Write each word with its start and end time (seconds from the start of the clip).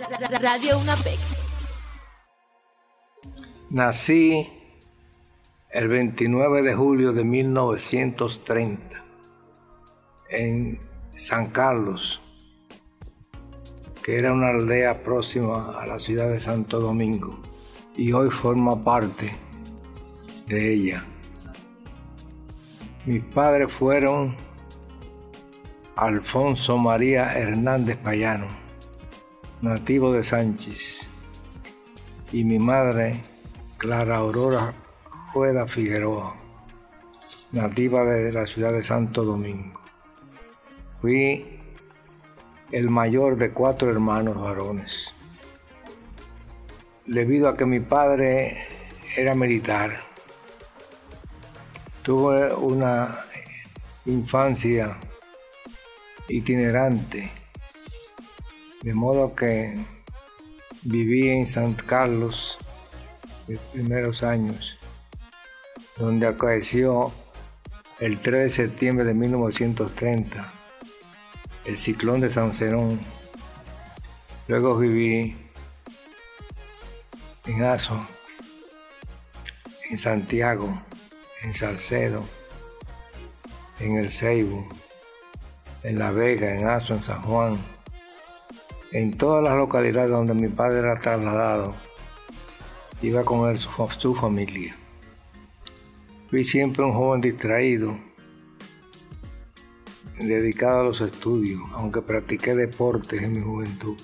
Radio 0.00 0.78
UNAPEC. 0.78 1.18
Nací 3.68 4.48
el 5.70 5.88
29 5.88 6.62
de 6.62 6.74
julio 6.74 7.12
de 7.12 7.24
1930 7.24 9.04
en 10.30 10.80
San 11.14 11.50
Carlos, 11.50 12.22
que 14.02 14.18
era 14.18 14.32
una 14.32 14.48
aldea 14.48 15.02
próxima 15.02 15.78
a 15.78 15.86
la 15.86 15.98
ciudad 15.98 16.28
de 16.28 16.40
Santo 16.40 16.80
Domingo 16.80 17.38
y 17.94 18.12
hoy 18.12 18.30
forma 18.30 18.82
parte 18.82 19.30
de 20.46 20.72
ella. 20.72 21.04
Mis 23.04 23.22
padres 23.22 23.70
fueron 23.70 24.34
Alfonso 25.94 26.78
María 26.78 27.38
Hernández 27.38 27.98
Payano, 27.98 28.59
nativo 29.62 30.10
de 30.10 30.24
Sánchez, 30.24 31.06
y 32.32 32.44
mi 32.44 32.58
madre 32.58 33.20
Clara 33.76 34.16
Aurora 34.16 34.74
Jueda 35.32 35.66
Figueroa, 35.66 36.34
nativa 37.52 38.04
de 38.04 38.32
la 38.32 38.46
ciudad 38.46 38.72
de 38.72 38.82
Santo 38.82 39.22
Domingo. 39.22 39.80
Fui 41.00 41.60
el 42.72 42.88
mayor 42.88 43.36
de 43.36 43.52
cuatro 43.52 43.90
hermanos 43.90 44.40
varones. 44.40 45.14
Debido 47.06 47.48
a 47.48 47.56
que 47.56 47.66
mi 47.66 47.80
padre 47.80 48.66
era 49.16 49.34
militar, 49.34 50.00
tuve 52.02 52.54
una 52.54 53.24
infancia 54.06 54.96
itinerante, 56.28 57.30
de 58.82 58.94
modo 58.94 59.34
que 59.34 59.74
viví 60.82 61.28
en 61.28 61.46
San 61.46 61.74
Carlos 61.74 62.58
mis 63.46 63.58
primeros 63.72 64.22
años, 64.22 64.78
donde 65.96 66.26
acaeció 66.26 67.12
el 67.98 68.18
3 68.18 68.44
de 68.44 68.50
septiembre 68.50 69.04
de 69.04 69.14
1930 69.14 70.60
el 71.64 71.78
ciclón 71.78 72.20
de 72.20 72.30
San 72.30 72.52
Cerón. 72.52 73.00
Luego 74.48 74.76
viví 74.76 75.36
en 77.46 77.62
Aso, 77.62 78.04
en 79.90 79.98
Santiago, 79.98 80.80
en 81.42 81.54
Salcedo, 81.54 82.24
en 83.78 83.96
El 83.96 84.10
Ceibo, 84.10 84.68
en 85.82 85.98
La 85.98 86.10
Vega, 86.10 86.54
en 86.54 86.66
Aso, 86.66 86.94
en 86.94 87.02
San 87.02 87.22
Juan, 87.22 87.58
en 88.92 89.16
todas 89.16 89.42
las 89.42 89.56
localidades 89.56 90.10
donde 90.10 90.34
mi 90.34 90.48
padre 90.48 90.80
era 90.80 90.98
trasladado, 90.98 91.74
iba 93.02 93.24
con 93.24 93.48
él 93.48 93.56
su, 93.56 94.14
familia. 94.14 94.76
Fui 96.28 96.44
siempre 96.44 96.84
un 96.84 96.92
joven 96.92 97.20
distraído, 97.20 97.96
dedicado 100.18 100.80
a 100.80 100.84
los 100.84 101.00
estudios, 101.00 101.60
aunque 101.72 102.02
practiqué 102.02 102.54
deportes 102.54 103.22
en 103.22 103.32
mi 103.32 103.40
juventud. 103.40 103.96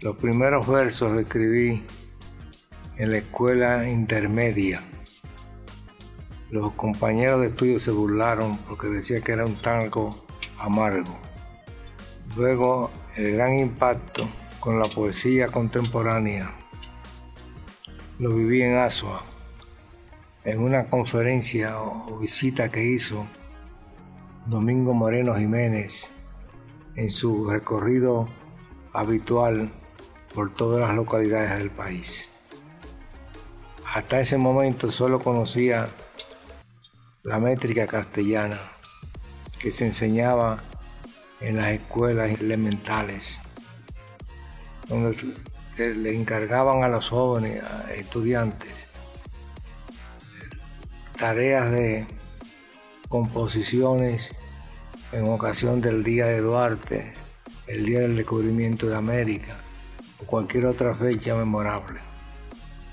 Los 0.00 0.16
primeros 0.16 0.66
versos 0.66 1.12
los 1.12 1.22
escribí 1.22 1.82
en 2.96 3.10
la 3.10 3.18
escuela 3.18 3.88
intermedia. 3.88 4.82
Los 6.50 6.72
compañeros 6.74 7.40
de 7.40 7.48
estudio 7.48 7.80
se 7.80 7.90
burlaron 7.90 8.58
porque 8.58 8.86
decía 8.88 9.20
que 9.20 9.32
era 9.32 9.44
un 9.44 9.60
tango 9.60 10.24
amargo. 10.58 11.18
Luego 12.36 12.90
el 13.16 13.32
gran 13.32 13.54
impacto 13.54 14.28
con 14.58 14.80
la 14.80 14.86
poesía 14.86 15.48
contemporánea 15.48 16.52
lo 18.18 18.34
viví 18.34 18.62
en 18.62 18.74
Asua, 18.74 19.22
en 20.44 20.60
una 20.60 20.90
conferencia 20.90 21.80
o 21.80 22.18
visita 22.18 22.70
que 22.70 22.82
hizo 22.82 23.24
Domingo 24.46 24.94
Moreno 24.94 25.36
Jiménez 25.36 26.10
en 26.96 27.08
su 27.08 27.48
recorrido 27.48 28.28
habitual 28.92 29.70
por 30.34 30.52
todas 30.54 30.80
las 30.80 30.96
localidades 30.96 31.58
del 31.58 31.70
país. 31.70 32.30
Hasta 33.94 34.18
ese 34.18 34.38
momento 34.38 34.90
solo 34.90 35.20
conocía 35.20 35.88
la 37.22 37.38
métrica 37.38 37.86
castellana 37.86 38.58
que 39.60 39.70
se 39.70 39.86
enseñaba 39.86 40.64
en 41.44 41.56
las 41.56 41.72
escuelas 41.72 42.32
elementales, 42.40 43.40
donde 44.88 45.34
le 45.76 46.14
encargaban 46.14 46.82
a 46.82 46.88
los 46.88 47.10
jóvenes, 47.10 47.62
a 47.62 47.92
estudiantes, 47.92 48.88
tareas 51.18 51.70
de 51.70 52.06
composiciones 53.10 54.34
en 55.12 55.28
ocasión 55.28 55.82
del 55.82 56.02
Día 56.02 56.26
de 56.26 56.40
Duarte, 56.40 57.12
el 57.66 57.84
Día 57.84 58.00
del 58.00 58.16
Descubrimiento 58.16 58.86
de 58.86 58.96
América 58.96 59.56
o 60.22 60.24
cualquier 60.24 60.64
otra 60.64 60.94
fecha 60.94 61.34
memorable. 61.34 62.00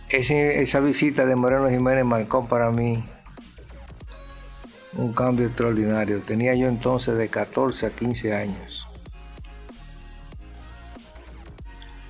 esa 0.09 0.79
visita 0.81 1.25
de 1.25 1.37
Moreno 1.37 1.69
Jiménez 1.69 2.03
marcó 2.03 2.45
para 2.45 2.69
mí 2.69 3.01
un 4.93 5.13
cambio 5.13 5.47
extraordinario. 5.47 6.21
Tenía 6.21 6.55
yo 6.55 6.67
entonces 6.67 7.17
de 7.17 7.29
14 7.29 7.85
a 7.85 7.89
15 7.91 8.35
años. 8.35 8.87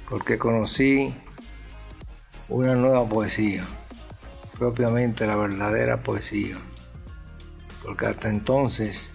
Porque 0.09 0.37
conocí 0.37 1.13
una 2.49 2.75
nueva 2.75 3.07
poesía, 3.07 3.65
propiamente 4.57 5.25
la 5.25 5.35
verdadera 5.35 6.03
poesía 6.03 6.57
porque 7.81 8.05
hasta 8.05 8.29
entonces 8.29 9.09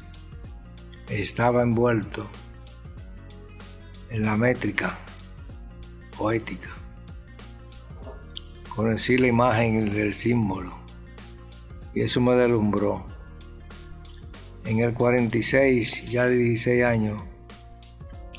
estaba 1.09 1.63
envuelto 1.63 2.29
en 4.11 4.25
la 4.25 4.37
métrica 4.37 4.99
poética. 6.17 6.71
Conocí 8.75 9.17
la 9.17 9.29
imagen 9.29 9.95
del 9.95 10.15
símbolo 10.15 10.77
y 11.95 12.03
eso 12.03 12.21
me 12.21 12.35
deslumbró. 12.35 13.07
En 14.67 14.81
el 14.81 14.95
46, 14.95 16.11
ya 16.11 16.27
de 16.27 16.35
16 16.35 16.85
años, 16.85 17.23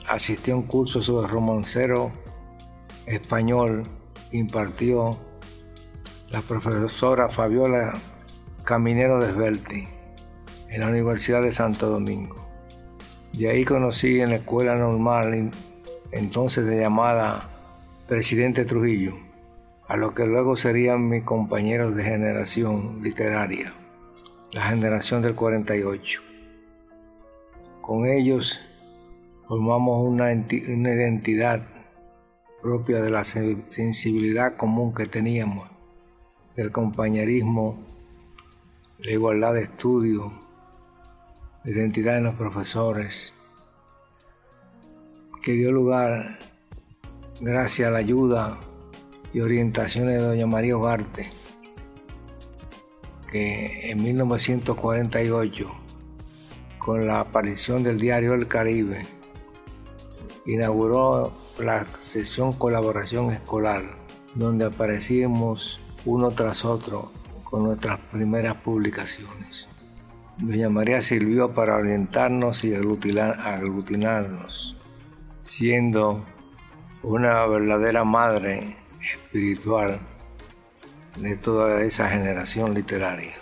asistí 0.09 0.51
a 0.51 0.57
un 0.57 0.63
curso 0.63 1.01
sobre 1.01 1.25
romancero 1.27 2.11
español 3.05 3.83
impartió 4.33 5.17
la 6.29 6.41
profesora 6.41 7.29
Fabiola 7.29 8.01
Caminero 8.66 9.21
de 9.21 9.31
Svelti 9.31 9.87
en 10.67 10.81
la 10.81 10.89
Universidad 10.89 11.41
de 11.41 11.53
Santo 11.53 11.87
Domingo. 11.87 12.45
De 13.31 13.49
ahí 13.49 13.63
conocí 13.63 14.19
en 14.19 14.31
la 14.31 14.35
escuela 14.35 14.75
normal, 14.75 15.51
entonces 16.11 16.66
de 16.66 16.81
llamada 16.81 17.49
Presidente 18.05 18.66
Trujillo, 18.66 19.13
a 19.87 19.95
lo 19.95 20.13
que 20.13 20.25
luego 20.25 20.57
serían 20.57 21.07
mis 21.07 21.23
compañeros 21.23 21.95
de 21.95 22.03
generación 22.03 22.99
literaria, 23.01 23.73
la 24.52 24.62
generación 24.63 25.22
del 25.22 25.35
48. 25.35 26.22
Con 27.81 28.06
ellos 28.06 28.59
formamos 29.47 30.08
una, 30.08 30.25
una 30.25 30.94
identidad 30.94 31.68
propia 32.62 33.02
de 33.02 33.09
la 33.09 33.24
sensibilidad 33.24 34.56
común 34.56 34.94
que 34.94 35.06
teníamos, 35.06 35.69
del 36.56 36.72
compañerismo, 36.72 37.78
la 39.00 39.12
igualdad 39.12 39.53
de 39.53 39.63
estudio, 39.63 40.34
la 41.64 41.72
identidad 41.72 42.16
de 42.16 42.22
los 42.22 42.35
profesores, 42.35 43.34
que 45.44 45.52
dio 45.53 45.72
lugar, 45.72 46.40
gracias 47.41 47.88
a 47.88 47.91
la 47.91 48.00
ayuda 48.00 48.59
y 49.34 49.41
orientaciones 49.41 50.16
de 50.16 50.22
doña 50.22 50.47
María 50.47 50.76
Ugarte, 50.78 51.29
que 53.32 53.91
en 53.91 54.03
1948, 54.03 55.72
con 56.78 57.08
la 57.08 57.20
aparición 57.20 57.84
del 57.84 58.00
diario 58.00 58.34
El 58.34 58.47
Caribe, 58.47 59.06
inauguró 60.46 61.34
la 61.59 61.85
sesión 62.00 62.53
colaboración 62.53 63.32
escolar, 63.32 63.84
donde 64.35 64.66
aparecimos 64.66 65.79
uno 66.06 66.32
tras 66.32 66.64
otro 66.64 67.12
con 67.44 67.64
nuestras 67.64 68.00
primeras 68.12 68.56
publicaciones. 68.56 69.68
Doña 70.38 70.70
María 70.70 71.02
sirvió 71.02 71.53
para 71.53 71.76
orientarnos 71.76 72.64
y 72.64 72.74
aglutinarnos, 72.74 74.78
siendo 75.40 76.24
una 77.03 77.46
verdadera 77.47 78.03
madre 78.03 78.78
espiritual 79.02 80.00
de 81.17 81.35
toda 81.35 81.81
esa 81.81 82.09
generación 82.09 82.73
literaria. 82.73 83.34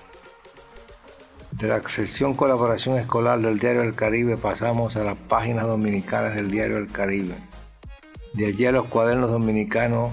De 1.52 1.68
la 1.68 1.82
sección 1.88 2.34
colaboración 2.34 2.98
escolar 2.98 3.40
del 3.40 3.60
Diario 3.60 3.82
del 3.82 3.96
Caribe 3.96 4.36
pasamos 4.36 4.98
a 4.98 5.04
las 5.04 5.16
páginas 5.16 5.66
dominicales 5.66 6.36
del 6.36 6.52
Diario 6.52 6.76
del 6.76 6.92
Caribe, 6.92 7.36
De 8.34 8.48
allí 8.48 8.66
a 8.66 8.74
los 8.74 8.88
cuadernos 8.88 9.32
dominicanos 9.32 10.12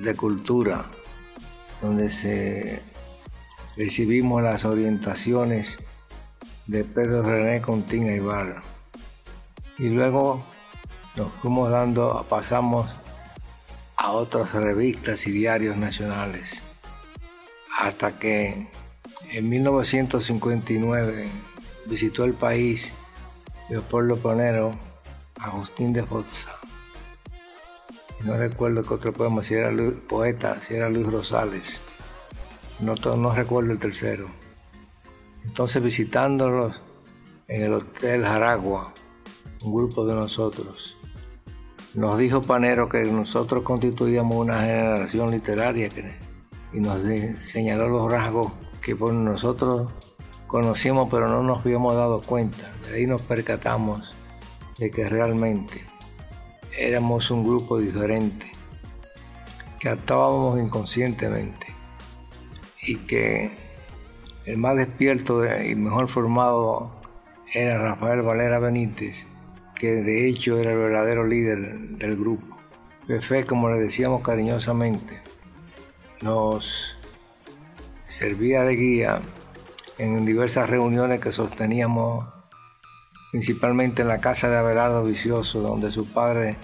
de 0.00 0.16
cultura, 0.16 0.86
donde 1.80 2.10
se 2.10 2.82
recibimos 3.76 4.42
las 4.42 4.64
orientaciones 4.64 5.78
de 6.66 6.84
Pedro 6.84 7.22
René 7.22 7.60
Contín 7.60 8.12
Ibarra. 8.12 8.62
Y 9.78 9.90
luego 9.90 10.42
nos 11.14 11.32
fuimos 11.34 11.70
dando, 11.70 12.26
pasamos 12.28 12.90
a 13.96 14.10
otras 14.10 14.52
revistas 14.52 15.26
y 15.26 15.32
diarios 15.32 15.76
nacionales, 15.76 16.62
hasta 17.76 18.18
que 18.18 18.68
en 19.32 19.48
1959 19.48 21.28
visitó 21.86 22.24
el 22.24 22.32
país 22.32 22.94
Leopoldo 23.68 24.16
Ponero, 24.16 24.72
Agustín 25.38 25.92
de 25.92 26.02
Fossa. 26.02 26.50
No 28.24 28.36
recuerdo 28.36 28.82
qué 28.82 28.94
otro 28.94 29.12
poema, 29.12 29.42
si 29.42 29.54
era 29.54 29.70
poeta, 30.08 30.60
si 30.62 30.74
era 30.74 30.88
Luis 30.88 31.06
Rosales. 31.06 31.80
No, 32.80 32.94
no 32.94 33.34
recuerdo 33.34 33.72
el 33.72 33.78
tercero. 33.78 34.28
Entonces 35.44 35.82
visitándolos 35.82 36.80
en 37.46 37.62
el 37.62 37.72
Hotel 37.74 38.24
Jaragua, 38.24 38.92
un 39.62 39.72
grupo 39.72 40.06
de 40.06 40.14
nosotros, 40.14 40.96
nos 41.94 42.18
dijo 42.18 42.42
Panero 42.42 42.88
que 42.88 43.04
nosotros 43.04 43.62
constituíamos 43.62 44.36
una 44.36 44.60
generación 44.62 45.30
literaria 45.30 45.88
y 46.72 46.80
nos 46.80 47.02
señaló 47.38 47.88
los 47.88 48.10
rasgos 48.10 48.52
que 48.80 48.94
por 48.94 49.12
nosotros 49.12 49.90
conocíamos 50.46 51.08
pero 51.10 51.28
no 51.28 51.42
nos 51.42 51.60
habíamos 51.60 51.94
dado 51.94 52.22
cuenta. 52.22 52.72
De 52.88 52.96
ahí 52.96 53.06
nos 53.06 53.22
percatamos 53.22 54.16
de 54.78 54.90
que 54.90 55.08
realmente 55.08 55.84
éramos 56.76 57.30
un 57.30 57.44
grupo 57.44 57.78
diferente, 57.78 58.46
que 59.80 59.88
actuábamos 59.88 60.60
inconscientemente 60.60 61.66
y 62.82 62.96
que 62.96 63.56
el 64.44 64.58
más 64.58 64.76
despierto 64.76 65.42
y 65.44 65.74
mejor 65.74 66.08
formado 66.08 66.92
era 67.52 67.78
Rafael 67.78 68.22
Valera 68.22 68.58
Benítez, 68.58 69.28
que 69.74 70.02
de 70.02 70.28
hecho 70.28 70.58
era 70.58 70.72
el 70.72 70.78
verdadero 70.78 71.26
líder 71.26 71.78
del 71.98 72.16
grupo. 72.16 72.56
Pefe, 73.06 73.44
como 73.44 73.70
le 73.70 73.78
decíamos 73.78 74.22
cariñosamente, 74.22 75.20
nos 76.26 76.96
servía 78.06 78.64
de 78.64 78.74
guía 78.74 79.22
en 79.98 80.26
diversas 80.26 80.68
reuniones 80.68 81.20
que 81.20 81.30
sosteníamos 81.30 82.26
principalmente 83.30 84.02
en 84.02 84.08
la 84.08 84.20
casa 84.20 84.48
de 84.48 84.56
Abelardo 84.56 85.04
Vicioso, 85.04 85.60
donde 85.60 85.92
su 85.92 86.06
padre, 86.06 86.56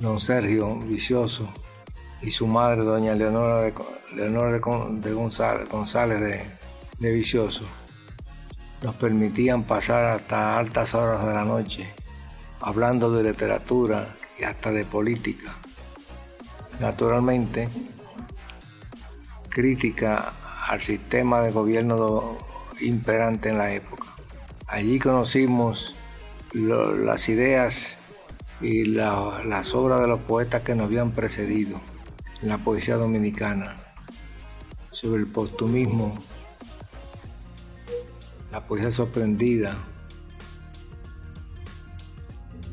don 0.00 0.18
Sergio 0.18 0.76
Vicioso, 0.76 1.48
y 2.20 2.32
su 2.32 2.48
madre, 2.48 2.82
doña 2.82 3.14
Leonora 3.14 3.60
de, 3.60 5.14
González, 5.14 6.20
de 6.98 7.12
Vicioso, 7.12 7.64
nos 8.82 8.94
permitían 8.96 9.62
pasar 9.62 10.04
hasta 10.04 10.58
altas 10.58 10.94
horas 10.94 11.24
de 11.24 11.34
la 11.34 11.44
noche 11.44 11.94
hablando 12.60 13.12
de 13.12 13.22
literatura 13.22 14.16
y 14.38 14.42
hasta 14.44 14.72
de 14.72 14.84
política. 14.84 15.54
Naturalmente, 16.80 17.68
crítica 19.58 20.34
al 20.68 20.80
sistema 20.80 21.40
de 21.40 21.50
gobierno 21.50 22.38
imperante 22.80 23.48
en 23.48 23.58
la 23.58 23.74
época. 23.74 24.06
Allí 24.68 25.00
conocimos 25.00 25.96
las 26.54 27.28
ideas 27.28 27.98
y 28.60 28.84
las 28.84 29.74
obras 29.74 30.00
de 30.00 30.06
los 30.06 30.20
poetas 30.20 30.62
que 30.62 30.76
nos 30.76 30.86
habían 30.86 31.10
precedido 31.10 31.80
en 32.40 32.50
la 32.50 32.58
poesía 32.58 32.94
dominicana, 32.98 33.74
sobre 34.92 35.22
el 35.22 35.26
postumismo, 35.26 36.14
la 38.52 38.64
poesía 38.64 38.92
sorprendida, 38.92 39.76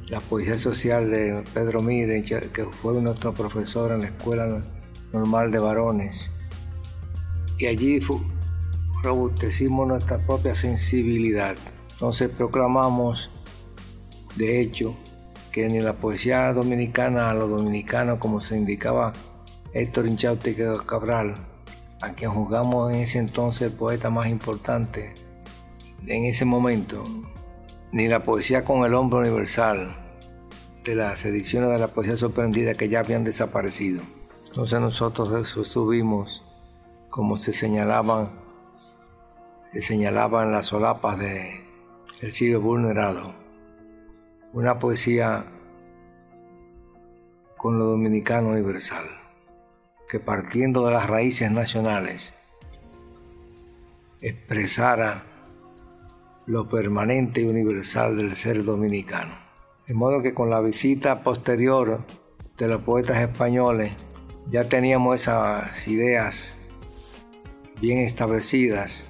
la 0.05 0.19
poesía 0.19 0.59
social 0.59 1.09
de 1.09 1.43
Pedro 1.51 1.81
Mire, 1.81 2.21
que 2.21 2.65
fue 2.79 2.93
nuestro 3.01 3.33
profesor 3.33 3.91
en 3.91 4.01
la 4.01 4.05
Escuela 4.05 4.63
Normal 5.11 5.49
de 5.49 5.57
Varones. 5.57 6.29
Y 7.57 7.67
allí 7.67 7.99
robustecimos 9.03 9.87
nuestra 9.87 10.17
propia 10.25 10.55
sensibilidad. 10.55 11.55
Entonces 11.91 12.29
proclamamos, 12.29 13.29
de 14.35 14.59
hecho, 14.59 14.95
que 15.51 15.67
ni 15.67 15.79
la 15.79 15.93
poesía 15.93 16.51
dominicana 16.53 17.29
a 17.29 17.33
los 17.33 17.49
dominicanos, 17.49 18.19
como 18.19 18.41
se 18.41 18.57
indicaba 18.57 19.13
Héctor 19.73 20.07
Inchausti 20.07 20.55
Cabral, 20.85 21.35
a 22.01 22.13
quien 22.13 22.31
juzgamos 22.31 22.91
en 22.91 22.99
ese 22.99 23.19
entonces 23.19 23.61
el 23.63 23.73
poeta 23.73 24.09
más 24.09 24.27
importante 24.27 25.13
en 26.07 26.25
ese 26.25 26.45
momento, 26.45 27.03
ni 27.91 28.07
la 28.07 28.23
poesía 28.23 28.63
con 28.63 28.85
el 28.85 28.93
hombre 28.93 29.19
universal 29.19 29.97
de 30.83 30.95
las 30.95 31.25
ediciones 31.25 31.69
de 31.69 31.79
la 31.79 31.87
poesía 31.87 32.15
sorprendida 32.15 32.75
que 32.75 32.89
ya 32.89 32.99
habían 32.99 33.23
desaparecido. 33.23 34.03
Entonces 34.47 34.79
nosotros 34.79 35.49
subimos, 35.67 36.44
como 37.15 37.37
se 37.37 37.53
señalaban, 37.53 38.29
se 39.71 39.81
señalaban 39.81 40.51
las 40.51 40.65
solapas 40.65 41.17
de 41.17 41.61
El 42.19 42.33
siglo 42.33 42.59
vulnerado, 42.59 43.33
una 44.51 44.79
poesía 44.79 45.45
con 47.55 47.79
lo 47.79 47.85
dominicano 47.85 48.49
universal, 48.49 49.05
que 50.09 50.19
partiendo 50.19 50.85
de 50.85 50.91
las 50.91 51.09
raíces 51.09 51.49
nacionales 51.51 52.33
expresara 54.19 55.23
lo 56.47 56.67
permanente 56.67 57.43
y 57.43 57.45
universal 57.45 58.17
del 58.17 58.35
ser 58.35 58.65
dominicano. 58.65 59.37
De 59.87 59.93
modo 59.93 60.21
que 60.21 60.33
con 60.33 60.49
la 60.49 60.59
visita 60.59 61.23
posterior 61.23 62.01
de 62.57 62.67
los 62.67 62.81
poetas 62.81 63.21
españoles 63.21 63.93
ya 64.49 64.67
teníamos 64.67 65.21
esas 65.21 65.87
ideas 65.87 66.55
bien 67.81 67.99
establecidas. 67.99 69.07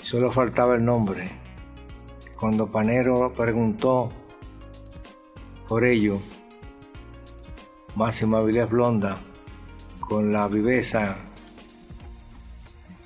Solo 0.00 0.32
faltaba 0.32 0.74
el 0.74 0.84
nombre. 0.84 1.30
Cuando 2.38 2.70
Panero 2.70 3.32
preguntó 3.34 4.08
por 5.68 5.84
ello, 5.84 6.18
Máximo 7.94 8.36
Avilés 8.36 8.68
Blonda, 8.68 9.18
con 10.00 10.32
la 10.32 10.48
viveza 10.48 11.16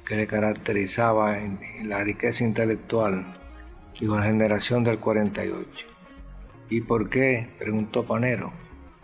que 0.07 0.17
le 0.17 0.27
caracterizaba 0.27 1.39
en, 1.39 1.59
la 1.85 2.03
riqueza 2.03 2.45
intelectual 2.45 3.37
con 3.99 4.19
la 4.19 4.25
generación 4.25 4.85
del 4.85 4.99
48. 4.99 5.69
¿Y 6.71 6.81
por 6.81 7.11
qué? 7.11 7.49
preguntó 7.59 8.05
Panero. 8.07 8.53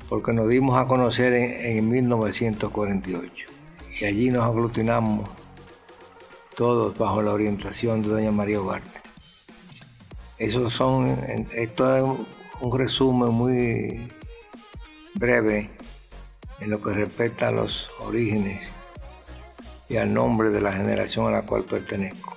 Porque 0.09 0.33
nos 0.33 0.49
dimos 0.49 0.79
a 0.79 0.87
conocer 0.87 1.33
en, 1.33 1.79
en 1.79 1.89
1948 1.89 3.53
y 4.03 4.05
allí 4.05 4.31
nos 4.33 4.45
aglutinamos 4.45 5.31
todos 6.57 6.99
bajo 6.99 7.23
la 7.23 7.33
orientación 7.33 8.03
de 8.03 8.09
doña 8.09 8.33
María 8.33 8.61
Ugarte. 8.61 9.01
Esos 10.39 10.75
son, 10.75 11.17
esto 11.53 11.97
es 11.97 12.03
un 12.61 12.77
resumen 12.77 13.29
muy 13.29 14.11
breve 15.15 15.71
en 16.59 16.71
lo 16.71 16.81
que 16.81 16.95
respecta 16.95 17.47
a 17.47 17.53
los 17.53 17.91
orígenes 18.01 18.73
y 19.89 19.99
al 19.99 20.13
nombre 20.13 20.51
de 20.51 20.61
la 20.61 20.73
generación 20.73 21.29
a 21.29 21.31
la 21.31 21.43
cual 21.43 21.63
pertenezco. 21.63 22.37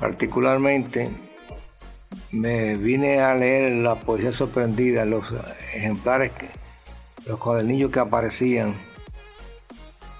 Particularmente 0.00 1.10
me 2.30 2.78
vine 2.78 3.20
a 3.20 3.34
leer 3.34 3.72
la 3.72 3.96
poesía 3.96 4.32
sorprendida, 4.32 5.04
los 5.04 5.26
ejemplares, 5.74 6.32
los 7.26 7.38
cuadernillos 7.38 7.90
que 7.90 8.00
aparecían 8.00 8.74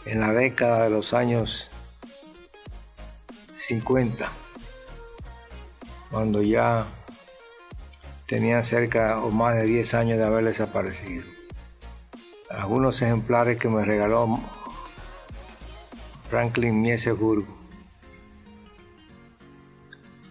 en 0.07 0.21
la 0.21 0.33
década 0.33 0.85
de 0.85 0.91
los 0.91 1.15
años 1.15 1.71
50, 3.57 4.31
cuando 6.11 6.43
ya 6.43 6.87
tenían 8.27 8.65
cerca 8.65 9.21
o 9.21 9.31
más 9.31 9.57
de 9.57 9.65
10 9.65 9.95
años 9.95 10.19
de 10.19 10.25
haber 10.25 10.45
desaparecido. 10.45 11.25
Algunos 12.51 13.01
ejemplares 13.03 13.59
que 13.59 13.69
me 13.69 13.85
regaló 13.85 14.41
Franklin 16.31 16.81
Miesesburgo. 16.81 17.57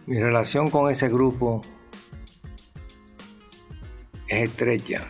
Mi 0.06 0.20
relación 0.20 0.70
con 0.70 0.92
ese 0.92 1.10
grupo 1.10 1.62
es 4.28 4.50
estrecha. 4.50 5.08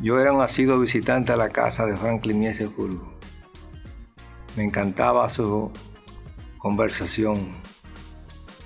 Yo 0.00 0.20
era 0.20 0.32
un 0.32 0.40
asiduo 0.40 0.78
visitante 0.78 1.32
a 1.32 1.36
la 1.36 1.48
casa 1.48 1.84
de 1.84 1.96
Franklin 1.96 2.38
Miesesburgo. 2.38 3.18
Me 4.56 4.62
encantaba 4.62 5.28
su 5.28 5.72
conversación. 6.56 7.48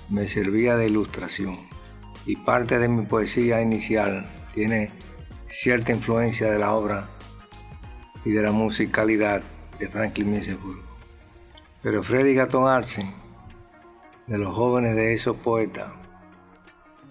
Me 0.09 0.27
servía 0.27 0.75
de 0.75 0.87
ilustración. 0.87 1.57
y 2.25 2.37
parte 2.37 2.79
de 2.79 2.87
mi 2.87 3.05
poesía 3.05 3.61
inicial 3.61 4.31
tiene 4.53 4.91
cierta 5.45 5.91
influencia 5.91 6.49
de 6.49 6.57
la 6.57 6.71
obra 6.71 7.09
y 8.23 8.31
de 8.31 8.41
la 8.41 8.51
musicalidad 8.51 9.43
de 9.77 9.89
Franklin 9.89 10.31
Mieseburgo. 10.31 10.83
Pero 11.81 12.01
Freddy 12.01 12.33
Gatón 12.33 12.69
Arce, 12.69 13.05
de 14.27 14.37
los 14.37 14.55
jóvenes 14.55 14.95
de 14.95 15.13
esos 15.13 15.35
poetas, 15.35 15.91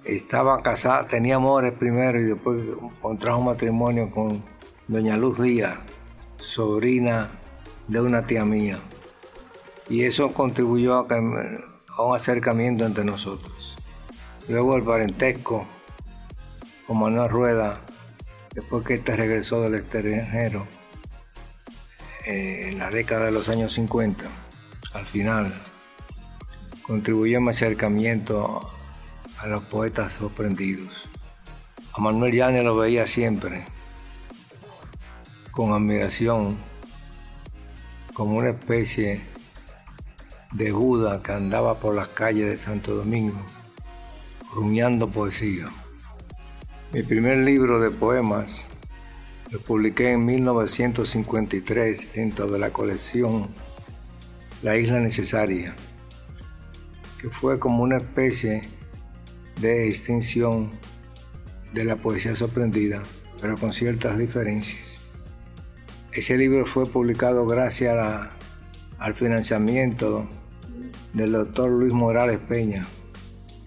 estaba 0.04 0.62
casado, 0.62 1.06
tenía 1.06 1.36
amores 1.36 1.72
primero 1.72 2.20
y 2.20 2.24
después 2.24 2.58
contrajo 3.00 3.40
matrimonio 3.40 4.10
con 4.10 4.42
doña 4.88 5.16
Luz 5.16 5.40
Díaz, 5.40 5.78
sobrina 6.38 7.30
de 7.88 8.00
una 8.00 8.24
tía 8.24 8.44
mía. 8.44 8.78
Y 9.88 10.04
eso 10.04 10.32
contribuyó 10.32 10.94
a, 10.94 11.06
a 11.96 12.02
un 12.02 12.16
acercamiento 12.16 12.84
entre 12.84 13.04
nosotros. 13.04 13.76
Luego 14.48 14.76
el 14.76 14.82
parentesco 14.82 15.64
con 16.86 16.98
Manuel 16.98 17.30
Rueda, 17.30 17.80
después 18.54 18.84
que 18.84 18.94
este 18.94 19.16
regresó 19.16 19.62
del 19.62 19.76
extranjero 19.76 20.66
eh, 22.26 22.68
en 22.68 22.78
la 22.78 22.90
década 22.90 23.26
de 23.26 23.32
los 23.32 23.48
años 23.48 23.72
50, 23.74 24.24
al 24.94 25.06
final, 25.06 25.54
contribuyó 26.82 27.38
a 27.38 27.40
mi 27.40 27.50
acercamiento 27.50 28.71
a 29.42 29.48
los 29.48 29.64
poetas 29.64 30.12
sorprendidos. 30.12 30.92
A 31.92 32.00
Manuel 32.00 32.32
Llanes 32.32 32.64
lo 32.64 32.76
veía 32.76 33.08
siempre 33.08 33.64
con 35.50 35.72
admiración, 35.72 36.56
como 38.14 38.36
una 38.36 38.50
especie 38.50 39.20
de 40.52 40.70
Buda 40.70 41.20
que 41.20 41.32
andaba 41.32 41.74
por 41.74 41.94
las 41.94 42.08
calles 42.08 42.48
de 42.48 42.56
Santo 42.56 42.94
Domingo, 42.94 43.40
rumiando 44.54 45.10
poesía. 45.10 45.66
Mi 46.92 47.02
primer 47.02 47.38
libro 47.38 47.80
de 47.80 47.90
poemas 47.90 48.68
lo 49.50 49.58
publiqué 49.60 50.12
en 50.12 50.24
1953 50.24 52.12
dentro 52.14 52.46
de 52.46 52.58
la 52.60 52.70
colección 52.70 53.48
La 54.62 54.76
Isla 54.76 55.00
Necesaria, 55.00 55.74
que 57.20 57.28
fue 57.28 57.58
como 57.58 57.82
una 57.82 57.96
especie 57.96 58.81
de 59.62 59.86
extinción 59.86 60.72
de 61.72 61.84
la 61.84 61.94
poesía 61.94 62.34
sorprendida, 62.34 63.04
pero 63.40 63.56
con 63.56 63.72
ciertas 63.72 64.18
diferencias. 64.18 65.00
Ese 66.12 66.36
libro 66.36 66.66
fue 66.66 66.84
publicado 66.84 67.46
gracias 67.46 67.96
al 68.98 69.14
financiamiento 69.14 70.28
del 71.14 71.32
doctor 71.32 71.70
Luis 71.70 71.92
Morales 71.92 72.40
Peña, 72.40 72.88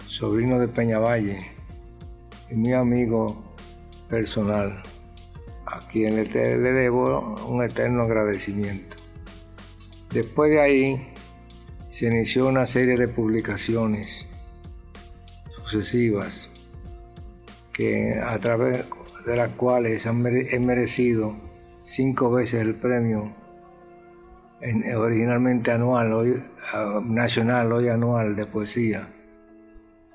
sobrino 0.05 0.59
de 0.59 0.67
Peña 0.67 0.99
Valle 0.99 1.39
y 2.51 2.55
mi 2.55 2.73
amigo 2.73 3.55
personal, 4.09 4.83
a 5.65 5.79
quien 5.87 6.17
le, 6.17 6.25
le 6.25 6.71
debo 6.73 7.35
un 7.47 7.63
eterno 7.63 8.03
agradecimiento. 8.03 8.97
Después 10.11 10.51
de 10.51 10.59
ahí 10.59 11.13
se 11.87 12.07
inició 12.07 12.47
una 12.47 12.65
serie 12.65 12.97
de 12.97 13.07
publicaciones 13.07 14.27
sucesivas 15.65 16.49
que 17.73 18.19
a 18.19 18.39
través 18.39 18.85
de 19.25 19.35
las 19.35 19.49
cuales 19.49 20.05
he 20.05 20.59
merecido 20.59 21.35
cinco 21.81 22.31
veces 22.31 22.61
el 22.61 22.75
premio 22.75 23.33
originalmente 24.97 25.71
anual, 25.71 26.13
hoy, 26.13 26.43
nacional, 27.03 27.71
hoy 27.71 27.89
anual 27.89 28.35
de 28.35 28.45
poesía, 28.45 29.07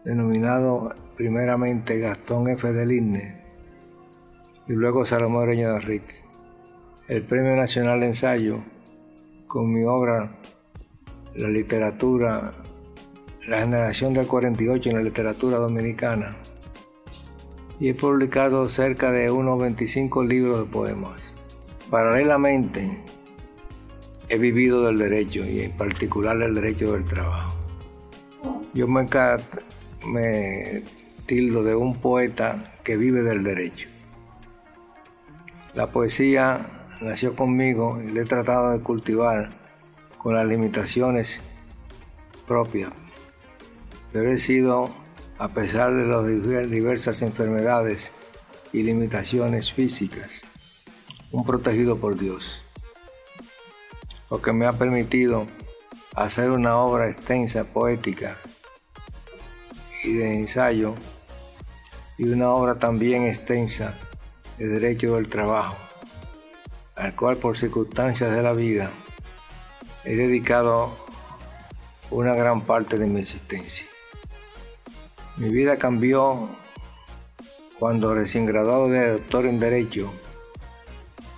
denominado 0.05 0.95
primeramente 1.17 1.99
Gastón 1.99 2.49
F. 2.49 2.73
del 2.73 2.93
y 2.93 4.73
luego 4.73 5.05
Salomón 5.05 5.47
Reño 5.47 5.75
de 5.75 5.81
Rick. 5.81 6.25
El 7.09 7.25
Premio 7.25 7.57
Nacional 7.57 8.01
de 8.01 8.07
Ensayo 8.07 8.61
con 9.47 9.73
mi 9.73 9.83
obra 9.85 10.39
La 11.35 11.49
literatura, 11.49 12.53
la 13.51 13.59
generación 13.59 14.15
del 14.15 14.29
48 14.29 14.91
en 14.91 14.97
la 14.97 15.03
literatura 15.03 15.59
dominicana. 15.59 16.37
Y 17.81 17.89
he 17.89 17.95
publicado 17.95 18.69
cerca 18.69 19.11
de 19.11 19.29
unos 19.29 19.61
25 19.61 20.23
libros 20.23 20.61
de 20.61 20.67
poemas. 20.67 21.35
Paralelamente, 21.91 22.89
he 24.29 24.39
vivido 24.39 24.85
del 24.85 24.99
derecho 24.99 25.45
y 25.45 25.63
en 25.63 25.73
particular 25.73 26.41
el 26.41 26.55
derecho 26.55 26.93
del 26.93 27.05
trabajo. 27.05 27.57
Yo 28.73 28.87
me, 28.87 29.09
me 30.07 30.85
tildo 31.27 31.65
de 31.65 31.75
un 31.75 31.97
poeta 31.97 32.75
que 32.85 32.97
vive 32.97 33.25
del 33.25 33.43
derecho. 33.43 33.89
La 35.75 35.91
poesía 35.91 36.87
nació 37.01 37.35
conmigo 37.35 38.01
y 38.01 38.13
la 38.13 38.21
he 38.21 38.25
tratado 38.27 38.71
de 38.71 38.81
cultivar 38.81 39.51
con 40.19 40.37
las 40.37 40.47
limitaciones 40.47 41.41
propias, 42.47 42.93
pero 44.13 44.31
he 44.31 44.39
sido, 44.39 44.91
a 45.39 45.49
pesar 45.49 45.95
de 45.95 46.05
las 46.05 46.71
diversas 46.71 47.23
enfermedades 47.23 48.13
y 48.73 48.83
limitaciones 48.83 49.73
físicas, 49.73 50.43
un 51.31 51.45
protegido 51.45 51.99
por 51.99 52.19
Dios, 52.19 52.65
lo 54.31 54.43
que 54.43 54.53
me 54.53 54.67
ha 54.67 54.73
permitido 54.73 55.47
hacer 56.15 56.51
una 56.51 56.77
obra 56.77 57.09
extensa, 57.09 57.65
poética 57.65 58.37
y 60.03 60.13
de 60.15 60.39
ensayo, 60.39 60.95
y 62.19 62.29
una 62.29 62.51
obra 62.51 62.79
también 62.79 63.25
extensa 63.25 63.99
de 64.59 64.69
derecho 64.69 65.15
del 65.15 65.29
trabajo, 65.29 65.77
al 66.97 67.15
cual 67.15 67.37
por 67.37 67.57
circunstancias 67.57 68.31
de 68.31 68.43
la 68.43 68.53
vida 68.53 68.91
he 70.05 70.17
dedicado 70.17 70.91
una 72.11 72.35
gran 72.35 72.61
parte 72.63 72.99
de 72.99 73.07
mi 73.07 73.21
existencia. 73.21 73.87
Mi 75.41 75.49
vida 75.49 75.79
cambió 75.79 76.51
cuando 77.79 78.15
recién 78.15 78.45
graduado 78.45 78.91
de 78.91 79.13
doctor 79.13 79.47
en 79.47 79.59
Derecho 79.59 80.13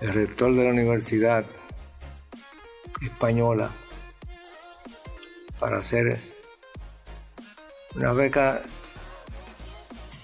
el 0.01 0.13
rector 0.13 0.53
de 0.57 0.65
la 0.65 0.71
Universidad 0.71 1.45
Española 3.01 3.71
para 5.61 5.79
hacer 5.79 6.19
una 7.95 8.13
beca 8.13 8.63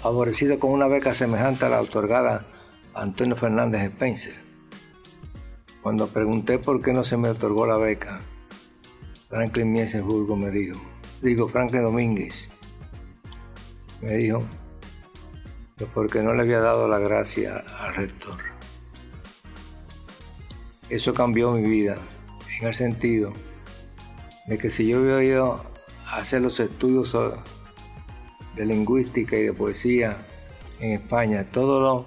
favorecida 0.03 0.59
con 0.59 0.73
una 0.73 0.89
beca 0.89 1.15
semejante 1.15 1.67
a 1.67 1.69
la 1.69 1.81
otorgada 1.81 2.47
a 2.95 3.03
Antonio 3.03 3.37
Fernández 3.37 3.83
Spencer. 3.83 4.35
Cuando 5.85 6.09
pregunté 6.09 6.59
por 6.59 6.83
qué 6.83 6.93
no 6.93 7.05
se 7.05 7.17
me 7.17 7.29
otorgó 7.29 7.65
la 7.65 7.77
beca, 7.77 8.23
Franklin 9.29 9.71
Miesensburgo 9.71 10.35
me 10.35 10.51
dijo, 10.51 10.81
digo 11.23 11.47
Franklin 11.47 11.85
Domínguez, 11.85 12.51
me 14.01 14.15
dijo 14.15 14.45
que 15.77 15.87
porque 15.87 16.23
no 16.23 16.35
le 16.35 16.43
había 16.43 16.61
dado 16.61 16.89
la 16.89 16.99
gracia 16.99 17.65
al 17.81 17.95
rector. 17.95 18.39
Eso 20.89 21.15
cambió 21.15 21.53
mi 21.53 21.69
vida 21.69 21.99
en 22.59 22.67
el 22.67 22.75
sentido 22.75 23.33
de 24.47 24.59
que 24.59 24.71
si 24.71 24.89
yo 24.89 25.03
hubiera 25.03 25.23
ido 25.23 25.63
a 26.07 26.17
hacer 26.17 26.41
los 26.41 26.59
estudios 26.59 27.17
de 28.57 28.67
lingüística 28.67 29.37
y 29.37 29.45
de 29.45 29.53
poesía 29.53 30.17
en 30.81 30.93
España, 30.93 31.45
todo 31.51 32.07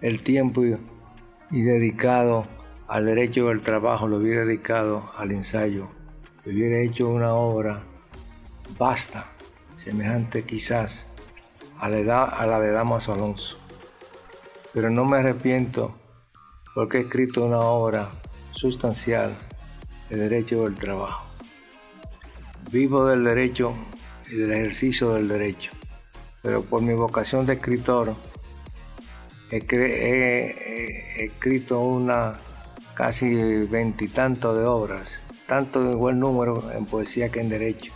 el 0.00 0.22
tiempo 0.22 0.62
y, 0.64 1.62
dedicado 1.62 2.46
al 2.86 3.06
derecho 3.06 3.48
del 3.48 3.60
trabajo 3.60 4.06
lo 4.06 4.18
hubiera 4.18 4.44
dedicado 4.44 5.10
al 5.16 5.32
ensayo, 5.32 5.88
hubiera 6.46 6.80
hecho 6.80 7.08
una 7.08 7.34
obra 7.34 7.82
vasta, 8.78 9.26
semejante 9.74 10.44
quizás 10.44 11.09
a 11.80 11.88
la, 11.88 11.98
edad, 11.98 12.28
a 12.32 12.46
la 12.46 12.60
de 12.60 12.70
Damas 12.70 13.08
Alonso. 13.08 13.56
Pero 14.72 14.90
no 14.90 15.04
me 15.04 15.18
arrepiento 15.18 15.94
porque 16.74 16.98
he 16.98 17.00
escrito 17.02 17.44
una 17.44 17.58
obra 17.58 18.10
sustancial 18.52 19.36
el 20.10 20.18
derecho 20.18 20.64
del 20.64 20.74
trabajo. 20.74 21.26
Vivo 22.70 23.06
del 23.06 23.24
derecho 23.24 23.74
y 24.30 24.36
del 24.36 24.52
ejercicio 24.52 25.14
del 25.14 25.28
derecho, 25.28 25.72
pero 26.42 26.62
por 26.62 26.82
mi 26.82 26.94
vocación 26.94 27.46
de 27.46 27.54
escritor 27.54 28.14
he, 29.50 31.24
escrito 31.24 31.80
una 31.80 32.38
casi 32.94 33.64
veintitantos 33.64 34.56
de 34.56 34.64
obras, 34.64 35.22
tanto 35.46 35.82
de 35.82 35.92
igual 35.92 36.18
número 36.18 36.70
en 36.72 36.84
poesía 36.86 37.30
que 37.30 37.40
en 37.40 37.48
derecho. 37.48 37.92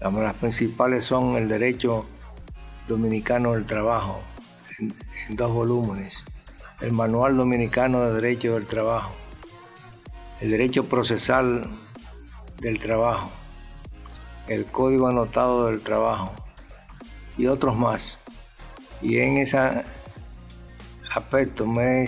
Las 0.00 0.34
principales 0.34 1.04
son 1.04 1.36
el 1.36 1.48
derecho 1.48 2.06
dominicano 2.90 3.52
del 3.52 3.66
trabajo, 3.66 4.20
en 4.80 5.36
dos 5.36 5.52
volúmenes, 5.52 6.24
el 6.80 6.92
Manual 6.92 7.36
Dominicano 7.36 8.02
de 8.02 8.14
Derecho 8.14 8.54
del 8.54 8.66
Trabajo, 8.66 9.12
el 10.40 10.50
derecho 10.50 10.86
procesal 10.86 11.70
del 12.60 12.80
trabajo, 12.80 13.30
el 14.48 14.64
código 14.66 15.06
anotado 15.06 15.66
del 15.66 15.80
trabajo. 15.80 16.32
Y 17.38 17.46
otros 17.46 17.76
más. 17.76 18.18
Y 19.00 19.18
en 19.18 19.38
ese 19.38 19.58
aspecto 21.14 21.66
me 21.66 22.04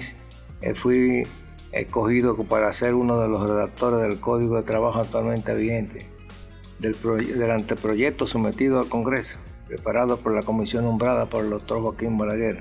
eh, 0.60 0.74
fui 0.74 1.26
escogido 1.70 2.36
para 2.44 2.72
ser 2.72 2.94
uno 2.94 3.20
de 3.20 3.28
los 3.28 3.48
redactores 3.48 4.00
del 4.00 4.20
Código 4.20 4.56
de 4.56 4.62
Trabajo 4.64 4.98
actualmente 4.98 5.54
vigente, 5.54 6.10
del, 6.80 6.96
del 7.00 7.50
anteproyecto 7.50 8.26
sometido 8.26 8.80
al 8.80 8.88
Congreso, 8.88 9.38
preparado 9.72 10.18
por 10.18 10.34
la 10.34 10.42
comisión 10.42 10.84
nombrada 10.84 11.24
por 11.30 11.44
el 11.44 11.50
doctor 11.50 11.80
Joaquín 11.80 12.18
Balaguer. 12.18 12.60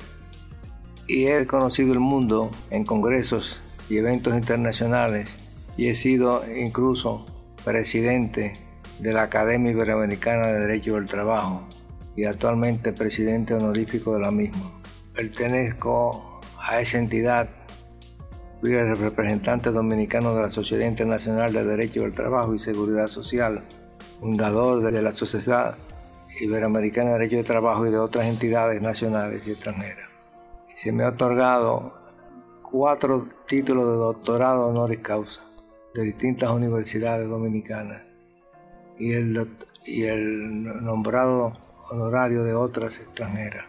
Y 1.08 1.26
he 1.26 1.46
conocido 1.46 1.92
el 1.92 2.00
mundo 2.00 2.52
en 2.70 2.86
congresos 2.86 3.62
y 3.90 3.98
eventos 3.98 4.34
internacionales 4.34 5.38
y 5.76 5.90
he 5.90 5.94
sido 5.94 6.42
incluso 6.56 7.26
presidente 7.66 8.54
de 9.00 9.12
la 9.12 9.24
Academia 9.24 9.74
Iberoamericana 9.74 10.48
de 10.48 10.60
Derecho 10.62 10.96
del 10.96 11.06
Trabajo 11.06 11.68
y 12.16 12.24
actualmente 12.24 12.94
presidente 12.94 13.56
honorífico 13.56 14.14
de 14.14 14.22
la 14.22 14.32
misma. 14.32 14.72
Pertenezco 15.14 16.40
a 16.58 16.80
esa 16.80 16.98
entidad, 16.98 17.50
fui 18.62 18.72
el 18.72 18.98
representante 18.98 19.72
dominicano 19.72 20.34
de 20.34 20.44
la 20.44 20.50
Sociedad 20.50 20.88
Internacional 20.88 21.52
de 21.52 21.66
Derecho 21.66 22.04
del 22.04 22.14
Trabajo 22.14 22.56
y 22.56 22.60
Seguridad 22.60 23.10
Social, 23.10 23.66
fundador 24.22 24.90
de 24.90 25.02
la 25.02 25.12
Sociedad 25.12 25.76
Iberoamericana 26.40 27.12
de 27.12 27.20
Derecho 27.20 27.36
del 27.38 27.46
Trabajo 27.46 27.86
y 27.86 27.92
de 27.92 28.00
otras 28.00 28.26
entidades 28.26 28.82
nacionales 28.82 29.46
y 29.48 29.52
extranjeras. 29.52 30.10
Se 30.76 30.92
me 30.92 31.04
ha 31.04 31.10
otorgado 31.10 31.94
cuatro 32.64 33.28
títulos 33.48 33.86
de 33.86 33.96
doctorado 33.96 34.68
honoris 34.68 35.00
causa 35.00 35.42
de 35.94 36.04
distintas 36.04 36.50
universidades 36.52 37.28
dominicanas 37.28 38.02
y 38.98 39.12
el, 39.14 39.50
y 39.86 40.04
el 40.04 40.64
nombrado 40.84 41.54
honorario 41.90 42.44
de 42.44 42.54
otras 42.54 43.00
extranjeras. 43.00 43.66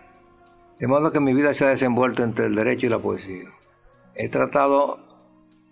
De 0.78 0.86
modo 0.86 1.12
que 1.12 1.20
mi 1.20 1.34
vida 1.34 1.52
se 1.54 1.64
ha 1.64 1.68
desenvuelto 1.68 2.22
entre 2.22 2.46
el 2.46 2.54
derecho 2.54 2.86
y 2.86 2.90
la 2.90 2.98
poesía. 2.98 3.48
He 4.14 4.28
tratado, 4.28 5.00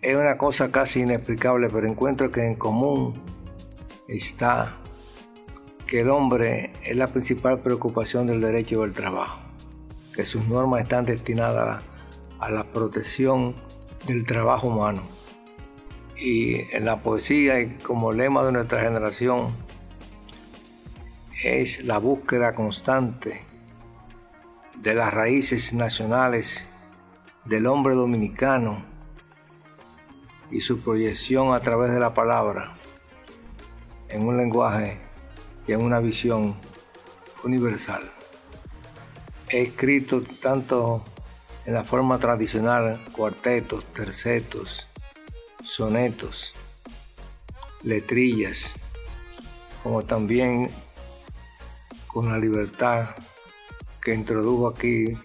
es 0.01 0.15
una 0.15 0.37
cosa 0.37 0.71
casi 0.71 1.01
inexplicable, 1.01 1.69
pero 1.69 1.87
encuentro 1.87 2.31
que 2.31 2.45
en 2.45 2.55
común 2.55 3.21
está 4.07 4.80
que 5.91 5.99
el 5.99 6.09
hombre 6.09 6.71
es 6.85 6.95
la 6.95 7.07
principal 7.07 7.59
preocupación 7.59 8.25
del 8.25 8.39
derecho 8.39 8.79
del 8.79 8.93
trabajo, 8.93 9.41
que 10.15 10.23
sus 10.23 10.47
normas 10.47 10.83
están 10.83 11.05
destinadas 11.05 11.83
a 12.39 12.49
la 12.49 12.63
protección 12.63 13.55
del 14.07 14.25
trabajo 14.25 14.67
humano. 14.67 15.01
Y 16.15 16.61
en 16.73 16.85
la 16.85 17.03
poesía 17.03 17.77
como 17.79 18.13
lema 18.13 18.45
de 18.45 18.53
nuestra 18.53 18.81
generación 18.83 19.51
es 21.43 21.83
la 21.83 21.97
búsqueda 21.97 22.55
constante 22.55 23.43
de 24.77 24.93
las 24.93 25.13
raíces 25.13 25.73
nacionales 25.73 26.69
del 27.43 27.67
hombre 27.67 27.95
dominicano 27.95 28.81
y 30.51 30.61
su 30.61 30.79
proyección 30.79 31.53
a 31.53 31.59
través 31.59 31.91
de 31.91 31.99
la 31.99 32.13
palabra 32.13 32.77
en 34.07 34.25
un 34.25 34.37
lenguaje 34.37 35.10
y 35.71 35.73
en 35.73 35.81
una 35.81 36.01
visión 36.01 36.57
universal. 37.45 38.11
He 39.49 39.61
escrito 39.61 40.21
tanto 40.21 41.01
en 41.65 41.73
la 41.73 41.85
forma 41.85 42.19
tradicional 42.19 42.99
cuartetos, 43.13 43.85
tercetos, 43.85 44.89
sonetos, 45.63 46.53
letrillas, 47.83 48.73
como 49.81 50.01
también 50.01 50.69
con 52.07 52.29
la 52.29 52.37
libertad 52.37 53.11
que 54.03 54.13
introdujo 54.13 54.67
aquí 54.67 55.17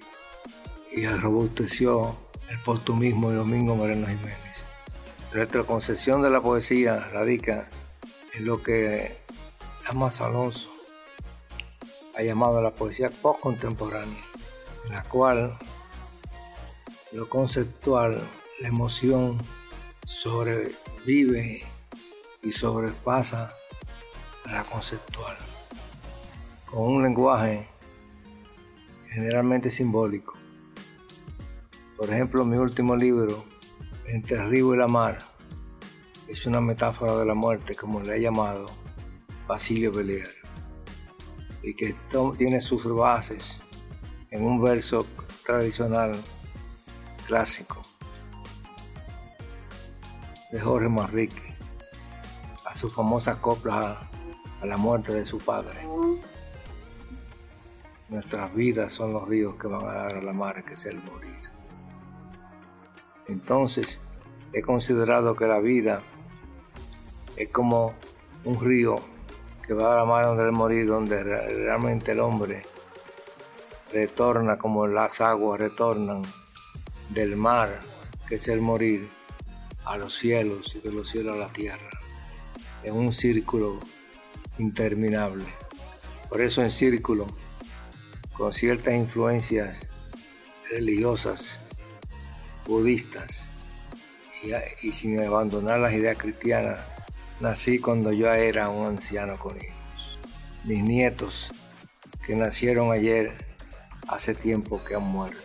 y 0.93 1.07
robusteció 1.07 2.17
el 2.49 2.61
postumismo 2.61 3.31
de 3.31 3.37
Domingo 3.39 3.75
Moreno 3.75 4.07
Jiménez. 4.07 4.63
Nuestra 5.35 5.65
concepción 5.65 6.23
de 6.23 6.31
la 6.31 6.41
poesía 6.41 7.01
radica 7.13 7.69
en 8.35 8.47
lo 8.47 8.63
que 8.63 9.26
Damas 9.87 10.21
Alonso 10.21 10.69
ha 12.17 12.23
llamado 12.23 12.61
la 12.61 12.75
poesía 12.75 13.09
post-contemporánea, 13.09 14.25
en 14.85 14.93
la 14.93 15.05
cual 15.05 15.57
lo 17.13 17.29
conceptual, 17.29 18.21
la 18.61 18.67
emoción, 18.69 19.39
sobrevive 20.05 21.63
y 22.43 22.51
sobrepasa 22.51 23.55
a 24.47 24.53
la 24.53 24.65
conceptual, 24.65 25.37
con 26.69 26.83
un 26.83 27.05
lenguaje 27.05 27.69
generalmente 29.09 29.71
simbólico. 29.71 30.35
Por 31.97 32.11
ejemplo, 32.11 32.45
mi 32.45 32.57
último 32.57 32.97
libro, 32.97 33.45
Entre 34.07 34.37
el 34.37 34.51
río 34.51 34.75
y 34.75 34.79
la 34.79 34.89
mar, 34.89 35.19
es 36.27 36.45
una 36.47 36.61
metáfora 36.61 37.17
de 37.17 37.25
la 37.25 37.35
muerte, 37.35 37.77
como 37.77 38.01
le 38.01 38.15
ha 38.15 38.19
llamado 38.19 38.86
Basilio 39.47 39.93
Belier, 39.93 40.35
y 41.63 41.75
que 41.75 41.95
tiene 42.37 42.61
sus 42.61 42.85
bases 42.85 43.63
en 44.31 44.45
un 44.45 44.61
verso 44.61 45.07
tradicional 45.45 46.21
clásico 47.27 47.83
de 50.51 50.61
Jorge 50.61 50.89
Manrique 50.89 51.55
a 52.65 52.75
su 52.75 52.89
famosa 52.91 53.41
copla 53.41 54.09
a, 54.61 54.67
la 54.67 54.77
muerte 54.77 55.13
de 55.13 55.25
su 55.25 55.39
padre. 55.39 55.87
Nuestras 58.09 58.55
vidas 58.55 58.93
son 58.93 59.13
los 59.13 59.29
ríos 59.29 59.55
que 59.57 59.67
van 59.69 59.85
a 59.85 59.93
dar 59.93 60.17
a 60.17 60.23
la 60.23 60.33
mar, 60.33 60.65
que 60.65 60.75
es 60.75 60.87
el 60.87 61.03
morir. 61.03 61.37
Entonces, 63.29 64.01
he 64.53 64.63
considerado 64.63 65.37
que 65.37 65.47
la 65.47 65.61
vida 65.61 66.03
es 67.37 67.49
como 67.51 67.93
un 68.45 68.61
río 68.61 69.01
que 69.67 69.75
va 69.75 69.93
a 69.93 69.97
la 69.97 70.05
mar 70.05 70.27
donde 70.27 70.45
el 70.45 70.53
morir, 70.53 70.87
donde 70.87 71.23
realmente 71.23 72.13
el 72.13 72.21
hombre 72.21 72.63
retorna 73.93 74.59
como 74.59 74.87
las 74.87 75.21
aguas 75.21 75.61
retornan 75.61 76.23
del 77.11 77.37
mar, 77.37 77.81
que 78.29 78.37
es 78.37 78.49
el 78.49 78.61
morir, 78.61 79.09
a 79.85 79.97
los 79.97 80.17
cielos 80.17 80.75
y 80.75 80.81
de 80.81 80.93
los 80.93 81.09
cielos 81.09 81.37
a 81.37 81.39
la 81.39 81.49
tierra, 81.49 81.89
en 82.83 82.95
un 82.95 83.13
círculo 83.13 83.79
interminable. 84.59 85.45
Por 86.29 86.41
eso 86.41 86.63
en 86.63 86.71
círculo, 86.73 87.27
con 88.33 88.53
ciertas 88.53 88.95
influencias 88.95 89.89
religiosas, 90.71 91.61
budistas, 92.67 93.49
y, 94.83 94.93
sin 94.93 95.21
abandonar 95.21 95.81
las 95.81 95.93
ideas 95.93 96.17
cristianas, 96.19 96.81
nací 97.41 97.79
cuando 97.79 98.13
yo 98.13 98.33
era 98.33 98.69
un 98.69 98.87
anciano 98.87 99.39
con 99.39 99.57
hijos. 99.57 100.19
Mis 100.65 100.83
nietos, 100.83 101.51
que 102.25 102.35
nacieron 102.35 102.93
ayer, 102.93 103.37
hace 104.09 104.35
tiempo 104.35 104.83
que 104.85 104.95
han 104.95 105.05
muerto. 105.05 105.39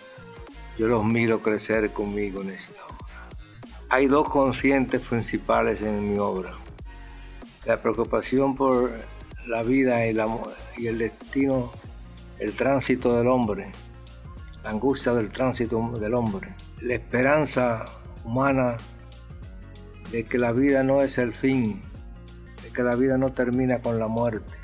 Yo 0.78 0.88
los 0.88 1.04
miro 1.04 1.42
crecer 1.42 1.92
conmigo 1.92 2.42
en 2.42 2.50
esta 2.52 2.84
hora. 2.86 2.98
Hay 3.90 4.08
dos 4.08 4.30
conscientes 4.30 5.02
principales 5.02 5.82
en 5.82 6.12
mi 6.12 6.18
obra. 6.18 6.54
La 7.66 7.82
preocupación 7.82 8.56
por 8.56 8.92
la 9.46 9.64
vida 9.64 10.08
y, 10.08 10.18
y 10.78 10.88
el 10.88 10.98
destino, 10.98 11.72
el 12.40 12.54
tránsito 12.54 13.18
del 13.18 13.28
hombre, 13.28 13.72
la 14.64 14.70
angustia 14.70 15.14
del 15.14 15.30
tránsito 15.30 15.92
del 16.00 16.14
hombre, 16.14 16.56
la 16.80 16.96
esperanza 16.96 17.86
humana 18.24 18.78
de 20.12 20.26
que 20.26 20.38
la 20.38 20.52
vida 20.52 20.84
no 20.84 21.02
es 21.02 21.18
el 21.18 21.32
fin, 21.32 21.82
de 22.64 22.72
que 22.72 22.84
la 22.84 22.96
vida 22.96 23.18
no 23.18 23.32
termina 23.32 23.82
con 23.82 23.98
la 23.98 24.08
muerte, 24.08 24.58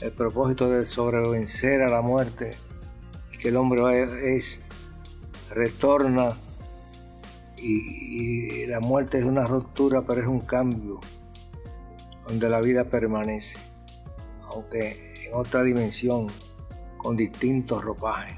el 0.00 0.12
propósito 0.12 0.68
de 0.68 0.84
sobrevencer 0.84 1.82
a 1.82 1.88
la 1.88 2.02
muerte, 2.02 2.56
que 3.38 3.48
el 3.48 3.56
hombre 3.56 4.36
es, 4.36 4.60
retorna 5.50 6.36
y, 7.56 8.66
la 8.66 8.80
muerte 8.80 9.18
es 9.18 9.24
una 9.24 9.44
ruptura, 9.46 10.02
pero 10.02 10.20
es 10.20 10.26
un 10.26 10.40
cambio 10.40 11.00
donde 12.26 12.50
la 12.50 12.60
vida 12.60 12.84
permanece, 12.84 13.58
aunque 14.50 15.14
en 15.24 15.34
otra 15.34 15.62
dimensión, 15.62 16.26
con 16.96 17.16
distintos 17.16 17.84
ropajes. 17.84 18.36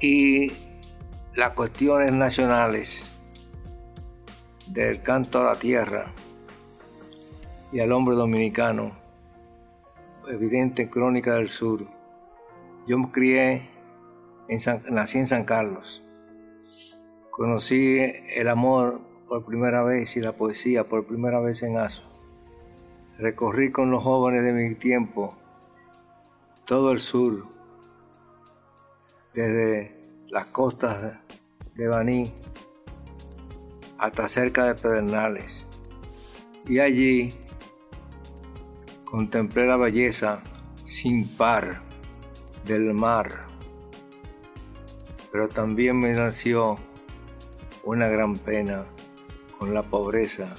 Y 0.00 0.52
las 1.34 1.50
cuestiones 1.50 2.12
nacionales 2.12 3.06
del 4.68 5.02
canto 5.02 5.40
a 5.40 5.44
la 5.44 5.58
tierra 5.58 6.12
y 7.72 7.80
al 7.80 7.92
hombre 7.92 8.14
dominicano, 8.14 8.92
evidente 10.28 10.82
en 10.82 10.88
Crónica 10.88 11.34
del 11.34 11.48
Sur. 11.48 11.86
Yo 12.86 12.98
me 12.98 13.10
crié, 13.10 13.68
en 14.48 14.58
nací 14.90 15.18
en 15.18 15.26
San 15.26 15.44
Carlos 15.44 16.02
Conocí 17.38 18.00
el 18.34 18.48
amor 18.48 19.00
por 19.28 19.44
primera 19.44 19.84
vez 19.84 20.16
y 20.16 20.20
la 20.20 20.32
poesía 20.32 20.88
por 20.88 21.06
primera 21.06 21.38
vez 21.38 21.62
en 21.62 21.76
Aso. 21.76 22.02
Recorrí 23.16 23.70
con 23.70 23.92
los 23.92 24.02
jóvenes 24.02 24.42
de 24.42 24.52
mi 24.52 24.74
tiempo 24.74 25.36
todo 26.64 26.90
el 26.90 26.98
sur, 26.98 27.44
desde 29.34 30.02
las 30.26 30.46
costas 30.46 31.22
de 31.76 31.86
Baní 31.86 32.32
hasta 33.98 34.28
cerca 34.28 34.64
de 34.64 34.74
Pedernales. 34.74 35.66
Y 36.66 36.78
allí 36.78 37.34
contemplé 39.04 39.66
la 39.66 39.76
belleza 39.76 40.42
sin 40.84 41.28
par 41.28 41.82
del 42.64 42.94
mar, 42.94 43.46
pero 45.32 45.48
también 45.48 45.98
me 45.98 46.12
nació 46.12 46.76
una 47.84 48.06
gran 48.08 48.36
pena 48.36 48.84
con 49.58 49.74
la 49.74 49.82
pobreza, 49.82 50.54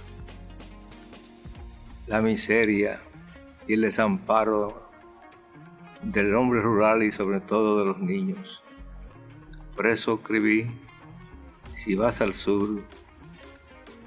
la 2.07 2.21
miseria 2.21 3.01
y 3.67 3.73
el 3.73 3.81
desamparo 3.81 4.89
del 6.01 6.33
hombre 6.35 6.61
rural 6.61 7.03
y 7.03 7.11
sobre 7.11 7.39
todo 7.39 7.79
de 7.79 7.85
los 7.85 7.99
niños. 7.99 8.63
Por 9.75 9.87
eso 9.87 10.15
escribí, 10.15 10.69
si 11.73 11.95
vas 11.95 12.21
al 12.21 12.33
sur, 12.33 12.81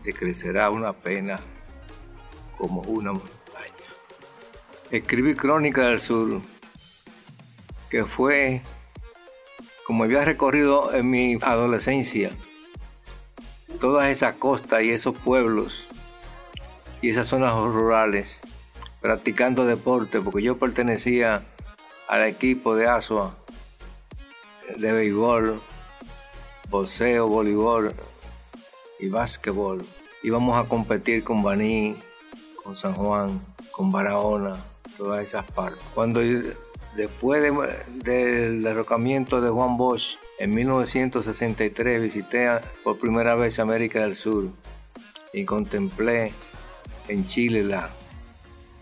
te 0.03 0.13
crecerá 0.13 0.71
una 0.71 0.93
pena 0.93 1.41
como 2.57 2.83
una 2.83 3.13
montaña. 3.13 3.33
Escribí 4.91 5.35
Crónica 5.35 5.83
del 5.89 6.01
Sur, 6.01 6.41
que 7.89 8.05
fue 8.05 8.63
como 9.87 10.05
había 10.05 10.25
recorrido 10.25 10.95
en 10.95 11.11
mi 11.11 11.39
adolescencia, 11.43 12.31
todas 13.81 14.09
esas 14.09 14.35
costas 14.37 14.83
y 14.83 14.91
esos 14.91 15.17
pueblos 15.17 15.89
y 17.01 17.11
esas 17.11 17.27
zonas 17.27 17.53
rurales, 17.55 18.41
practicando 19.01 19.65
deporte, 19.65 20.21
porque 20.21 20.43
yo 20.43 20.59
pertenecía 20.59 21.45
al 22.09 22.23
equipo 22.25 22.77
de 22.77 22.87
Asua, 22.87 23.37
de 24.77 24.93
béisbol, 24.93 25.61
boxeo, 26.71 27.27
voleibol 27.27 27.93
y 29.03 29.09
básquetbol. 29.09 29.85
Íbamos 30.23 30.57
a 30.57 30.69
competir 30.69 31.25
con 31.25 31.43
Baní, 31.43 31.97
con 32.63 32.77
San 32.77 32.95
Juan, 32.95 33.43
con 33.73 33.91
Barahona, 33.91 34.57
todas 34.97 35.21
esas 35.21 35.51
partes. 35.51 35.83
Cuando 35.93 36.21
después 36.97 37.43
del 38.05 38.63
derrocamiento 38.63 39.41
de 39.41 39.51
Juan 39.51 39.77
Bosch, 39.77 40.17
en 40.39 40.55
1963 40.55 42.01
visité 42.01 42.49
por 42.85 42.99
primera 42.99 43.35
vez 43.35 43.59
América 43.59 44.01
del 44.01 44.15
Sur 44.15 44.49
y 45.33 45.45
contemplé 45.45 46.33
en 47.09 47.27
Chile 47.27 47.65
la, 47.65 47.91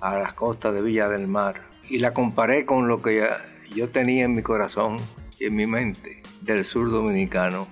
a 0.00 0.18
las 0.18 0.34
costas 0.34 0.74
de 0.74 0.82
Villa 0.82 1.08
del 1.08 1.26
Mar 1.26 1.62
y 1.88 1.98
la 1.98 2.12
comparé 2.12 2.66
con 2.66 2.88
lo 2.88 3.00
que 3.00 3.26
yo 3.74 3.88
tenía 3.88 4.24
en 4.24 4.34
mi 4.34 4.42
corazón 4.42 5.00
y 5.38 5.46
en 5.46 5.54
mi 5.54 5.66
mente 5.66 6.22
del 6.42 6.64
sur 6.64 6.90
dominicano 6.90 7.66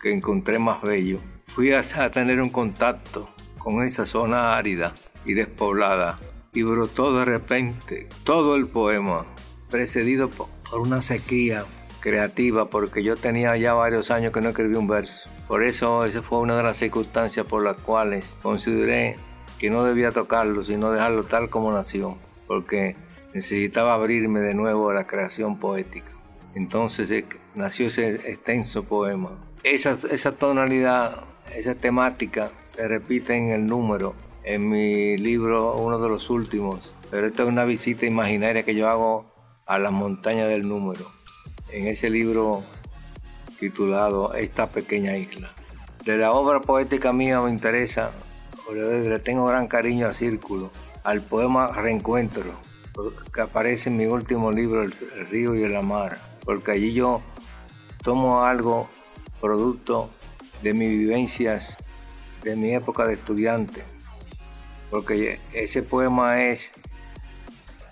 que 0.00 0.12
encontré 0.12 0.58
más 0.58 0.82
bello. 0.82 1.20
Fui 1.48 1.72
a, 1.72 1.82
tener 2.10 2.40
un 2.40 2.50
contacto 2.50 3.28
con 3.58 3.82
esa 3.82 4.06
zona 4.06 4.56
árida 4.56 4.94
y 5.24 5.34
despoblada 5.34 6.18
y 6.52 6.62
brotó 6.62 7.18
de 7.18 7.24
repente 7.24 8.08
todo 8.24 8.56
el 8.56 8.68
poema, 8.68 9.26
precedido 9.70 10.30
por 10.30 10.48
una 10.80 11.00
sequía 11.00 11.64
creativa, 12.00 12.70
porque 12.70 13.02
yo 13.02 13.16
tenía 13.16 13.56
ya 13.56 13.74
varios 13.74 14.10
años 14.10 14.32
que 14.32 14.40
no 14.40 14.50
escribí 14.50 14.74
un 14.76 14.86
verso. 14.86 15.28
Por 15.48 15.62
eso 15.62 16.04
esa 16.04 16.22
fue 16.22 16.38
una 16.38 16.56
de 16.56 16.62
las 16.62 16.76
circunstancias 16.76 17.46
por 17.46 17.64
las 17.64 17.76
cuales 17.76 18.34
consideré 18.42 19.16
que 19.58 19.70
no 19.70 19.84
debía 19.84 20.12
tocarlo, 20.12 20.62
sino 20.62 20.90
dejarlo 20.90 21.24
tal 21.24 21.50
como 21.50 21.72
nació, 21.72 22.18
porque 22.46 22.96
necesitaba 23.34 23.94
abrirme 23.94 24.40
de 24.40 24.54
nuevo 24.54 24.90
a 24.90 24.94
la 24.94 25.06
creación 25.06 25.58
poética. 25.58 26.12
Entonces 26.54 27.10
eh, 27.10 27.26
nació 27.54 27.88
ese 27.88 28.14
extenso 28.30 28.84
poema. 28.84 29.38
Esa, 29.62 29.96
esa 30.10 30.32
tonalidad, 30.32 31.24
esa 31.54 31.74
temática 31.74 32.50
se 32.64 32.86
repite 32.88 33.36
en 33.36 33.50
el 33.50 33.66
número, 33.66 34.14
en 34.44 34.68
mi 34.68 35.16
libro, 35.16 35.76
uno 35.76 35.98
de 35.98 36.08
los 36.08 36.30
últimos, 36.30 36.94
pero 37.10 37.26
esta 37.26 37.42
es 37.42 37.48
una 37.48 37.64
visita 37.64 38.06
imaginaria 38.06 38.62
que 38.62 38.74
yo 38.74 38.88
hago 38.88 39.26
a 39.66 39.78
las 39.78 39.92
montañas 39.92 40.48
del 40.48 40.68
número, 40.68 41.10
en 41.70 41.86
ese 41.86 42.10
libro 42.10 42.64
titulado 43.58 44.34
Esta 44.34 44.68
pequeña 44.68 45.16
isla. 45.16 45.52
De 46.04 46.16
la 46.16 46.32
obra 46.32 46.60
poética 46.60 47.12
mía 47.12 47.40
me 47.40 47.50
interesa, 47.50 48.12
le 48.72 49.18
tengo 49.20 49.46
gran 49.46 49.66
cariño 49.66 50.06
a 50.06 50.12
Círculo, 50.12 50.70
al 51.02 51.22
poema 51.22 51.68
Reencuentro, 51.68 52.52
que 53.32 53.40
aparece 53.40 53.88
en 53.88 53.96
mi 53.96 54.06
último 54.06 54.52
libro, 54.52 54.82
El 54.82 54.92
río 55.28 55.54
y 55.54 55.64
el 55.64 55.82
mar, 55.82 56.18
porque 56.44 56.72
allí 56.72 56.92
yo 56.92 57.20
tomo 58.02 58.44
algo 58.44 58.88
producto 59.40 60.10
de 60.62 60.74
mis 60.74 60.88
vivencias 60.88 61.76
de 62.42 62.56
mi 62.56 62.74
época 62.74 63.06
de 63.06 63.14
estudiante, 63.14 63.82
porque 64.90 65.40
ese 65.52 65.82
poema 65.82 66.42
es 66.44 66.72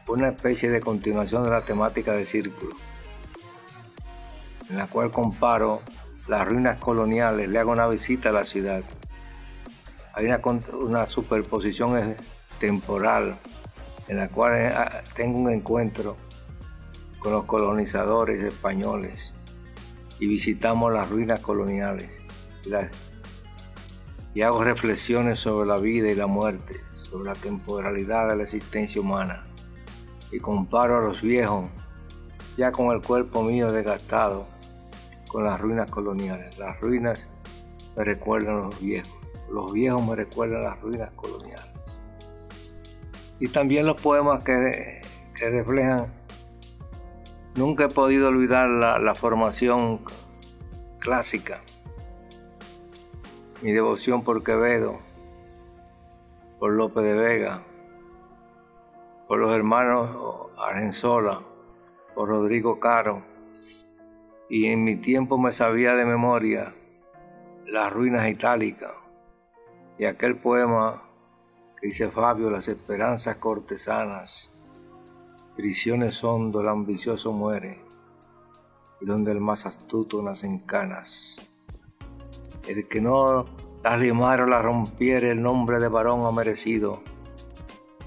una 0.06 0.28
especie 0.28 0.70
de 0.70 0.80
continuación 0.80 1.44
de 1.44 1.50
la 1.50 1.64
temática 1.64 2.12
del 2.12 2.26
círculo, 2.26 2.76
en 4.70 4.76
la 4.76 4.86
cual 4.86 5.10
comparo 5.10 5.82
las 6.28 6.46
ruinas 6.46 6.78
coloniales, 6.78 7.48
le 7.48 7.58
hago 7.58 7.72
una 7.72 7.86
visita 7.86 8.30
a 8.30 8.32
la 8.32 8.44
ciudad. 8.44 8.82
Hay 10.14 10.26
una, 10.26 10.40
una 10.72 11.06
superposición 11.06 12.16
temporal 12.58 13.36
en 14.08 14.18
la 14.18 14.28
cual 14.28 14.54
eh, 14.54 14.72
ah, 14.74 15.02
tengo 15.14 15.38
un 15.38 15.50
encuentro 15.50 16.16
con 17.18 17.32
los 17.32 17.44
colonizadores 17.44 18.42
españoles 18.42 19.34
y 20.20 20.26
visitamos 20.26 20.92
las 20.92 21.08
ruinas 21.10 21.40
coloniales 21.40 22.22
y, 24.34 24.42
hago 24.42 24.64
reflexiones 24.64 25.38
sobre 25.38 25.66
la 25.66 25.78
vida 25.78 26.10
y 26.10 26.14
la 26.14 26.26
muerte, 26.26 26.80
sobre 26.96 27.24
la 27.24 27.34
temporalidad 27.34 28.28
de 28.28 28.36
la 28.36 28.42
existencia 28.42 29.00
humana 29.00 29.46
y 30.32 30.40
comparo 30.40 30.98
a 30.98 31.00
los 31.00 31.22
viejos 31.22 31.66
ya 32.56 32.72
con 32.72 32.94
el 32.94 33.02
cuerpo 33.02 33.42
mío 33.42 33.70
desgastado 33.70 34.46
con 35.28 35.44
las 35.44 35.60
ruinas 35.60 35.90
coloniales. 35.90 36.58
Las 36.58 36.80
ruinas 36.80 37.30
me 37.96 38.04
recuerdan 38.04 38.56
a 38.56 38.60
los 38.66 38.80
viejos, 38.80 39.12
los 39.50 39.72
viejos 39.72 40.06
me 40.06 40.16
recuerdan 40.16 40.60
a 40.60 40.70
las 40.70 40.80
ruinas 40.80 41.10
coloniales 41.16 42.00
y 43.40 43.48
también 43.48 43.86
los 43.86 44.00
poemas 44.00 44.42
que, 44.42 45.02
reflejan. 45.50 46.06
Nunca 47.54 47.84
he 47.84 47.88
podido 47.88 48.28
olvidar 48.28 48.68
la, 48.68 49.14
formación 49.14 50.00
clásica, 50.98 51.62
mi 53.64 53.72
devoción 53.72 54.22
por 54.22 54.44
Quevedo, 54.44 54.98
por 56.58 56.74
López 56.74 57.02
de 57.02 57.14
Vega, 57.14 57.62
por 59.26 59.38
los 59.38 59.56
hermanos 59.56 60.50
Argenzola, 60.58 61.40
por 62.14 62.28
Rodrigo 62.28 62.78
Caro, 62.78 63.22
y 64.50 64.66
en 64.66 64.84
mi 64.84 64.96
tiempo 64.96 65.38
me 65.38 65.50
sabía 65.50 65.94
de 65.94 66.04
memoria 66.04 66.74
las 67.64 67.90
ruinas 67.90 68.28
itálicas 68.28 68.92
y 69.96 70.04
aquel 70.04 70.36
poema 70.36 71.00
Dice 71.80 72.08
Fabio, 72.10 72.50
las 72.50 72.68
esperanzas 72.68 73.36
cortesanas, 73.36 74.50
prisiones 75.56 76.14
son 76.14 76.52
donde 76.52 76.68
el 76.68 76.68
ambicioso 76.68 77.32
muere 77.32 77.82
y 79.00 79.06
donde 79.06 79.32
el 79.32 79.40
más 79.40 79.64
astuto 79.64 80.22
nacen 80.22 80.58
canas. 80.58 81.53
El 82.66 82.88
que 82.88 83.00
no 83.00 83.46
la 83.82 83.96
rimara 83.96 84.44
o 84.44 84.46
la 84.46 84.62
rompiere 84.62 85.30
el 85.30 85.42
nombre 85.42 85.78
de 85.78 85.88
varón 85.88 86.26
ha 86.26 86.32
merecido, 86.32 87.02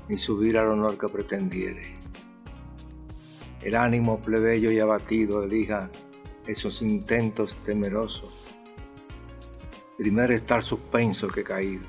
ni 0.08 0.18
subir 0.18 0.58
al 0.58 0.68
honor 0.68 0.98
que 0.98 1.10
pretendiere. 1.10 1.96
El 3.62 3.76
ánimo 3.76 4.20
plebeyo 4.20 4.72
y 4.72 4.80
abatido 4.80 5.44
elija 5.44 5.90
esos 6.48 6.82
intentos 6.82 7.58
temerosos. 7.58 8.32
Primero 9.98 10.34
estar 10.34 10.64
suspenso 10.64 11.28
que 11.28 11.44
caído 11.44 11.86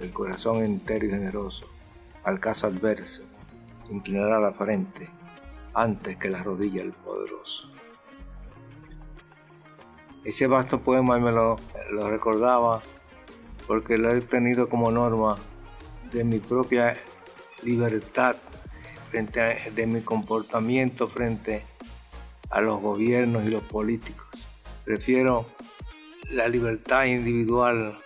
el 0.00 0.12
corazón 0.12 0.64
entero 0.64 1.06
y 1.06 1.10
generoso, 1.10 1.66
al 2.24 2.38
caso 2.38 2.66
adverso, 2.66 3.22
inclinará 3.90 4.38
la 4.38 4.52
frente 4.52 5.08
antes 5.74 6.16
que 6.16 6.30
la 6.30 6.42
rodilla 6.42 6.82
el 6.82 6.92
poderoso. 6.92 7.70
Ese 10.28 10.46
vasto 10.46 10.82
poema 10.82 11.18
me 11.18 11.32
lo, 11.32 11.56
recordaba 12.10 12.82
porque 13.66 13.96
lo 13.96 14.10
he 14.10 14.20
tenido 14.20 14.68
como 14.68 14.90
norma 14.90 15.36
de 16.12 16.22
mi 16.22 16.38
propia 16.38 16.98
libertad 17.62 18.36
frente 19.10 19.40
a, 19.40 19.70
de 19.70 19.86
mi 19.86 20.02
comportamiento 20.02 21.08
frente 21.08 21.64
a 22.50 22.60
los 22.60 22.78
gobiernos 22.82 23.46
y 23.46 23.48
los 23.48 23.62
políticos. 23.62 24.28
Prefiero 24.84 25.46
la 26.30 26.46
libertad 26.46 27.06
individual 27.06 27.98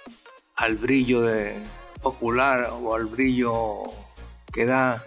al 0.54 0.76
brillo 0.76 1.22
de, 1.22 1.56
popular 2.02 2.70
o 2.70 2.94
al 2.94 3.06
brillo 3.06 3.82
que 4.52 4.64
da 4.64 5.04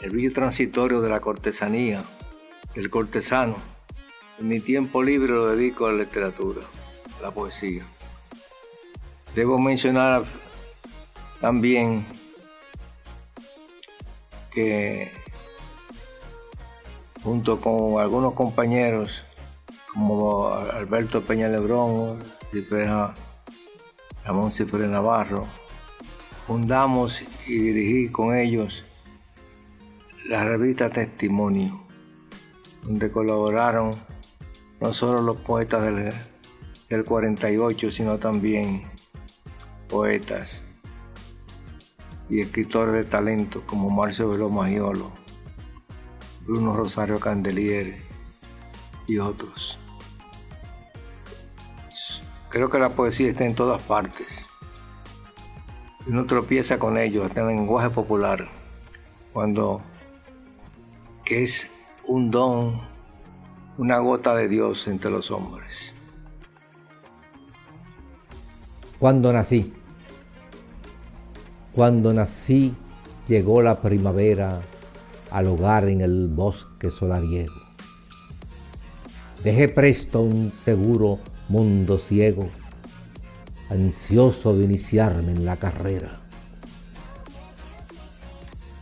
el 0.00 0.10
brillo 0.10 0.32
transitorio 0.32 1.02
de 1.02 1.08
la 1.08 1.20
cortesanía, 1.20 2.02
del 2.74 2.90
cortesano, 2.90 3.77
Mi 4.40 4.60
tiempo 4.60 5.02
libre 5.02 5.32
lo 5.32 5.48
dedico 5.48 5.86
a 5.86 5.92
la 5.92 6.04
literatura, 6.04 6.62
a 7.18 7.22
la 7.22 7.30
poesía. 7.32 7.84
Debo 9.34 9.58
mencionar 9.58 10.24
también 11.40 12.06
que 14.52 15.10
junto 17.22 17.60
con 17.60 18.00
algunos 18.00 18.34
compañeros 18.34 19.24
como 19.92 20.54
Alberto 20.54 21.22
Peña 21.22 21.48
Lebrón, 21.48 22.18
Ramón 24.24 24.52
Cifre 24.52 24.86
Navarro, 24.86 25.46
fundamos 26.46 27.22
y 27.46 27.58
dirigí 27.58 28.08
con 28.08 28.36
ellos 28.36 28.84
la 30.28 30.44
revista 30.44 30.90
Testimonio, 30.90 31.80
donde 32.82 33.10
colaboraron 33.10 33.96
no 34.80 34.92
solo 34.92 35.22
los 35.22 35.38
poetas 35.38 35.82
del, 35.82 36.12
del 36.88 37.04
48, 37.04 37.90
sino 37.90 38.18
también 38.18 38.84
poetas 39.88 40.64
y 42.28 42.40
escritores 42.40 42.94
de 42.94 43.04
talento 43.04 43.62
como 43.66 43.90
Marcio 43.90 44.28
Velo 44.28 44.50
Magiolo, 44.50 45.10
Bruno 46.46 46.76
Rosario 46.76 47.18
Candelier 47.18 47.96
y 49.06 49.18
otros. 49.18 49.78
Creo 52.50 52.70
que 52.70 52.78
la 52.78 52.90
poesía 52.90 53.28
está 53.28 53.44
en 53.44 53.54
todas 53.54 53.82
partes. 53.82 54.46
Uno 56.06 56.24
tropieza 56.26 56.78
con 56.78 56.96
ellos, 56.96 57.26
hasta 57.26 57.40
en 57.40 57.50
el 57.50 57.56
lenguaje 57.56 57.90
popular, 57.90 58.48
cuando 59.32 59.82
que 61.24 61.42
es 61.42 61.70
un 62.06 62.30
don, 62.30 62.80
una 63.78 63.98
gota 63.98 64.34
de 64.34 64.48
Dios 64.48 64.88
entre 64.88 65.08
los 65.08 65.30
hombres. 65.30 65.94
Cuando 68.98 69.32
nací, 69.32 69.72
cuando 71.72 72.12
nací 72.12 72.74
llegó 73.28 73.62
la 73.62 73.80
primavera 73.80 74.60
al 75.30 75.46
hogar 75.46 75.88
en 75.88 76.00
el 76.00 76.26
bosque 76.26 76.90
solariego. 76.90 77.54
Dejé 79.44 79.68
presto 79.68 80.22
un 80.22 80.52
seguro 80.52 81.20
mundo 81.48 81.98
ciego, 81.98 82.48
ansioso 83.70 84.56
de 84.56 84.64
iniciarme 84.64 85.30
en 85.30 85.44
la 85.44 85.56
carrera. 85.56 86.20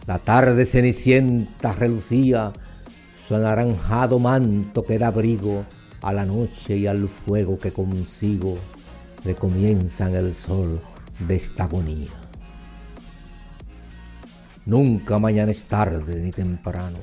La 0.06 0.18
tarde 0.20 0.64
cenicienta 0.64 1.74
relucía 1.74 2.54
su 3.26 3.34
anaranjado 3.34 4.20
manto 4.20 4.84
que 4.84 4.98
da 4.98 5.08
abrigo 5.08 5.64
a 6.02 6.12
la 6.12 6.24
noche 6.24 6.76
y 6.76 6.86
al 6.86 7.08
fuego 7.08 7.58
que 7.58 7.72
consigo 7.72 8.56
recomienzan 9.24 10.14
el 10.14 10.32
sol 10.32 10.80
de 11.26 11.34
esta 11.34 11.64
agonía. 11.64 12.12
Nunca 14.64 15.18
mañana 15.18 15.50
es 15.50 15.64
tarde 15.64 16.22
ni 16.22 16.30
temprano 16.30 16.98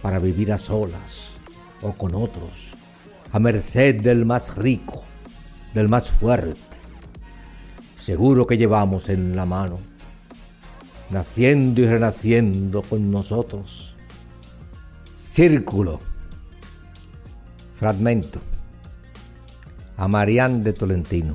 para 0.00 0.18
vivir 0.18 0.50
a 0.50 0.58
solas 0.58 1.30
o 1.82 1.92
con 1.92 2.14
otros, 2.14 2.72
a 3.30 3.38
merced 3.38 4.00
del 4.00 4.24
más 4.24 4.56
rico, 4.56 5.02
del 5.74 5.90
más 5.90 6.08
fuerte. 6.08 6.58
Seguro 7.98 8.46
que 8.46 8.56
llevamos 8.56 9.10
en 9.10 9.36
la 9.36 9.44
mano, 9.44 9.80
naciendo 11.10 11.82
y 11.82 11.86
renaciendo 11.86 12.82
con 12.82 13.10
nosotros. 13.10 13.93
Círculo. 15.34 15.98
Fragmento. 17.74 18.38
A 19.96 20.06
Marián 20.06 20.62
de 20.62 20.72
Tolentino. 20.72 21.34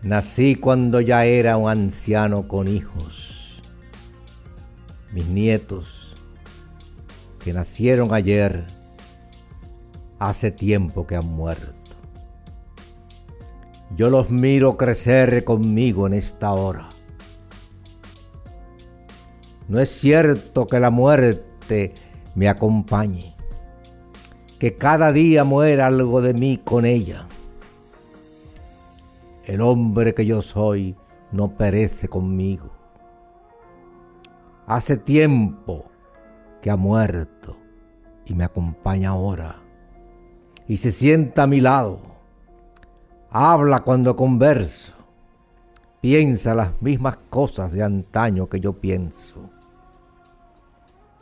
Nací 0.00 0.54
cuando 0.54 1.02
ya 1.02 1.26
era 1.26 1.58
un 1.58 1.68
anciano 1.68 2.48
con 2.48 2.66
hijos. 2.66 3.60
Mis 5.12 5.26
nietos, 5.26 6.14
que 7.44 7.52
nacieron 7.52 8.14
ayer, 8.14 8.66
hace 10.18 10.50
tiempo 10.50 11.06
que 11.06 11.16
han 11.16 11.28
muerto. 11.28 11.90
Yo 13.94 14.08
los 14.08 14.30
miro 14.30 14.78
crecer 14.78 15.44
conmigo 15.44 16.06
en 16.06 16.14
esta 16.14 16.52
hora. 16.52 16.88
No 19.68 19.80
es 19.80 19.90
cierto 19.90 20.66
que 20.66 20.80
la 20.80 20.90
muerte 20.90 21.94
me 22.34 22.48
acompañe, 22.48 23.36
que 24.58 24.76
cada 24.76 25.12
día 25.12 25.44
muera 25.44 25.86
algo 25.86 26.22
de 26.22 26.34
mí 26.34 26.58
con 26.64 26.86
ella 26.86 27.28
el 29.48 29.62
hombre 29.62 30.12
que 30.14 30.26
yo 30.26 30.42
soy 30.42 30.94
no 31.32 31.56
perece 31.56 32.06
conmigo. 32.06 32.68
Hace 34.66 34.98
tiempo 34.98 35.86
que 36.60 36.70
ha 36.70 36.76
muerto 36.76 37.56
y 38.26 38.34
me 38.34 38.44
acompaña 38.44 39.08
ahora. 39.08 39.56
Y 40.66 40.76
se 40.76 40.92
sienta 40.92 41.44
a 41.44 41.46
mi 41.46 41.62
lado. 41.62 41.98
Habla 43.30 43.80
cuando 43.80 44.14
converso. 44.16 44.92
Piensa 46.02 46.54
las 46.54 46.82
mismas 46.82 47.16
cosas 47.30 47.72
de 47.72 47.82
antaño 47.82 48.50
que 48.50 48.60
yo 48.60 48.74
pienso. 48.74 49.48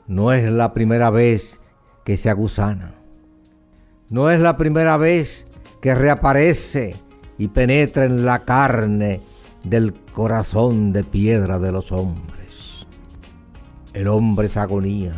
No 0.06 0.32
es 0.32 0.50
la 0.50 0.72
primera 0.72 1.10
vez 1.10 1.60
que 2.04 2.16
se 2.16 2.30
aguzana. 2.30 2.94
No 4.08 4.30
es 4.30 4.38
la 4.38 4.56
primera 4.56 4.96
vez 4.96 5.44
que 5.80 5.94
reaparece 5.96 6.94
y 7.38 7.48
penetra 7.48 8.04
en 8.04 8.24
la 8.24 8.44
carne 8.44 9.20
del 9.64 9.92
corazón 9.94 10.92
de 10.92 11.02
piedra 11.02 11.58
de 11.58 11.72
los 11.72 11.90
hombres. 11.90 12.86
El 13.94 14.06
hombre 14.06 14.46
es 14.46 14.56
agonía. 14.56 15.14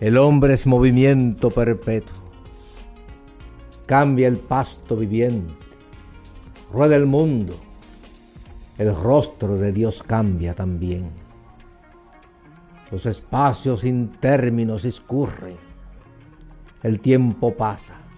El 0.00 0.16
hombre 0.16 0.54
es 0.54 0.66
movimiento 0.66 1.50
perpetuo. 1.50 2.16
Cambia 3.84 4.28
el 4.28 4.38
pasto 4.38 4.96
viviente. 4.96 5.52
Rueda 6.72 6.96
el 6.96 7.04
mundo. 7.04 7.54
El 8.78 8.94
rostro 8.94 9.56
de 9.56 9.72
Dios 9.72 10.02
cambia 10.02 10.54
también. 10.54 11.27
Los 12.90 13.06
espacios 13.06 13.82
sin 13.82 14.08
términos 14.12 14.84
escurren. 14.84 15.56
El 16.82 17.00
tiempo 17.00 17.54
pasa 17.54 18.08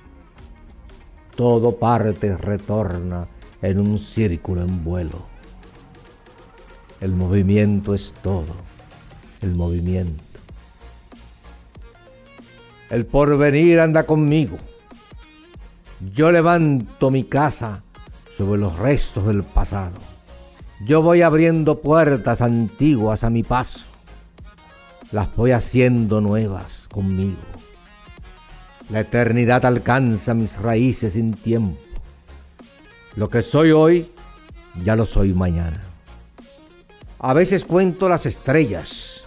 todo 1.40 1.78
parte 1.78 2.36
retorna 2.36 3.26
en 3.62 3.80
un 3.80 3.98
círculo 3.98 4.60
en 4.60 4.84
vuelo. 4.84 5.22
El 7.00 7.12
movimiento 7.12 7.94
es 7.94 8.12
todo, 8.22 8.54
el 9.40 9.54
movimiento. 9.54 10.22
El 12.90 13.06
porvenir 13.06 13.80
anda 13.80 14.04
conmigo. 14.04 14.58
Yo 16.12 16.30
levanto 16.30 17.10
mi 17.10 17.24
casa 17.24 17.82
sobre 18.36 18.60
los 18.60 18.78
restos 18.78 19.26
del 19.26 19.42
pasado. 19.42 19.96
Yo 20.84 21.00
voy 21.00 21.22
abriendo 21.22 21.80
puertas 21.80 22.42
antiguas 22.42 23.24
a 23.24 23.30
mi 23.30 23.42
paso. 23.42 23.89
Las 25.12 25.34
voy 25.34 25.50
haciendo 25.50 26.20
nuevas 26.20 26.86
conmigo. 26.88 27.38
La 28.90 29.00
eternidad 29.00 29.66
alcanza 29.66 30.34
mis 30.34 30.56
raíces 30.56 31.14
sin 31.14 31.34
tiempo. 31.34 31.78
Lo 33.16 33.28
que 33.28 33.42
soy 33.42 33.72
hoy, 33.72 34.10
ya 34.84 34.94
lo 34.94 35.06
soy 35.06 35.32
mañana. 35.34 35.82
A 37.18 37.34
veces 37.34 37.64
cuento 37.64 38.08
las 38.08 38.24
estrellas. 38.24 39.22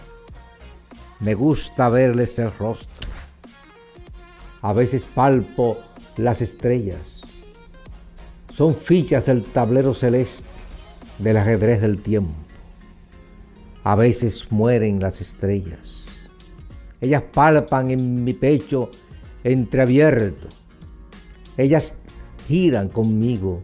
Me 1.20 1.34
gusta 1.34 1.90
verles 1.90 2.38
el 2.38 2.50
rostro. 2.58 3.08
A 4.62 4.72
veces 4.72 5.04
palpo 5.04 5.78
las 6.16 6.40
estrellas. 6.40 7.20
Son 8.54 8.74
fichas 8.74 9.26
del 9.26 9.44
tablero 9.44 9.94
celeste, 9.94 10.46
del 11.18 11.36
ajedrez 11.36 11.80
del 11.80 12.00
tiempo. 12.00 12.43
A 13.84 13.94
veces 13.94 14.50
mueren 14.50 14.98
las 14.98 15.20
estrellas. 15.20 16.06
Ellas 17.00 17.22
palpan 17.32 17.90
en 17.90 18.24
mi 18.24 18.32
pecho 18.32 18.90
entreabierto. 19.44 20.48
Ellas 21.56 21.94
giran 22.48 22.88
conmigo 22.88 23.62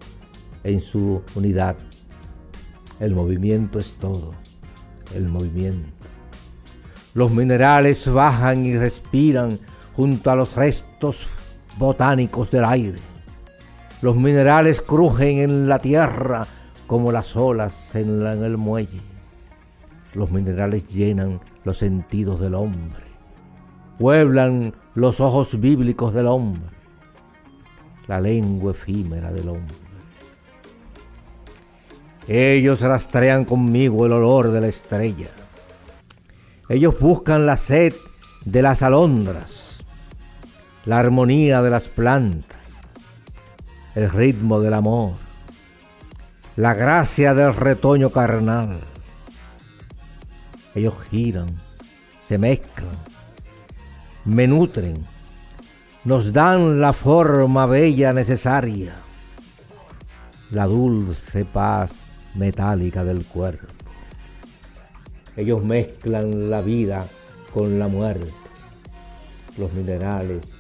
en 0.62 0.80
su 0.80 1.22
unidad. 1.34 1.76
El 3.00 3.14
movimiento 3.14 3.78
es 3.78 3.94
todo, 3.94 4.34
el 5.14 5.28
movimiento. 5.28 5.88
Los 7.14 7.32
minerales 7.32 8.06
bajan 8.12 8.66
y 8.66 8.76
respiran 8.76 9.58
junto 9.96 10.30
a 10.30 10.36
los 10.36 10.54
restos 10.54 11.26
botánicos 11.78 12.50
del 12.50 12.64
aire. 12.66 12.98
Los 14.02 14.16
minerales 14.16 14.80
crujen 14.80 15.38
en 15.38 15.68
la 15.68 15.78
tierra 15.78 16.46
como 16.86 17.10
las 17.10 17.36
olas 17.36 17.94
en, 17.94 18.22
el 18.26 18.56
muelle. 18.56 19.09
Los 20.14 20.30
minerales 20.30 20.86
llenan 20.86 21.40
los 21.64 21.78
sentidos 21.78 22.40
del 22.40 22.54
hombre 22.54 23.10
pueblan 24.00 24.74
los 24.94 25.20
ojos 25.20 25.60
bíblicos 25.60 26.14
del 26.14 26.26
hombre, 26.26 26.70
la 28.06 28.18
lengua 28.18 28.70
efímera 28.70 29.30
del 29.30 29.50
hombre. 29.50 29.76
Ellos 32.26 32.80
rastrean 32.80 33.44
conmigo 33.44 34.06
el 34.06 34.12
olor 34.12 34.52
de 34.52 34.62
la 34.62 34.68
estrella. 34.68 35.28
Ellos 36.70 36.98
buscan 36.98 37.44
la 37.44 37.58
sed 37.58 37.92
de 38.46 38.62
las 38.62 38.82
alondras, 38.82 39.84
la 40.86 40.98
armonía 40.98 41.60
de 41.60 41.68
las 41.68 41.88
plantas, 41.88 42.80
el 43.94 44.10
ritmo 44.10 44.62
del 44.62 44.72
amor, 44.72 45.12
la 46.56 46.72
gracia 46.72 47.34
del 47.34 47.54
retoño 47.54 48.08
carnal. 48.08 48.78
Ellos 50.74 50.94
giran, 51.10 51.48
se 52.20 52.38
mezclan, 52.38 52.96
me 54.24 54.46
nutren, 54.46 54.94
nos 56.04 56.32
dan 56.32 56.80
la 56.80 56.92
forma 56.92 57.66
bella 57.66 58.12
necesaria, 58.12 58.94
la 60.50 60.66
dulce 60.66 61.44
paz 61.44 62.04
metálica 62.34 63.04
del 63.04 63.24
cuerpo. 63.26 63.66
Ellos 65.36 65.64
mezclan 65.64 66.50
la 66.50 66.60
vida 66.60 67.06
con 67.52 67.78
la 67.78 67.88
muerte. 67.88 68.32
Los 69.58 69.72
minerales 69.72 70.54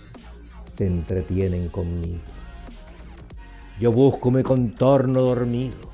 se 0.74 0.86
entretienen 0.86 1.68
conmigo. 1.68 2.20
Yo 3.80 3.92
busco 3.92 4.30
mi 4.30 4.42
contorno 4.42 5.20
dormido. 5.22 5.89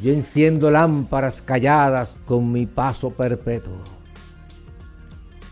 Yo 0.00 0.12
enciendo 0.12 0.70
lámparas 0.70 1.40
calladas 1.40 2.16
con 2.26 2.50
mi 2.50 2.66
paso 2.66 3.10
perpetuo. 3.10 3.78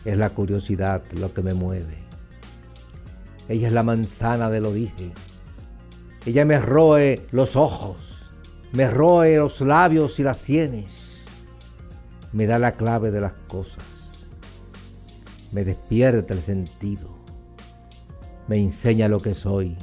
Es 0.04 0.18
la 0.18 0.30
curiosidad 0.30 1.02
lo 1.12 1.32
que 1.32 1.42
me 1.42 1.54
mueve. 1.54 1.98
Ella 3.48 3.68
es 3.68 3.72
la 3.72 3.84
manzana 3.84 4.50
del 4.50 4.66
origen. 4.66 5.12
Ella 6.26 6.44
me 6.44 6.58
roe 6.58 7.26
los 7.30 7.56
ojos, 7.56 8.32
me 8.72 8.90
roe 8.90 9.36
los 9.36 9.60
labios 9.60 10.18
y 10.18 10.22
las 10.24 10.38
sienes. 10.38 11.26
Me 12.32 12.46
da 12.46 12.58
la 12.58 12.72
clave 12.72 13.10
de 13.10 13.20
las 13.20 13.34
cosas. 13.46 13.84
Me 15.52 15.64
despierta 15.64 16.34
el 16.34 16.42
sentido. 16.42 17.10
Me 18.48 18.56
enseña 18.56 19.06
lo 19.06 19.20
que 19.20 19.34
soy, 19.34 19.76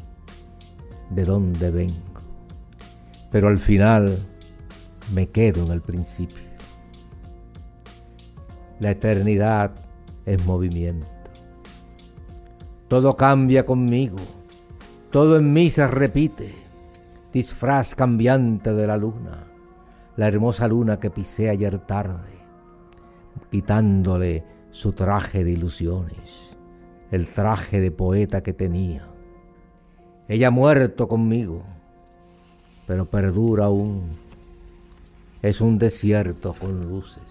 de 1.12 1.24
dónde 1.24 1.72
vengo. 1.72 2.22
Pero 3.32 3.48
al 3.48 3.60
final 3.60 4.29
me 5.14 5.30
quedo 5.30 5.66
en 5.66 5.72
el 5.72 5.82
principio. 5.82 6.44
La 8.80 8.92
eternidad 8.92 9.72
es 10.26 10.46
movimiento. 10.46 11.08
Todo 12.88 13.16
cambia 13.16 13.66
conmigo, 13.66 14.18
todo 15.12 15.38
en 15.38 15.54
mí 15.54 15.70
se 15.70 15.88
repite, 15.88 16.54
disfraz 17.32 17.94
cambiante 17.94 18.74
de 18.74 18.88
la 18.88 18.98
luna, 18.98 19.44
la 20.16 20.28
hermosa 20.28 20.68
luna 20.68 21.00
que 21.00 21.10
pisé 21.10 21.50
ayer 21.50 21.80
tarde, 21.80 22.32
quitándole 23.52 24.44
su 24.72 24.94
traje 24.94 25.44
de 25.44 25.52
ilusiones, 25.52 26.56
el 27.12 27.28
traje 27.28 27.80
de 27.80 27.92
poeta 27.92 28.42
que 28.42 28.54
tenía. 28.54 29.08
Ella 30.28 30.48
ha 30.48 30.52
muerto 30.52 31.08
conmigo, 31.08 31.64
pero 32.88 33.06
perdura 33.06 33.66
aún. 33.66 34.29
Es 35.42 35.62
un 35.62 35.78
desierto 35.78 36.54
con 36.54 36.90
luces. 36.90 37.24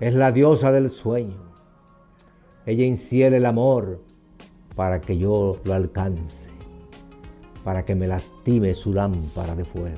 Es 0.00 0.12
la 0.12 0.32
diosa 0.32 0.70
del 0.70 0.90
sueño. 0.90 1.54
Ella 2.66 2.84
enciende 2.84 3.38
el 3.38 3.46
amor 3.46 4.02
para 4.76 5.00
que 5.00 5.16
yo 5.16 5.58
lo 5.64 5.72
alcance, 5.72 6.50
para 7.64 7.86
que 7.86 7.94
me 7.94 8.06
lastime 8.06 8.74
su 8.74 8.92
lámpara 8.92 9.56
de 9.56 9.64
fuego. 9.64 9.96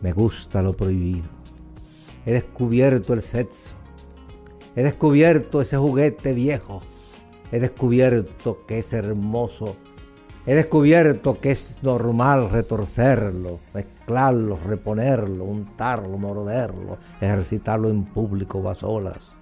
Me 0.00 0.12
gusta 0.12 0.60
lo 0.60 0.72
prohibido. 0.72 1.28
He 2.26 2.32
descubierto 2.32 3.12
el 3.12 3.22
sexo. 3.22 3.70
He 4.74 4.82
descubierto 4.82 5.62
ese 5.62 5.76
juguete 5.76 6.32
viejo. 6.32 6.80
He 7.52 7.60
descubierto 7.60 8.66
que 8.66 8.80
es 8.80 8.92
hermoso. 8.92 9.76
He 10.46 10.56
descubierto 10.56 11.38
que 11.38 11.52
es 11.52 11.76
normal 11.82 12.50
retorcerlo, 12.50 13.60
mezclarlo, 14.02 14.58
reponerlo, 14.66 15.44
untarlo, 15.44 16.18
morderlo, 16.18 16.98
ejercitarlo 17.20 17.88
en 17.88 18.04
público 18.04 18.58
o 18.58 18.68
a 18.68 18.74
solas 18.74 19.36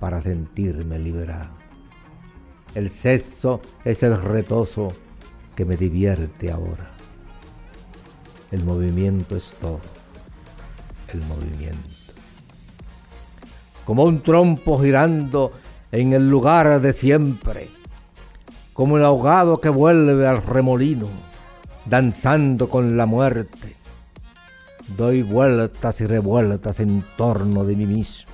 para 0.00 0.20
sentirme 0.20 0.98
liberado. 0.98 1.50
El 2.74 2.90
sexo 2.90 3.60
es 3.84 4.02
el 4.02 4.20
retoso 4.20 4.92
que 5.54 5.64
me 5.64 5.76
divierte 5.76 6.50
ahora. 6.50 6.90
El 8.50 8.64
movimiento 8.64 9.36
es 9.36 9.54
todo. 9.60 9.80
El 11.12 11.22
movimiento. 11.22 11.88
Como 13.84 14.04
un 14.04 14.22
trompo 14.22 14.78
girando 14.80 15.52
en 15.92 16.12
el 16.12 16.28
lugar 16.28 16.80
de 16.80 16.92
siempre. 16.92 17.68
Como 18.74 18.96
el 18.96 19.04
ahogado 19.04 19.60
que 19.60 19.70
vuelve 19.70 20.26
al 20.26 20.42
remolino, 20.42 21.08
danzando 21.88 22.68
con 22.68 22.96
la 22.96 23.06
muerte. 23.06 23.76
Doy 24.96 25.22
vueltas 25.22 26.00
y 26.00 26.06
revueltas 26.06 26.80
en 26.80 27.04
torno 27.16 27.64
de 27.64 27.76
mí 27.76 27.86
mismo, 27.86 28.30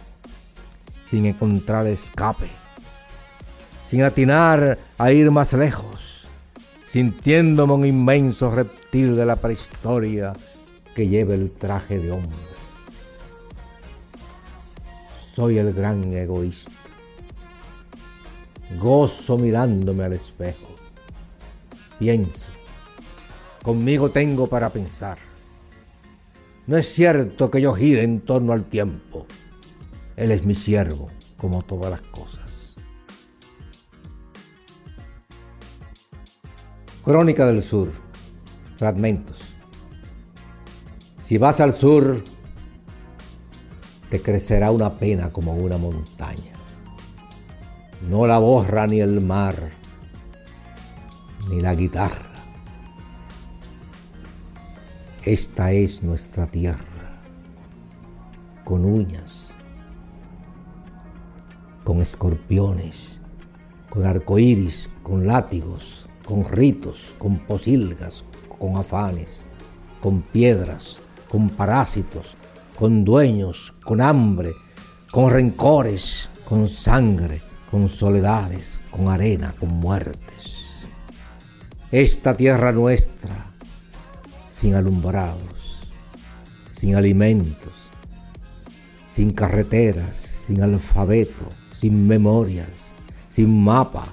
sin 1.11 1.27
encontrar 1.27 1.87
escape 1.87 2.64
sin 3.95 4.03
atinar 4.03 4.79
a 4.99 5.12
ir 5.12 5.31
más 5.31 5.53
lejos, 5.53 6.27
sintiéndome 6.85 7.75
un 7.75 7.87
inmenso 7.87 8.51
reptil 8.51 9.14
de 9.14 9.27
la 9.27 9.37
prehistoria 9.37 10.33
que 10.97 11.07
lleva 11.07 11.35
el 11.35 11.53
traje 11.53 12.01
de 12.01 12.11
hombre. 12.11 12.37
Soy 15.35 15.59
el 15.59 15.73
gran 15.73 16.12
egoísta. 16.12 16.73
Gozo 18.81 19.37
mirándome 19.38 20.03
al 20.03 20.14
espejo. 20.14 20.75
Pienso. 21.99 22.47
Conmigo 23.64 24.11
tengo 24.11 24.46
para 24.46 24.68
pensar. 24.68 25.16
No 26.66 26.77
es 26.77 26.87
cierto 26.87 27.50
que 27.50 27.62
yo 27.62 27.72
gire 27.72 28.03
en 28.03 28.20
torno 28.20 28.53
al 28.53 28.64
tiempo. 28.64 29.27
Él 30.16 30.33
es 30.33 30.44
mi 30.44 30.55
siervo, 30.55 31.09
como 31.38 31.62
todas 31.62 31.90
las 31.90 32.03
cosas. 32.03 32.77
Crónica 37.03 37.46
del 37.46 37.62
Sur. 37.62 37.90
Fragmentos. 38.77 39.57
Si 41.18 41.38
vas 41.38 41.59
al 41.61 41.72
sur, 41.72 42.22
te 44.11 44.20
crecerá 44.20 44.70
una 44.72 44.92
pena 44.92 45.31
como 45.31 45.55
una 45.55 45.79
montaña. 45.79 46.53
No 48.11 48.27
la 48.27 48.38
borra 48.38 48.87
ni 48.87 49.00
el 49.00 49.22
mar, 49.22 49.70
ni 51.48 51.62
la 51.62 51.74
guitarra. 51.74 52.34
Esta 55.25 55.73
es 55.73 56.03
nuestra 56.03 56.47
tierra, 56.47 56.85
con 58.63 58.85
uñas, 58.85 59.55
con 61.83 62.03
escorpiones, 62.03 63.21
con 63.89 64.05
arcoíris, 64.05 64.91
con 65.03 65.27
látigos, 65.27 66.07
con 66.27 66.45
ritos, 66.45 67.15
con 67.17 67.39
posilgas, 67.39 68.23
con 68.59 68.77
afanes, 68.77 69.47
con 70.03 70.21
piedras, 70.21 70.99
con 71.31 71.49
parásitos, 71.49 72.37
con 72.79 73.03
dueños, 73.03 73.72
con 73.83 74.03
hambre, 74.03 74.53
con 75.11 75.31
rencores, 75.31 76.29
con 76.45 76.68
sangre, 76.68 77.41
con 77.70 77.89
soledades, 77.89 78.77
con 78.91 79.09
arena, 79.09 79.55
con 79.59 79.70
muertes. 79.70 80.85
Esta 81.91 82.37
tierra 82.37 82.72
nuestra, 82.72 83.53
sin 84.55 84.74
alumbrados, 84.74 85.80
sin 86.72 86.94
alimentos, 86.94 87.72
sin 89.09 89.30
carreteras, 89.30 90.44
sin 90.46 90.62
alfabeto, 90.62 91.48
sin 91.72 92.07
memorias, 92.07 92.94
sin 93.28 93.64
mapa, 93.64 94.07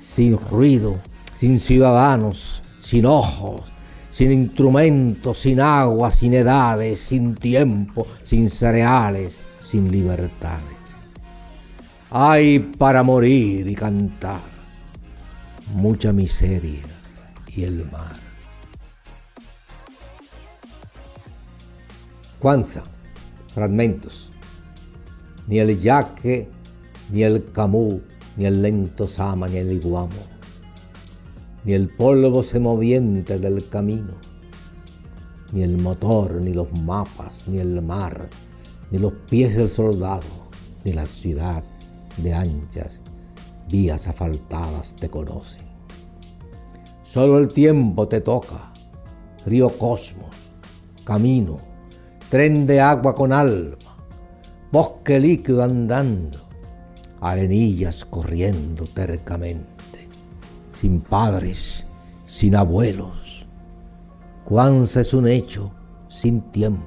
sin 0.00 0.38
ruido, 0.38 1.00
sin 1.34 1.58
ciudadanos, 1.58 2.62
sin 2.80 3.06
ojos, 3.06 3.62
sin 4.10 4.30
instrumentos, 4.30 5.40
sin 5.40 5.60
agua, 5.60 6.12
sin 6.12 6.32
edades, 6.32 7.00
sin 7.00 7.34
tiempo, 7.34 8.06
sin 8.24 8.50
cereales, 8.50 9.40
sin 9.60 9.90
libertades. 9.90 10.78
Hay 12.10 12.60
para 12.60 13.02
morir 13.02 13.66
y 13.66 13.74
cantar 13.74 14.40
mucha 15.74 16.12
miseria 16.12 16.84
y 17.48 17.64
el 17.64 17.84
mar. 17.90 18.17
Kwanzaa, 22.40 22.84
fragmentos. 23.54 24.32
ni 25.48 25.58
el 25.58 25.78
yaque, 25.80 26.48
ni 27.10 27.22
el 27.22 27.50
camú, 27.52 28.00
ni 28.36 28.44
el 28.44 28.62
lento 28.62 29.08
sama, 29.08 29.48
ni 29.48 29.56
el 29.56 29.72
iguamo, 29.72 30.22
ni 31.64 31.72
el 31.72 31.88
polvo 31.88 32.42
semoviente 32.42 33.38
del 33.38 33.66
camino, 33.68 34.12
ni 35.52 35.62
el 35.62 35.78
motor, 35.78 36.40
ni 36.40 36.52
los 36.52 36.70
mapas, 36.82 37.48
ni 37.48 37.58
el 37.58 37.80
mar, 37.80 38.28
ni 38.90 38.98
los 38.98 39.14
pies 39.30 39.56
del 39.56 39.70
soldado, 39.70 40.26
ni 40.84 40.92
la 40.92 41.06
ciudad 41.06 41.64
de 42.18 42.34
anchas 42.34 43.00
vías 43.68 44.06
asfaltadas 44.06 44.94
te 44.96 45.08
conocen. 45.08 45.66
Solo 47.04 47.38
el 47.38 47.48
tiempo 47.48 48.06
te 48.06 48.20
toca, 48.20 48.70
río 49.46 49.78
cosmos, 49.78 50.28
camino, 51.04 51.67
tren 52.28 52.66
de 52.66 52.78
agua 52.78 53.14
con 53.14 53.32
alma, 53.32 53.96
bosque 54.70 55.18
líquido 55.18 55.62
andando, 55.62 56.38
arenillas 57.20 58.04
corriendo 58.04 58.84
tercamente, 58.84 60.08
sin 60.72 61.00
padres, 61.00 61.86
sin 62.26 62.54
abuelos. 62.54 63.46
Cuanza 64.44 65.00
es 65.00 65.14
un 65.14 65.26
hecho 65.26 65.72
sin 66.08 66.42
tiempo, 66.50 66.82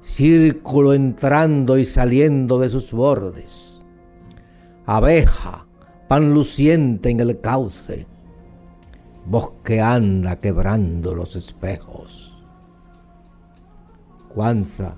círculo 0.00 0.94
entrando 0.94 1.76
y 1.76 1.84
saliendo 1.84 2.60
de 2.60 2.70
sus 2.70 2.92
bordes, 2.92 3.80
abeja, 4.86 5.66
pan 6.06 6.32
luciente 6.32 7.10
en 7.10 7.18
el 7.18 7.40
cauce, 7.40 8.06
bosque 9.26 9.80
anda 9.80 10.38
quebrando 10.38 11.16
los 11.16 11.34
espejos. 11.34 12.31
Cuanza 14.34 14.94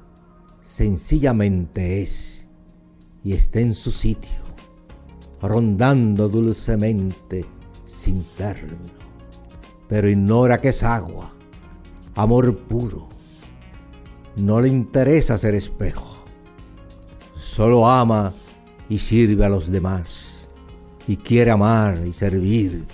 sencillamente 0.62 2.02
es 2.02 2.46
y 3.24 3.32
está 3.32 3.58
en 3.58 3.74
su 3.74 3.90
sitio, 3.90 4.30
rondando 5.42 6.28
dulcemente 6.28 7.44
sin 7.84 8.22
término, 8.36 8.92
pero 9.88 10.08
ignora 10.08 10.60
que 10.60 10.68
es 10.68 10.84
agua, 10.84 11.32
amor 12.14 12.56
puro. 12.56 13.08
No 14.36 14.60
le 14.60 14.68
interesa 14.68 15.36
ser 15.36 15.54
espejo, 15.56 16.24
solo 17.36 17.88
ama 17.88 18.32
y 18.88 18.98
sirve 18.98 19.44
a 19.44 19.48
los 19.48 19.68
demás, 19.68 20.46
y 21.08 21.16
quiere 21.16 21.50
amar 21.50 22.06
y 22.06 22.12
servir. 22.12 22.84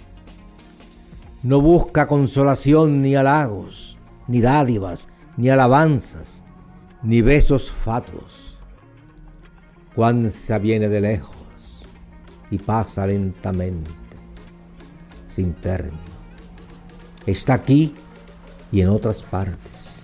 No 1.43 1.61
busca 1.61 2.07
consolación 2.07 3.03
ni 3.03 3.15
halagos, 3.15 3.99
ni 4.27 4.41
dádivas, 4.41 5.09
ni 5.37 5.49
alabanzas, 5.49 6.45
ni 7.03 7.23
besos 7.23 7.71
fatuos. 7.71 8.59
Cuanza 9.95 10.59
viene 10.59 10.89
de 10.89 11.01
lejos 11.01 11.37
y 12.51 12.59
pasa 12.59 13.07
lentamente, 13.07 13.91
sin 15.29 15.55
término. 15.55 15.99
Está 17.27 17.55
aquí 17.55 17.95
y 18.73 18.81
en 18.81 18.89
otras 18.89 19.23
partes. 19.23 20.03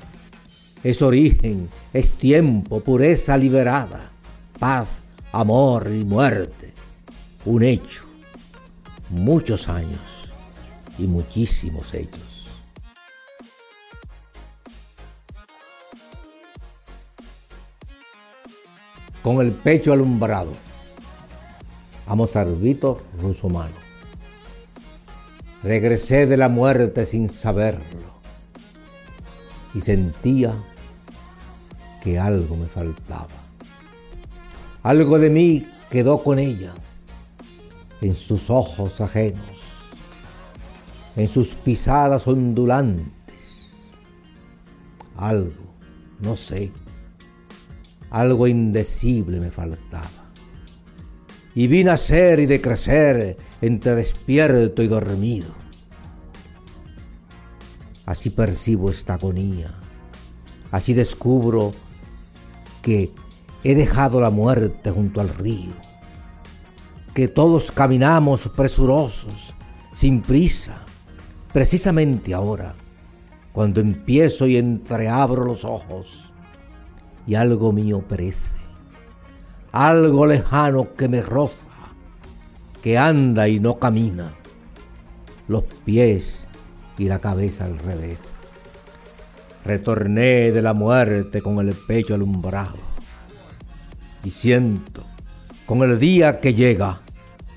Es 0.82 1.02
origen, 1.02 1.68
es 1.92 2.12
tiempo, 2.12 2.80
pureza 2.80 3.36
liberada, 3.36 4.10
paz, 4.58 4.88
amor 5.32 5.90
y 5.92 6.04
muerte. 6.04 6.72
Un 7.44 7.62
hecho, 7.62 8.04
muchos 9.10 9.68
años 9.68 10.00
y 10.98 11.06
muchísimos 11.06 11.94
hechos. 11.94 12.25
Con 19.26 19.40
el 19.40 19.50
pecho 19.50 19.92
alumbrado. 19.92 20.52
A 22.06 22.14
Mozarvito 22.14 23.02
Rusomano. 23.20 23.74
Regresé 25.64 26.28
de 26.28 26.36
la 26.36 26.48
muerte 26.48 27.04
sin 27.06 27.28
saberlo 27.28 28.06
y 29.74 29.80
sentía 29.80 30.54
que 32.04 32.20
algo 32.20 32.54
me 32.54 32.66
faltaba. 32.66 33.26
Algo 34.84 35.18
de 35.18 35.28
mí 35.28 35.66
quedó 35.90 36.22
con 36.22 36.38
ella, 36.38 36.72
en 38.02 38.14
sus 38.14 38.48
ojos 38.48 39.00
ajenos, 39.00 39.58
en 41.16 41.26
sus 41.26 41.48
pisadas 41.48 42.28
ondulantes. 42.28 43.72
Algo, 45.16 45.64
no 46.20 46.36
sé 46.36 46.70
algo 48.10 48.46
indecible 48.46 49.40
me 49.40 49.50
faltaba. 49.50 50.32
Y 51.54 51.66
vi 51.68 51.84
nacer 51.84 52.40
y 52.40 52.46
decrecer 52.46 53.36
entre 53.60 53.94
despierto 53.94 54.82
y 54.82 54.88
dormido. 54.88 55.54
Así 58.04 58.30
percibo 58.30 58.90
esta 58.90 59.14
agonía. 59.14 59.74
Así 60.70 60.94
descubro 60.94 61.72
que 62.82 63.10
he 63.64 63.74
dejado 63.74 64.20
la 64.20 64.30
muerte 64.30 64.90
junto 64.90 65.20
al 65.20 65.30
río. 65.30 65.72
Que 67.14 67.26
todos 67.26 67.72
caminamos 67.72 68.48
presurosos, 68.54 69.54
sin 69.94 70.20
prisa, 70.20 70.84
precisamente 71.52 72.34
ahora, 72.34 72.74
cuando 73.52 73.80
empiezo 73.80 74.46
y 74.46 74.58
entreabro 74.58 75.44
los 75.44 75.64
ojos 75.64 76.25
y 77.26 77.34
algo 77.34 77.72
mío 77.72 78.02
perece, 78.06 78.56
algo 79.72 80.26
lejano 80.26 80.94
que 80.94 81.08
me 81.08 81.20
roza, 81.20 81.54
que 82.82 82.96
anda 82.96 83.48
y 83.48 83.60
no 83.60 83.78
camina, 83.78 84.34
los 85.48 85.64
pies 85.84 86.46
y 86.98 87.04
la 87.04 87.18
cabeza 87.18 87.64
al 87.64 87.78
revés. 87.78 88.18
Retorné 89.64 90.52
de 90.52 90.62
la 90.62 90.74
muerte 90.74 91.42
con 91.42 91.58
el 91.58 91.74
pecho 91.74 92.14
alumbrado 92.14 92.78
y 94.22 94.30
siento 94.30 95.04
con 95.66 95.82
el 95.82 95.98
día 95.98 96.40
que 96.40 96.54
llega, 96.54 97.00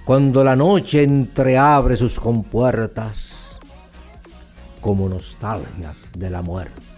cuando 0.03 0.43
la 0.43 0.55
noche 0.55 1.03
entreabre 1.03 1.95
sus 1.95 2.19
compuertas, 2.19 3.29
como 4.81 5.07
nostalgias 5.07 6.11
de 6.17 6.29
la 6.31 6.41
muerte. 6.41 6.88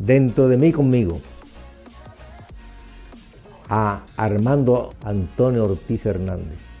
Dentro 0.00 0.48
de 0.48 0.56
mí 0.56 0.72
conmigo 0.72 1.20
a 3.68 4.02
Armando 4.16 4.94
Antonio 5.04 5.64
Ortiz 5.64 6.06
Hernández. 6.06 6.80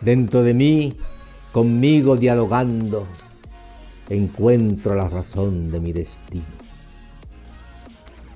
Dentro 0.00 0.42
de 0.42 0.52
mí, 0.52 0.96
conmigo 1.52 2.16
dialogando, 2.16 3.06
encuentro 4.10 4.94
la 4.94 5.08
razón 5.08 5.72
de 5.72 5.80
mi 5.80 5.92
destino. 5.92 6.44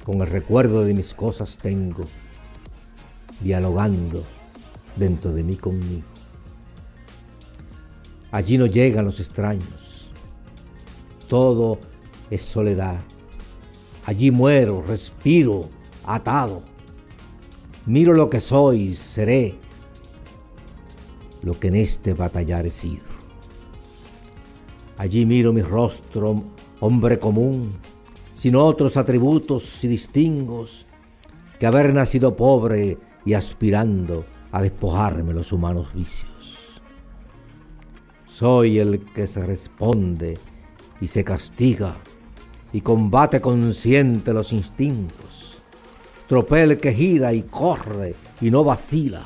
Con 0.04 0.22
el 0.22 0.26
recuerdo 0.26 0.84
de 0.84 0.94
mis 0.94 1.12
cosas 1.12 1.58
tengo, 1.58 2.04
dialogando 3.40 4.24
dentro 4.96 5.32
de 5.32 5.44
mí 5.44 5.56
conmigo. 5.56 6.08
Allí 8.32 8.56
no 8.56 8.66
llegan 8.66 9.04
los 9.04 9.20
extraños. 9.20 10.10
Todo 11.28 11.78
es 12.30 12.42
soledad. 12.42 12.98
Allí 14.04 14.30
muero, 14.30 14.82
respiro, 14.86 15.68
atado. 16.04 16.62
Miro 17.86 18.12
lo 18.12 18.28
que 18.30 18.40
soy, 18.40 18.94
seré, 18.94 19.56
lo 21.42 21.58
que 21.58 21.68
en 21.68 21.76
este 21.76 22.14
batallar 22.14 22.66
he 22.66 22.70
sido. 22.70 23.04
Allí 24.96 25.24
miro 25.26 25.52
mi 25.52 25.62
rostro, 25.62 26.42
hombre 26.80 27.18
común, 27.18 27.70
sin 28.34 28.56
otros 28.56 28.96
atributos 28.96 29.82
y 29.84 29.88
distingos 29.88 30.86
que 31.58 31.66
haber 31.66 31.92
nacido 31.92 32.36
pobre 32.36 32.98
y 33.24 33.34
aspirando 33.34 34.24
a 34.52 34.62
despojarme 34.62 35.34
los 35.34 35.52
humanos 35.52 35.92
vicios. 35.94 36.28
Soy 38.26 38.78
el 38.78 39.04
que 39.12 39.26
se 39.26 39.44
responde 39.44 40.38
y 41.00 41.08
se 41.08 41.24
castiga 41.24 41.96
y 42.72 42.80
combate 42.80 43.40
consciente 43.40 44.32
los 44.32 44.52
instintos. 44.52 45.62
Tropel 46.26 46.76
que 46.78 46.92
gira 46.92 47.32
y 47.32 47.42
corre 47.42 48.14
y 48.40 48.50
no 48.50 48.64
vacila. 48.64 49.22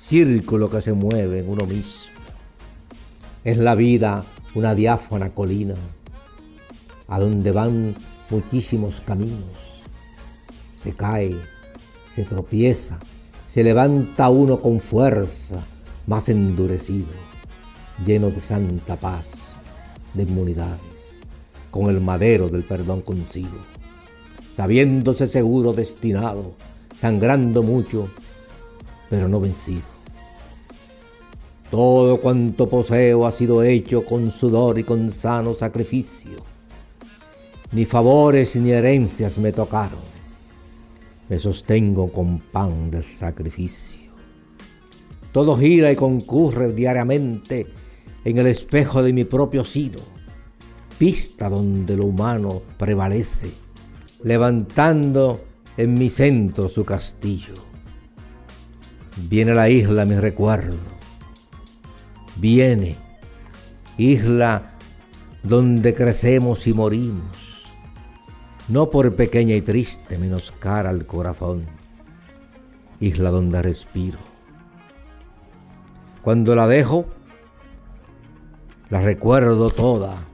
Círculo 0.00 0.70
que 0.70 0.80
se 0.80 0.92
mueve 0.92 1.40
en 1.40 1.48
uno 1.50 1.66
mismo. 1.66 2.12
Es 3.44 3.58
la 3.58 3.74
vida 3.74 4.24
una 4.54 4.74
diáfana 4.74 5.30
colina 5.30 5.74
a 7.08 7.20
donde 7.20 7.52
van 7.52 7.94
muchísimos 8.30 9.00
caminos. 9.00 9.82
Se 10.72 10.92
cae, 10.92 11.36
se 12.10 12.24
tropieza, 12.24 12.98
se 13.46 13.62
levanta 13.62 14.28
uno 14.30 14.58
con 14.60 14.80
fuerza, 14.80 15.62
más 16.06 16.28
endurecido, 16.28 17.08
lleno 18.06 18.30
de 18.30 18.40
santa 18.40 18.96
paz, 18.96 19.32
de 20.14 20.22
inmunidades 20.22 20.87
con 21.78 21.94
el 21.94 22.00
madero 22.00 22.48
del 22.48 22.64
perdón 22.64 23.02
consigo, 23.02 23.56
sabiéndose 24.56 25.28
seguro 25.28 25.72
destinado, 25.72 26.54
sangrando 26.96 27.62
mucho, 27.62 28.08
pero 29.08 29.28
no 29.28 29.38
vencido. 29.38 29.86
Todo 31.70 32.20
cuanto 32.20 32.68
poseo 32.68 33.24
ha 33.26 33.30
sido 33.30 33.62
hecho 33.62 34.04
con 34.04 34.32
sudor 34.32 34.80
y 34.80 34.82
con 34.82 35.12
sano 35.12 35.54
sacrificio. 35.54 36.42
Ni 37.70 37.84
favores 37.84 38.56
ni 38.56 38.72
herencias 38.72 39.38
me 39.38 39.52
tocaron. 39.52 40.00
Me 41.28 41.38
sostengo 41.38 42.10
con 42.10 42.40
pan 42.40 42.90
del 42.90 43.04
sacrificio. 43.04 44.10
Todo 45.30 45.56
gira 45.56 45.92
y 45.92 45.94
concurre 45.96 46.72
diariamente 46.72 47.68
en 48.24 48.38
el 48.38 48.48
espejo 48.48 49.00
de 49.00 49.12
mi 49.12 49.22
propio 49.22 49.64
sino, 49.64 50.17
pista 50.98 51.48
donde 51.48 51.96
lo 51.96 52.06
humano 52.06 52.62
prevalece, 52.76 53.52
levantando 54.24 55.44
en 55.76 55.94
mi 55.94 56.10
centro 56.10 56.68
su 56.68 56.84
castillo. 56.84 57.54
Viene 59.28 59.54
la 59.54 59.70
isla 59.70 60.04
mi 60.04 60.16
recuerdo, 60.16 60.76
viene, 62.36 62.96
isla 63.96 64.74
donde 65.42 65.94
crecemos 65.94 66.66
y 66.66 66.72
morimos, 66.72 67.64
no 68.68 68.90
por 68.90 69.14
pequeña 69.14 69.54
y 69.54 69.62
triste 69.62 70.18
menoscara 70.18 70.90
al 70.90 71.06
corazón, 71.06 71.64
isla 73.00 73.30
donde 73.30 73.62
respiro. 73.62 74.18
Cuando 76.22 76.54
la 76.54 76.66
dejo, 76.66 77.06
la 78.90 79.00
recuerdo 79.00 79.70
toda, 79.70 80.27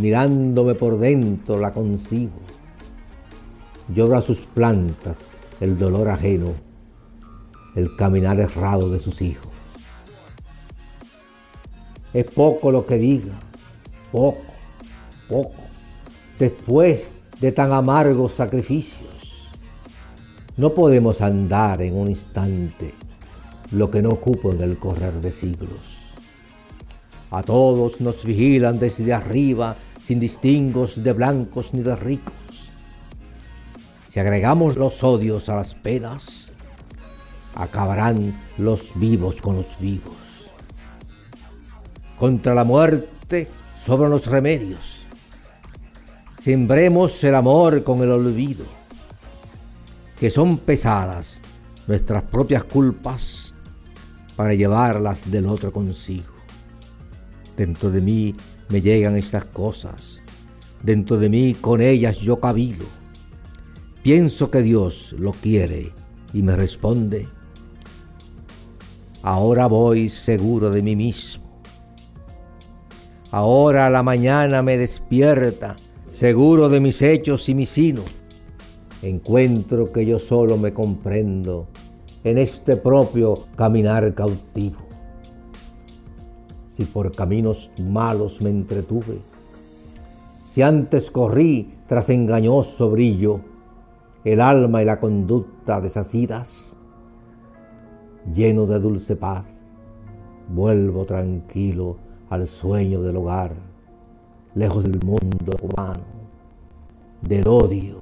mirándome 0.00 0.74
por 0.74 0.98
dentro 0.98 1.58
la 1.58 1.72
concibo. 1.72 2.40
Llora 3.94 4.18
a 4.18 4.22
sus 4.22 4.38
plantas 4.40 5.36
el 5.60 5.78
dolor 5.78 6.08
ajeno, 6.08 6.54
el 7.74 7.94
caminar 7.96 8.40
errado 8.40 8.88
de 8.88 8.98
sus 8.98 9.20
hijos. 9.20 9.48
Es 12.14 12.24
poco 12.24 12.72
lo 12.72 12.86
que 12.86 12.96
diga, 12.96 13.34
poco, 14.10 14.40
poco, 15.28 15.52
después 16.38 17.10
de 17.40 17.52
tan 17.52 17.72
amargos 17.72 18.32
sacrificios. 18.32 19.08
No 20.56 20.74
podemos 20.74 21.20
andar 21.20 21.82
en 21.82 21.94
un 21.96 22.08
instante 22.08 22.94
lo 23.70 23.90
que 23.90 24.02
no 24.02 24.10
ocupo 24.10 24.50
en 24.52 24.62
el 24.62 24.78
correr 24.78 25.20
de 25.20 25.30
siglos. 25.30 26.00
A 27.30 27.42
todos 27.42 28.00
nos 28.00 28.24
vigilan 28.24 28.80
desde 28.80 29.12
arriba, 29.12 29.76
sin 30.10 30.18
distingos 30.18 31.04
de 31.04 31.12
blancos 31.12 31.72
ni 31.72 31.82
de 31.82 31.94
ricos. 31.94 32.72
Si 34.08 34.18
agregamos 34.18 34.74
los 34.76 35.04
odios 35.04 35.48
a 35.48 35.54
las 35.54 35.74
penas, 35.74 36.48
acabarán 37.54 38.36
los 38.58 38.90
vivos 38.96 39.40
con 39.40 39.54
los 39.54 39.78
vivos. 39.78 40.16
Contra 42.18 42.56
la 42.56 42.64
muerte 42.64 43.48
sobran 43.80 44.10
los 44.10 44.26
remedios. 44.26 45.06
Sembremos 46.40 47.22
el 47.22 47.36
amor 47.36 47.84
con 47.84 48.02
el 48.02 48.10
olvido, 48.10 48.64
que 50.18 50.28
son 50.28 50.58
pesadas 50.58 51.40
nuestras 51.86 52.24
propias 52.24 52.64
culpas 52.64 53.54
para 54.34 54.54
llevarlas 54.54 55.30
del 55.30 55.46
otro 55.46 55.72
consigo. 55.72 56.34
Dentro 57.56 57.92
de 57.92 58.00
mí 58.00 58.34
me 58.70 58.80
llegan 58.80 59.16
estas 59.16 59.44
cosas. 59.44 60.22
Dentro 60.82 61.18
de 61.18 61.28
mí 61.28 61.54
con 61.60 61.80
ellas 61.80 62.18
yo 62.18 62.40
cabilo. 62.40 62.86
Pienso 64.02 64.50
que 64.50 64.62
Dios 64.62 65.14
lo 65.18 65.32
quiere 65.32 65.92
y 66.32 66.42
me 66.42 66.56
responde. 66.56 67.28
Ahora 69.22 69.66
voy 69.66 70.08
seguro 70.08 70.70
de 70.70 70.82
mí 70.82 70.96
mismo. 70.96 71.44
Ahora 73.30 73.90
la 73.90 74.02
mañana 74.02 74.62
me 74.62 74.78
despierta, 74.78 75.76
seguro 76.10 76.68
de 76.68 76.80
mis 76.80 77.02
hechos 77.02 77.48
y 77.48 77.54
mi 77.54 77.66
sino. 77.66 78.02
Encuentro 79.02 79.92
que 79.92 80.06
yo 80.06 80.18
solo 80.18 80.56
me 80.56 80.72
comprendo 80.72 81.68
en 82.24 82.38
este 82.38 82.76
propio 82.76 83.46
caminar 83.56 84.14
cautivo 84.14 84.89
si 86.80 86.86
por 86.86 87.14
caminos 87.14 87.70
malos 87.78 88.40
me 88.40 88.48
entretuve, 88.48 89.18
si 90.42 90.62
antes 90.62 91.10
corrí 91.10 91.74
tras 91.86 92.08
engañoso 92.08 92.88
brillo, 92.88 93.42
el 94.24 94.40
alma 94.40 94.80
y 94.80 94.86
la 94.86 94.98
conducta 94.98 95.78
desasidas, 95.82 96.78
lleno 98.32 98.64
de 98.64 98.80
dulce 98.80 99.14
paz, 99.14 99.44
vuelvo 100.48 101.04
tranquilo 101.04 101.98
al 102.30 102.46
sueño 102.46 103.02
del 103.02 103.18
hogar, 103.18 103.52
lejos 104.54 104.84
del 104.84 105.04
mundo 105.04 105.58
humano, 105.60 106.04
del 107.20 107.46
odio, 107.46 108.00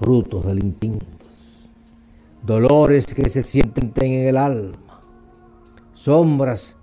frutos 0.00 0.44
del 0.46 0.64
instintos, 0.64 1.28
dolores 2.44 3.06
que 3.06 3.30
se 3.30 3.42
sienten 3.42 3.92
en 3.98 4.28
el 4.30 4.36
alma, 4.36 5.00
sombras 5.92 6.77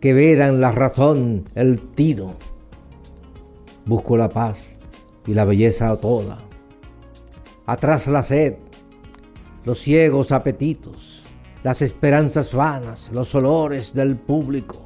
que 0.00 0.14
vedan 0.14 0.60
la 0.60 0.72
razón, 0.72 1.44
el 1.54 1.80
tiro. 1.80 2.34
Busco 3.84 4.16
la 4.16 4.28
paz 4.30 4.70
y 5.26 5.34
la 5.34 5.44
belleza 5.44 5.94
toda. 5.96 6.38
Atrás 7.66 8.06
la 8.06 8.22
sed, 8.22 8.56
los 9.64 9.80
ciegos 9.80 10.32
apetitos, 10.32 11.22
las 11.62 11.82
esperanzas 11.82 12.54
vanas, 12.54 13.10
los 13.12 13.34
olores 13.34 13.92
del 13.92 14.16
público, 14.16 14.82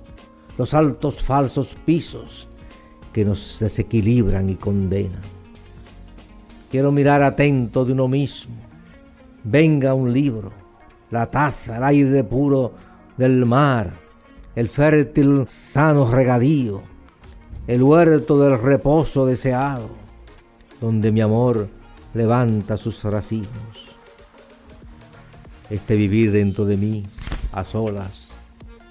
los 0.58 0.74
altos 0.74 1.22
falsos 1.22 1.76
pisos 1.86 2.48
que 3.12 3.24
nos 3.24 3.58
desequilibran 3.60 4.50
y 4.50 4.56
condenan. 4.56 5.22
Quiero 6.70 6.90
mirar 6.90 7.22
atento 7.22 7.84
de 7.84 7.92
uno 7.92 8.08
mismo. 8.08 8.56
Venga 9.44 9.94
un 9.94 10.12
libro, 10.12 10.52
la 11.10 11.30
taza, 11.30 11.76
el 11.76 11.84
aire 11.84 12.24
puro 12.24 12.72
del 13.16 13.46
mar, 13.46 14.03
el 14.56 14.68
fértil 14.68 15.44
sano 15.48 16.10
regadío, 16.10 16.82
el 17.66 17.82
huerto 17.82 18.38
del 18.38 18.58
reposo 18.58 19.26
deseado, 19.26 19.88
donde 20.80 21.10
mi 21.10 21.20
amor 21.20 21.68
levanta 22.12 22.76
sus 22.76 23.02
racimos. 23.02 23.48
Este 25.70 25.96
vivir 25.96 26.30
dentro 26.30 26.64
de 26.66 26.76
mí, 26.76 27.06
a 27.52 27.64
solas, 27.64 28.28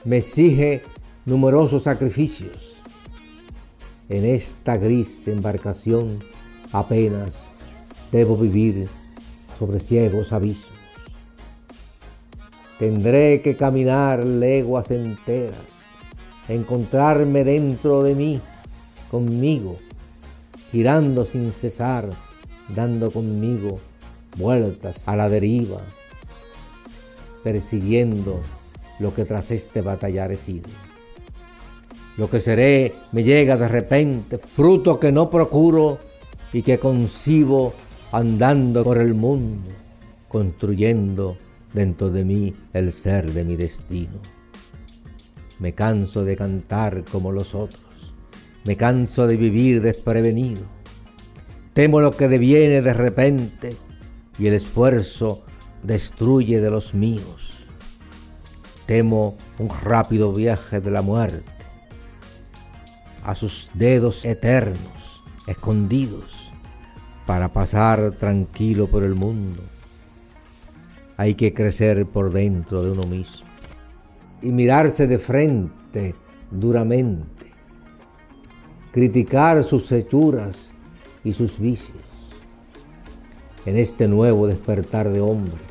me 0.03 0.17
exige 0.17 0.83
numerosos 1.25 1.83
sacrificios. 1.83 2.75
En 4.09 4.25
esta 4.25 4.75
gris 4.75 5.27
embarcación 5.27 6.19
apenas 6.73 7.47
debo 8.11 8.35
vivir 8.35 8.89
sobre 9.57 9.79
ciegos 9.79 10.33
avisos. 10.33 10.72
Tendré 12.83 13.41
que 13.41 13.55
caminar 13.55 14.25
leguas 14.25 14.91
enteras, 14.91 15.55
encontrarme 16.49 17.45
dentro 17.45 18.03
de 18.03 18.13
mí, 18.13 18.41
conmigo, 19.09 19.77
girando 20.69 21.23
sin 21.23 21.53
cesar, 21.53 22.09
dando 22.75 23.09
conmigo 23.09 23.79
vueltas 24.35 25.07
a 25.07 25.15
la 25.15 25.29
deriva, 25.29 25.77
persiguiendo 27.41 28.41
lo 28.99 29.15
que 29.15 29.23
tras 29.23 29.51
este 29.51 29.81
batallar 29.81 30.33
he 30.33 30.37
sido. 30.37 30.69
Lo 32.17 32.29
que 32.29 32.41
seré 32.41 32.93
me 33.13 33.23
llega 33.23 33.55
de 33.55 33.69
repente, 33.69 34.37
fruto 34.37 34.99
que 34.99 35.13
no 35.13 35.29
procuro 35.29 35.99
y 36.51 36.61
que 36.63 36.79
concibo 36.79 37.75
andando 38.11 38.83
por 38.83 38.97
el 38.97 39.13
mundo, 39.13 39.69
construyendo 40.27 41.37
dentro 41.73 42.09
de 42.09 42.23
mí 42.23 42.53
el 42.73 42.91
ser 42.91 43.33
de 43.33 43.43
mi 43.43 43.55
destino. 43.55 44.19
Me 45.59 45.73
canso 45.73 46.23
de 46.23 46.35
cantar 46.35 47.03
como 47.03 47.31
los 47.31 47.55
otros, 47.55 47.81
me 48.65 48.77
canso 48.77 49.27
de 49.27 49.37
vivir 49.37 49.81
desprevenido. 49.81 50.63
Temo 51.73 52.01
lo 52.01 52.15
que 52.15 52.27
deviene 52.27 52.81
de 52.81 52.93
repente 52.93 53.75
y 54.37 54.47
el 54.47 54.53
esfuerzo 54.53 55.43
destruye 55.81 56.61
de 56.61 56.69
los 56.69 56.93
míos. 56.93 57.65
Temo 58.85 59.35
un 59.59 59.69
rápido 59.69 60.33
viaje 60.33 60.81
de 60.81 60.91
la 60.91 61.01
muerte 61.01 61.51
a 63.23 63.35
sus 63.35 63.69
dedos 63.73 64.25
eternos, 64.25 65.23
escondidos, 65.47 66.51
para 67.25 67.53
pasar 67.53 68.11
tranquilo 68.11 68.87
por 68.87 69.03
el 69.03 69.15
mundo 69.15 69.63
hay 71.17 71.35
que 71.35 71.53
crecer 71.53 72.05
por 72.05 72.31
dentro 72.31 72.83
de 72.83 72.91
uno 72.91 73.03
mismo 73.03 73.47
y 74.41 74.51
mirarse 74.51 75.07
de 75.07 75.19
frente 75.19 76.15
duramente 76.51 77.43
criticar 78.93 79.63
sus 79.63 79.91
hechuras 79.91 80.75
y 81.23 81.33
sus 81.33 81.57
vicios. 81.59 81.97
En 83.65 83.75
este 83.75 84.07
nuevo 84.07 84.45
despertar 84.45 85.09
de 85.09 85.19
hombre, 85.19 85.63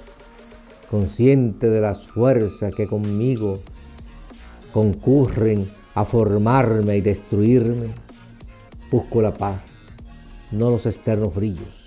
consciente 0.91 1.71
de 1.71 1.81
las 1.81 2.09
fuerzas 2.09 2.75
que 2.75 2.89
conmigo 2.89 3.61
concurren 4.73 5.71
a 5.95 6.05
formarme 6.05 6.97
y 6.97 7.01
destruirme, 7.01 7.91
busco 8.91 9.23
la 9.23 9.33
paz, 9.33 9.63
no 10.51 10.71
los 10.71 10.87
externos 10.87 11.33
brillos. 11.33 11.82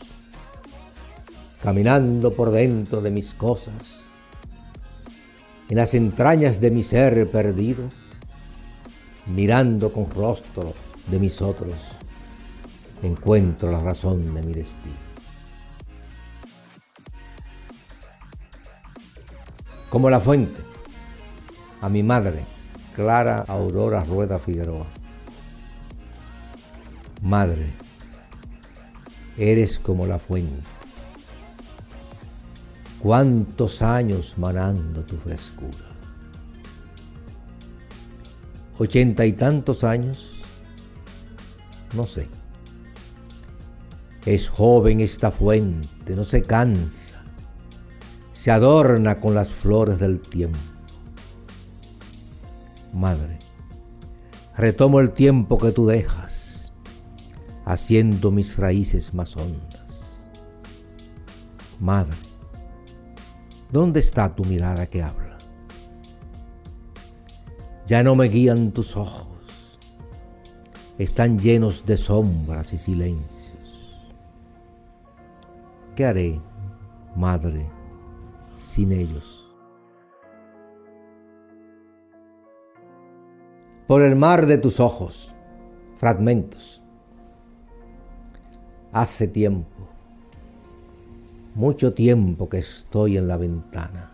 Caminando 1.65 2.31
por 2.31 2.51
dentro 2.51 3.01
de 3.01 3.09
mis 3.09 3.33
cosas, 3.33 4.01
en 5.67 5.77
las 5.77 5.95
entrañas 5.95 6.61
de 6.61 6.69
mi 6.69 6.83
ser 6.83 7.27
perdido, 7.31 7.89
mirando 9.25 9.91
con 9.91 10.07
rostro 10.11 10.75
de 11.07 11.17
mis 11.17 11.41
otros, 11.41 11.73
encuentro 13.01 13.71
la 13.71 13.79
razón 13.79 14.35
de 14.35 14.43
mi 14.43 14.53
destino. 14.53 14.93
Como 19.89 20.11
la 20.11 20.19
fuente, 20.19 20.59
a 21.81 21.89
mi 21.89 22.03
madre, 22.03 22.43
Clara 22.95 23.43
Aurora 23.47 24.03
Rueda 24.03 24.37
Figueroa. 24.37 24.85
Madre, 27.23 27.73
eres 29.35 29.79
como 29.79 30.05
la 30.05 30.19
fuente. 30.19 30.74
Cuántos 33.05 33.83
años 33.83 34.33
manando 34.35 35.03
tu 35.03 35.15
frescura. 35.17 35.91
Ochenta 38.79 39.27
y 39.27 39.33
tantos 39.33 39.83
años, 39.83 40.41
no 41.93 42.07
sé. 42.07 42.27
Es 44.25 44.49
joven 44.49 45.01
esta 45.01 45.29
fuente, 45.29 46.15
no 46.15 46.23
se 46.23 46.41
cansa, 46.41 47.21
se 48.31 48.49
adorna 48.49 49.19
con 49.19 49.35
las 49.35 49.53
flores 49.53 49.99
del 49.99 50.19
tiempo 50.19 50.57
Madre, 52.91 53.37
retomo 54.57 54.99
el 54.99 55.11
tiempo 55.11 55.59
que 55.59 55.71
tú 55.71 55.85
dejas, 55.85 56.73
haciendo 57.65 58.31
mis 58.31 58.57
raíces 58.57 59.13
más 59.13 59.37
hondas. 59.37 60.25
Madre, 61.79 62.17
¿dónde 63.71 63.99
está 63.99 64.33
tu 64.33 64.43
mirada 64.45 64.87
que 64.87 65.01
habla? 65.01 65.37
Ya 67.85 68.03
no 68.03 68.15
me 68.15 68.27
guían 68.27 68.71
tus 68.71 68.95
ojos, 68.97 69.27
están 70.97 71.39
llenos 71.39 71.85
de 71.85 71.97
sombras 71.97 72.73
y 72.73 72.77
silencios. 72.77 74.05
¿Qué 75.95 76.05
haré, 76.05 76.41
Madre, 77.15 77.65
sin 78.57 78.91
ellos? 78.91 79.45
por 83.87 84.01
el 84.01 84.15
mar 84.15 84.45
de 84.45 84.57
tus 84.57 84.79
ojos, 84.79 85.35
fragmentos. 85.97 86.81
Hace 88.91 89.27
tiempo, 89.27 89.87
mucho 91.55 91.93
tiempo 91.93 92.49
que 92.49 92.59
estoy 92.59 93.17
en 93.17 93.27
la 93.27 93.37
ventana 93.37 94.11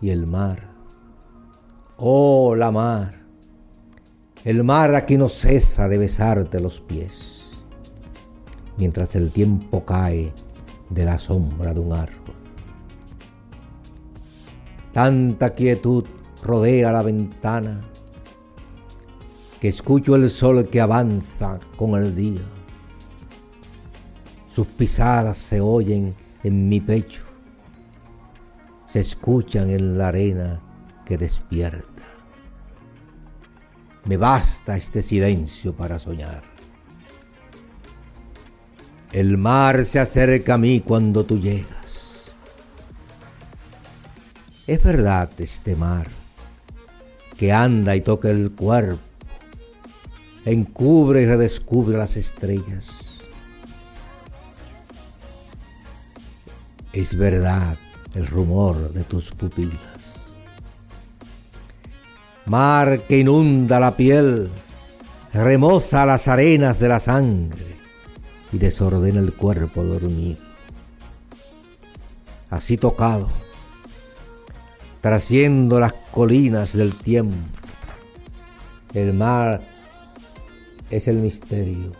y 0.00 0.10
el 0.10 0.26
mar, 0.26 0.68
oh 1.96 2.54
la 2.54 2.70
mar, 2.70 3.14
el 4.44 4.62
mar 4.62 4.94
aquí 4.94 5.16
no 5.16 5.28
cesa 5.28 5.88
de 5.88 5.96
besarte 5.96 6.60
los 6.60 6.80
pies, 6.80 7.64
mientras 8.76 9.16
el 9.16 9.30
tiempo 9.30 9.84
cae 9.86 10.32
de 10.90 11.04
la 11.04 11.18
sombra 11.18 11.72
de 11.72 11.80
un 11.80 11.92
árbol. 11.94 12.34
Tanta 14.92 15.50
quietud 15.50 16.04
rodea 16.42 16.92
la 16.92 17.02
ventana 17.02 17.80
que 19.60 19.68
escucho 19.68 20.16
el 20.16 20.28
sol 20.28 20.68
que 20.68 20.80
avanza 20.80 21.58
con 21.76 21.94
el 21.94 22.14
día. 22.14 22.42
Sus 24.52 24.66
pisadas 24.66 25.38
se 25.38 25.60
oyen 25.60 26.14
en 26.44 26.68
mi 26.68 26.80
pecho, 26.80 27.22
se 28.86 29.00
escuchan 29.00 29.70
en 29.70 29.96
la 29.96 30.08
arena 30.08 30.60
que 31.06 31.16
despierta. 31.16 32.02
Me 34.04 34.16
basta 34.16 34.76
este 34.76 35.00
silencio 35.00 35.72
para 35.74 35.98
soñar. 35.98 36.42
El 39.12 39.38
mar 39.38 39.84
se 39.84 40.00
acerca 40.00 40.54
a 40.54 40.58
mí 40.58 40.80
cuando 40.80 41.24
tú 41.24 41.38
llegas. 41.38 42.30
Es 44.66 44.82
verdad 44.82 45.30
este 45.38 45.76
mar 45.76 46.08
que 47.38 47.52
anda 47.52 47.96
y 47.96 48.00
toca 48.00 48.30
el 48.30 48.50
cuerpo 48.52 49.12
encubre 50.44 51.22
y 51.22 51.26
redescubre 51.26 51.96
las 51.96 52.16
estrellas. 52.16 53.11
Es 56.92 57.16
verdad 57.16 57.78
el 58.14 58.26
rumor 58.26 58.92
de 58.92 59.02
tus 59.04 59.30
pupilas. 59.30 59.78
Mar 62.44 63.00
que 63.02 63.20
inunda 63.20 63.80
la 63.80 63.96
piel, 63.96 64.50
remoza 65.32 66.04
las 66.04 66.28
arenas 66.28 66.78
de 66.80 66.88
la 66.88 67.00
sangre 67.00 67.64
y 68.52 68.58
desordena 68.58 69.20
el 69.20 69.32
cuerpo 69.32 69.82
dormido. 69.84 70.42
Así 72.50 72.76
tocado, 72.76 73.30
trasciendo 75.00 75.80
las 75.80 75.94
colinas 76.12 76.74
del 76.74 76.94
tiempo, 76.94 77.36
el 78.92 79.14
mar 79.14 79.62
es 80.90 81.08
el 81.08 81.16
misterio, 81.16 81.92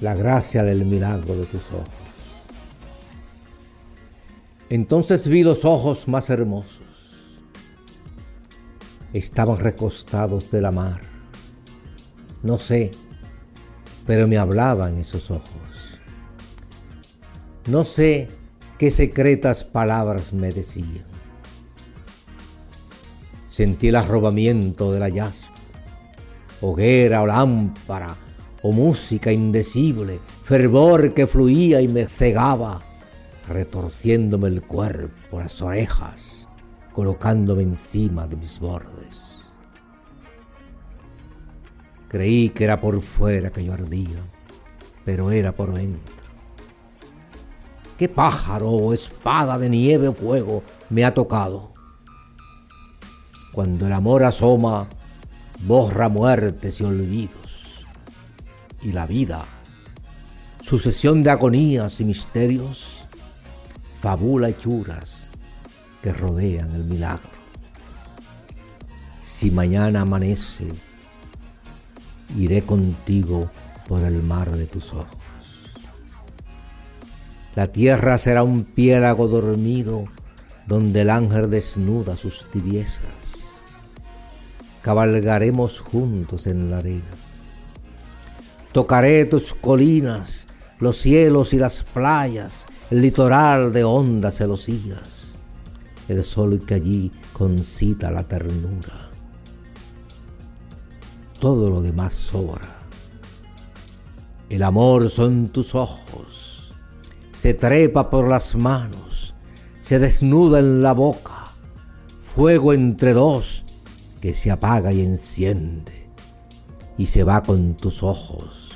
la 0.00 0.14
gracia 0.14 0.62
del 0.62 0.84
milagro 0.84 1.34
de 1.36 1.46
tus 1.46 1.64
ojos. 1.68 1.99
Entonces 4.70 5.28
vi 5.28 5.42
los 5.42 5.66
ojos 5.66 6.08
más 6.08 6.30
hermosos. 6.30 6.80
Estaban 9.12 9.58
recostados 9.58 10.50
de 10.50 10.62
la 10.62 10.70
mar. 10.70 11.02
No 12.42 12.58
sé, 12.58 12.92
pero 14.06 14.26
me 14.26 14.38
hablaban 14.38 14.96
esos 14.96 15.30
ojos. 15.30 15.98
No 17.66 17.84
sé 17.84 18.28
qué 18.78 18.90
secretas 18.90 19.64
palabras 19.64 20.32
me 20.32 20.52
decían. 20.52 21.04
Sentí 23.50 23.88
el 23.88 23.96
arrobamiento 23.96 24.92
del 24.92 25.02
hallazgo 25.02 25.60
hoguera 26.60 27.22
o 27.22 27.26
lámpara, 27.26 28.16
o 28.62 28.72
música 28.72 29.32
indecible, 29.32 30.20
fervor 30.42 31.14
que 31.14 31.26
fluía 31.26 31.80
y 31.80 31.88
me 31.88 32.06
cegaba, 32.06 32.82
retorciéndome 33.50 34.46
el 34.46 34.62
cuerpo, 34.62 35.40
las 35.40 35.60
orejas, 35.60 36.46
colocándome 36.92 37.62
encima 37.62 38.28
de 38.28 38.36
mis 38.36 38.60
bordes. 38.60 39.44
Creí 42.08 42.50
que 42.50 42.64
era 42.64 42.80
por 42.80 43.00
fuera 43.00 43.50
que 43.50 43.64
yo 43.64 43.72
ardía, 43.72 44.22
pero 45.04 45.32
era 45.32 45.52
por 45.52 45.72
dentro. 45.72 46.14
¿Qué 47.98 48.08
pájaro 48.08 48.70
o 48.70 48.94
espada 48.94 49.58
de 49.58 49.68
nieve 49.68 50.08
o 50.08 50.14
fuego 50.14 50.62
me 50.88 51.04
ha 51.04 51.12
tocado? 51.12 51.74
Cuando 53.52 53.86
el 53.86 53.92
amor 53.92 54.22
asoma, 54.22 54.88
borra 55.66 56.08
muertes 56.08 56.80
y 56.80 56.84
olvidos. 56.84 57.84
Y 58.80 58.92
la 58.92 59.06
vida, 59.06 59.44
sucesión 60.62 61.22
de 61.22 61.30
agonías 61.30 62.00
y 62.00 62.04
misterios, 62.04 62.99
fabula 64.00 64.48
hechuras 64.48 65.30
que 66.02 66.12
rodean 66.12 66.74
el 66.74 66.84
milagro. 66.84 67.30
Si 69.22 69.50
mañana 69.50 70.02
amanece, 70.02 70.68
iré 72.36 72.62
contigo 72.62 73.50
por 73.86 74.02
el 74.02 74.22
mar 74.22 74.50
de 74.50 74.66
tus 74.66 74.92
ojos. 74.92 75.16
La 77.54 77.66
tierra 77.66 78.18
será 78.18 78.42
un 78.42 78.64
piélago 78.64 79.28
dormido 79.28 80.04
donde 80.66 81.02
el 81.02 81.10
ángel 81.10 81.50
desnuda 81.50 82.16
sus 82.16 82.50
tibiezas 82.50 83.20
cabalgaremos 84.82 85.80
juntos 85.80 86.46
en 86.46 86.70
la 86.70 86.78
arena. 86.78 87.02
Tocaré 88.72 89.24
tus 89.24 89.52
colinas, 89.54 90.46
los 90.78 90.98
cielos 90.98 91.52
y 91.52 91.58
las 91.58 91.82
playas, 91.82 92.66
el 92.90 93.02
litoral 93.02 93.72
de 93.72 93.84
ondas 93.84 94.38
celosías, 94.38 95.38
el 96.08 96.24
sol 96.24 96.60
que 96.66 96.74
allí 96.74 97.12
concita 97.32 98.10
la 98.10 98.26
ternura. 98.26 99.10
Todo 101.38 101.70
lo 101.70 101.80
demás 101.80 102.14
sobra. 102.14 102.78
El 104.48 104.64
amor 104.64 105.08
son 105.08 105.50
tus 105.50 105.76
ojos, 105.76 106.72
se 107.32 107.54
trepa 107.54 108.10
por 108.10 108.28
las 108.28 108.56
manos, 108.56 109.34
se 109.80 110.00
desnuda 110.00 110.58
en 110.58 110.82
la 110.82 110.92
boca, 110.92 111.44
fuego 112.34 112.72
entre 112.72 113.12
dos 113.12 113.64
que 114.20 114.34
se 114.34 114.50
apaga 114.50 114.92
y 114.92 115.02
enciende. 115.02 116.08
Y 116.98 117.06
se 117.06 117.24
va 117.24 117.42
con 117.42 117.76
tus 117.76 118.02
ojos 118.02 118.72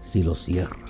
si 0.00 0.22
los 0.22 0.44
cierras. 0.44 0.85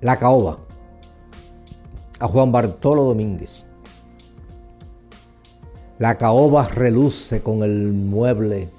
La 0.00 0.16
caoba 0.16 0.60
a 2.20 2.28
Juan 2.28 2.52
Bartolo 2.52 3.02
Domínguez. 3.02 3.66
La 5.98 6.16
caoba 6.16 6.68
reluce 6.68 7.42
con 7.42 7.64
el 7.64 7.92
mueble 7.92 8.70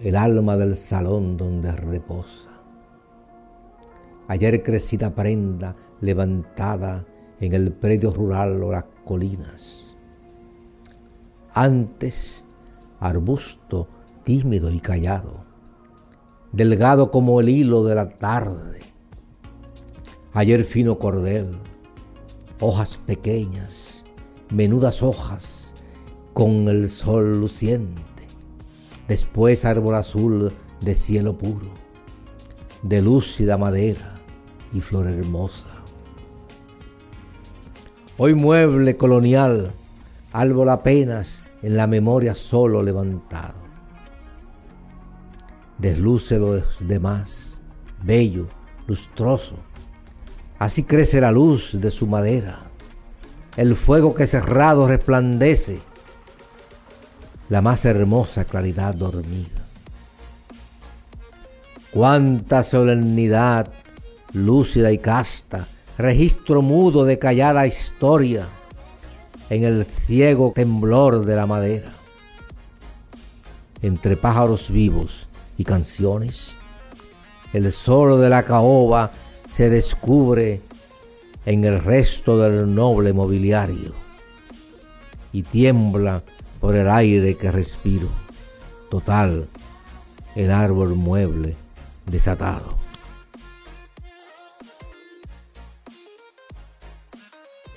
el 0.00 0.16
alma 0.16 0.56
del 0.56 0.74
salón 0.74 1.36
donde 1.36 1.72
reposa. 1.72 2.48
Ayer 4.28 4.62
crecida 4.62 5.14
prenda 5.14 5.76
levantada 6.00 7.04
en 7.38 7.52
el 7.52 7.72
predio 7.72 8.10
rural 8.10 8.62
o 8.62 8.72
las 8.72 8.86
colinas. 9.04 9.94
Antes, 11.52 12.46
arbusto 12.98 13.88
tímido 14.24 14.70
y 14.70 14.80
callado, 14.80 15.44
delgado 16.50 17.10
como 17.10 17.40
el 17.40 17.50
hilo 17.50 17.84
de 17.84 17.94
la 17.94 18.08
tarde. 18.08 18.95
Ayer 20.36 20.64
fino 20.64 20.98
cordel, 20.98 21.56
hojas 22.60 22.98
pequeñas, 22.98 24.04
menudas 24.52 25.02
hojas 25.02 25.74
con 26.34 26.68
el 26.68 26.90
sol 26.90 27.40
luciente. 27.40 28.02
Después 29.08 29.64
árbol 29.64 29.94
azul 29.94 30.52
de 30.82 30.94
cielo 30.94 31.38
puro, 31.38 31.68
de 32.82 33.00
lúcida 33.00 33.56
madera 33.56 34.16
y 34.74 34.80
flor 34.82 35.06
hermosa. 35.08 35.68
Hoy 38.18 38.34
mueble 38.34 38.98
colonial, 38.98 39.72
árbol 40.34 40.68
apenas 40.68 41.44
en 41.62 41.78
la 41.78 41.86
memoria 41.86 42.34
solo 42.34 42.82
levantado. 42.82 43.56
Desluce 45.78 46.38
los 46.38 46.86
demás, 46.86 47.62
bello, 48.04 48.48
lustroso. 48.86 49.65
Así 50.58 50.84
crece 50.84 51.20
la 51.20 51.32
luz 51.32 51.72
de 51.80 51.90
su 51.90 52.06
madera, 52.06 52.60
el 53.56 53.76
fuego 53.76 54.14
que 54.14 54.26
cerrado 54.26 54.88
resplandece, 54.88 55.80
la 57.50 57.60
más 57.60 57.84
hermosa 57.84 58.44
claridad 58.44 58.94
dormida. 58.94 59.66
Cuánta 61.90 62.62
solemnidad, 62.62 63.68
lúcida 64.32 64.92
y 64.92 64.98
casta, 64.98 65.66
registro 65.98 66.62
mudo 66.62 67.04
de 67.04 67.18
callada 67.18 67.66
historia 67.66 68.46
en 69.50 69.64
el 69.64 69.84
ciego 69.84 70.52
temblor 70.54 71.24
de 71.24 71.36
la 71.36 71.46
madera. 71.46 71.92
Entre 73.82 74.16
pájaros 74.16 74.70
vivos 74.70 75.28
y 75.58 75.64
canciones, 75.64 76.56
el 77.52 77.70
solo 77.72 78.18
de 78.18 78.30
la 78.30 78.42
caoba 78.42 79.12
se 79.56 79.70
descubre 79.70 80.60
en 81.46 81.64
el 81.64 81.82
resto 81.82 82.36
del 82.36 82.74
noble 82.74 83.14
mobiliario 83.14 83.94
y 85.32 85.44
tiembla 85.44 86.22
por 86.60 86.76
el 86.76 86.90
aire 86.90 87.36
que 87.36 87.50
respiro. 87.50 88.08
Total, 88.90 89.48
el 90.34 90.50
árbol 90.50 90.94
mueble 90.94 91.56
desatado. 92.04 92.76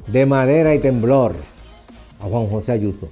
de 0.08 0.26
madera 0.26 0.76
y 0.76 0.80
temblor 0.80 1.34
a 2.20 2.26
Juan 2.26 2.48
José 2.48 2.74
Ayuso. 2.74 3.10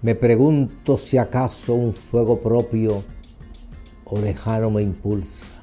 Me 0.00 0.14
pregunto 0.14 0.96
si 0.96 1.18
acaso 1.18 1.74
un 1.74 1.92
fuego 1.92 2.40
propio 2.40 3.02
o 4.04 4.18
lejano 4.18 4.70
me 4.70 4.80
impulsa 4.80 5.57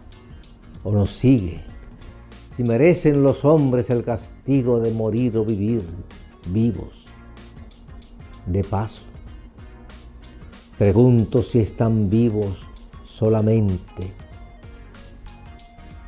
o 0.85 0.91
nos 0.91 1.09
sigue, 1.11 1.61
si 2.51 2.63
merecen 2.63 3.23
los 3.23 3.43
hombres 3.43 3.89
el 3.89 4.03
castigo 4.03 4.79
de 4.79 4.91
morir 4.91 5.35
o 5.35 5.43
vivir 5.43 5.83
vivos, 6.47 7.05
de 8.45 8.63
paso. 8.63 9.03
Pregunto 10.77 11.41
si 11.41 11.59
están 11.59 12.09
vivos 12.09 12.55
solamente, 13.03 14.13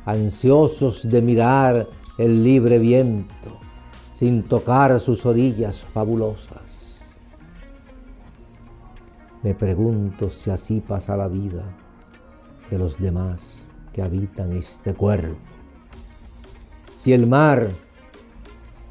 ansiosos 0.06 1.08
de 1.10 1.22
mirar 1.22 1.88
el 2.16 2.44
libre 2.44 2.78
viento 2.78 3.58
sin 4.14 4.44
tocar 4.44 5.00
sus 5.00 5.26
orillas 5.26 5.80
fabulosas. 5.92 7.02
Me 9.42 9.54
pregunto 9.54 10.30
si 10.30 10.50
así 10.50 10.80
pasa 10.80 11.16
la 11.16 11.26
vida 11.26 11.64
de 12.70 12.78
los 12.78 12.98
demás 12.98 13.67
que 13.98 14.02
habitan 14.04 14.52
este 14.52 14.94
cuerpo. 14.94 15.40
Si 16.94 17.12
el 17.12 17.26
mar 17.26 17.68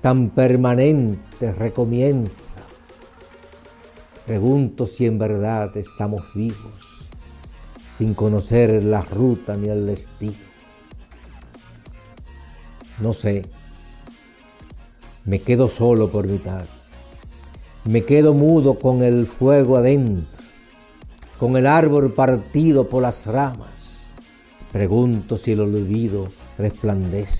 tan 0.02 0.32
permanente 0.32 1.54
recomienza. 1.54 2.60
Pregunto 4.26 4.86
si 4.86 5.06
en 5.06 5.18
verdad 5.18 5.78
estamos 5.78 6.24
vivos, 6.36 7.08
sin 7.96 8.14
conocer 8.16 8.84
la 8.84 9.02
ruta 9.02 9.56
ni 9.56 9.70
el 9.70 9.86
destino. 9.86 10.36
No 13.00 13.14
sé. 13.14 13.44
Me 15.24 15.40
quedo 15.40 15.70
solo 15.70 16.12
por 16.12 16.28
mitad. 16.28 16.66
Me 17.86 18.04
quedo 18.04 18.34
mudo 18.34 18.78
con 18.78 19.04
el 19.04 19.26
fuego 19.26 19.78
adentro, 19.78 20.44
con 21.40 21.56
el 21.56 21.66
árbol 21.66 22.14
partido 22.14 22.90
por 22.90 23.04
las 23.04 23.26
ramas. 23.26 23.77
Pregunto 24.72 25.38
si 25.38 25.54
el 25.54 25.62
olvido 25.62 26.28
resplandece 26.58 27.40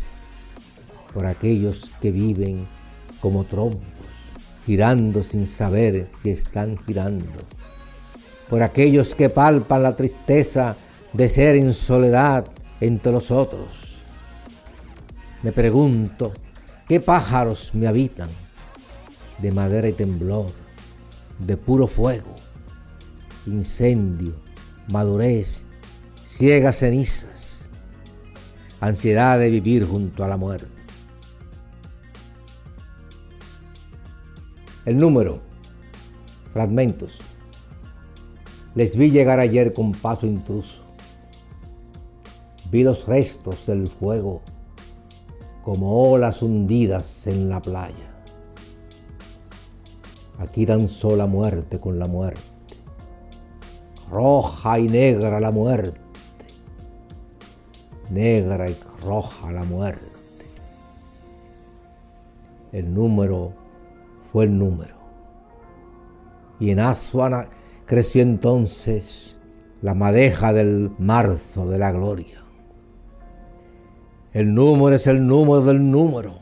por 1.14 1.26
aquellos 1.26 1.92
que 2.02 2.12
viven 2.12 2.68
como 3.22 3.44
trompos, 3.44 3.82
girando 4.66 5.24
sin 5.24 5.48
saber 5.48 6.08
si 6.12 6.30
están 6.30 6.78
girando. 6.86 7.40
Por 8.50 8.64
aquellos 8.64 9.16
que 9.16 9.30
palpan 9.30 9.84
la 9.84 9.96
tristeza 9.96 10.76
de 11.14 11.30
ser 11.30 11.56
en 11.56 11.74
soledad 11.74 12.46
entre 12.80 13.12
los 13.12 13.32
otros 13.32 13.88
me 15.44 15.52
pregunto, 15.52 16.34
¿qué 16.88 17.00
pájaros 17.00 17.70
me 17.76 17.88
habitan? 17.88 18.30
De 19.38 19.52
madera 19.52 19.88
y 19.88 19.94
temblor, 19.94 20.48
de 21.38 21.56
puro 21.58 21.86
fuego, 21.86 22.34
incendio, 23.46 24.34
madurez, 24.92 25.64
ciegas 26.38 26.78
cenizas, 26.78 27.68
ansiedad 28.80 29.40
de 29.40 29.50
vivir 29.50 29.88
junto 29.88 30.24
a 30.24 30.28
la 30.28 30.38
muerte. 30.38 30.68
El 34.86 35.00
número, 35.00 35.40
fragmentos. 36.54 37.22
Les 38.76 38.96
vi 38.96 39.10
llegar 39.10 39.40
ayer 39.40 39.74
con 39.74 39.94
paso 39.94 40.28
intruso. 40.28 40.84
Vi 42.70 42.84
los 42.84 43.08
restos 43.08 43.66
del 43.66 43.88
fuego 43.88 44.44
como 45.64 46.12
olas 46.12 46.44
hundidas 46.44 47.26
en 47.26 47.50
la 47.50 47.64
playa. 47.64 48.14
Aquí 50.38 50.68
danzó 50.68 51.16
la 51.16 51.26
muerte 51.26 51.80
con 51.80 51.98
la 51.98 52.06
muerte, 52.06 52.44
roja 54.12 54.78
y 54.78 54.88
negra 54.88 55.40
la 55.40 55.50
muerte, 55.50 56.07
negra 58.10 58.70
y 58.70 58.78
roja 59.02 59.52
la 59.52 59.64
muerte. 59.64 60.06
El 62.72 62.94
número 62.94 63.54
fue 64.32 64.46
el 64.46 64.58
número. 64.58 64.96
Y 66.60 66.72
en 66.72 66.80
Azuana 66.80 67.48
creció 67.86 68.22
entonces 68.22 69.38
la 69.82 69.94
madeja 69.94 70.54
del 70.54 70.92
marzo 70.98 71.68
de 71.68 71.78
la 71.78 71.92
gloria. 71.92 72.42
El 74.34 74.54
número 74.54 74.96
es 74.96 75.08
el 75.08 75.26
número 75.26 75.62
del 75.62 75.90
número. 75.90 76.40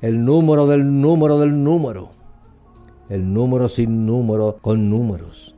El 0.00 0.24
número 0.24 0.66
del 0.66 1.00
número 1.00 1.38
del 1.38 1.64
número. 1.64 2.10
El 3.08 3.32
número 3.32 3.68
sin 3.68 4.06
número 4.06 4.58
con 4.60 4.88
números. 4.88 5.54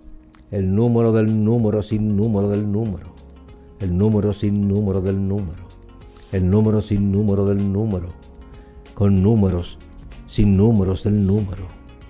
El 0.51 0.75
número 0.75 1.13
del 1.13 1.45
número 1.45 1.83
sin 1.83 2.17
número 2.17 2.49
del 2.49 2.71
número. 2.71 3.16
El 3.81 3.97
número 3.97 4.33
sin 4.33 4.69
número 4.69 5.01
del 5.01 5.29
número. 5.29 5.65
El 6.33 6.49
número 6.51 6.81
sin 6.81 7.13
número 7.13 7.45
del 7.45 7.73
número. 7.73 8.09
Con 8.95 9.23
números 9.23 9.79
sin 10.27 10.57
números 10.57 11.05
del 11.05 11.27
número. 11.27 11.67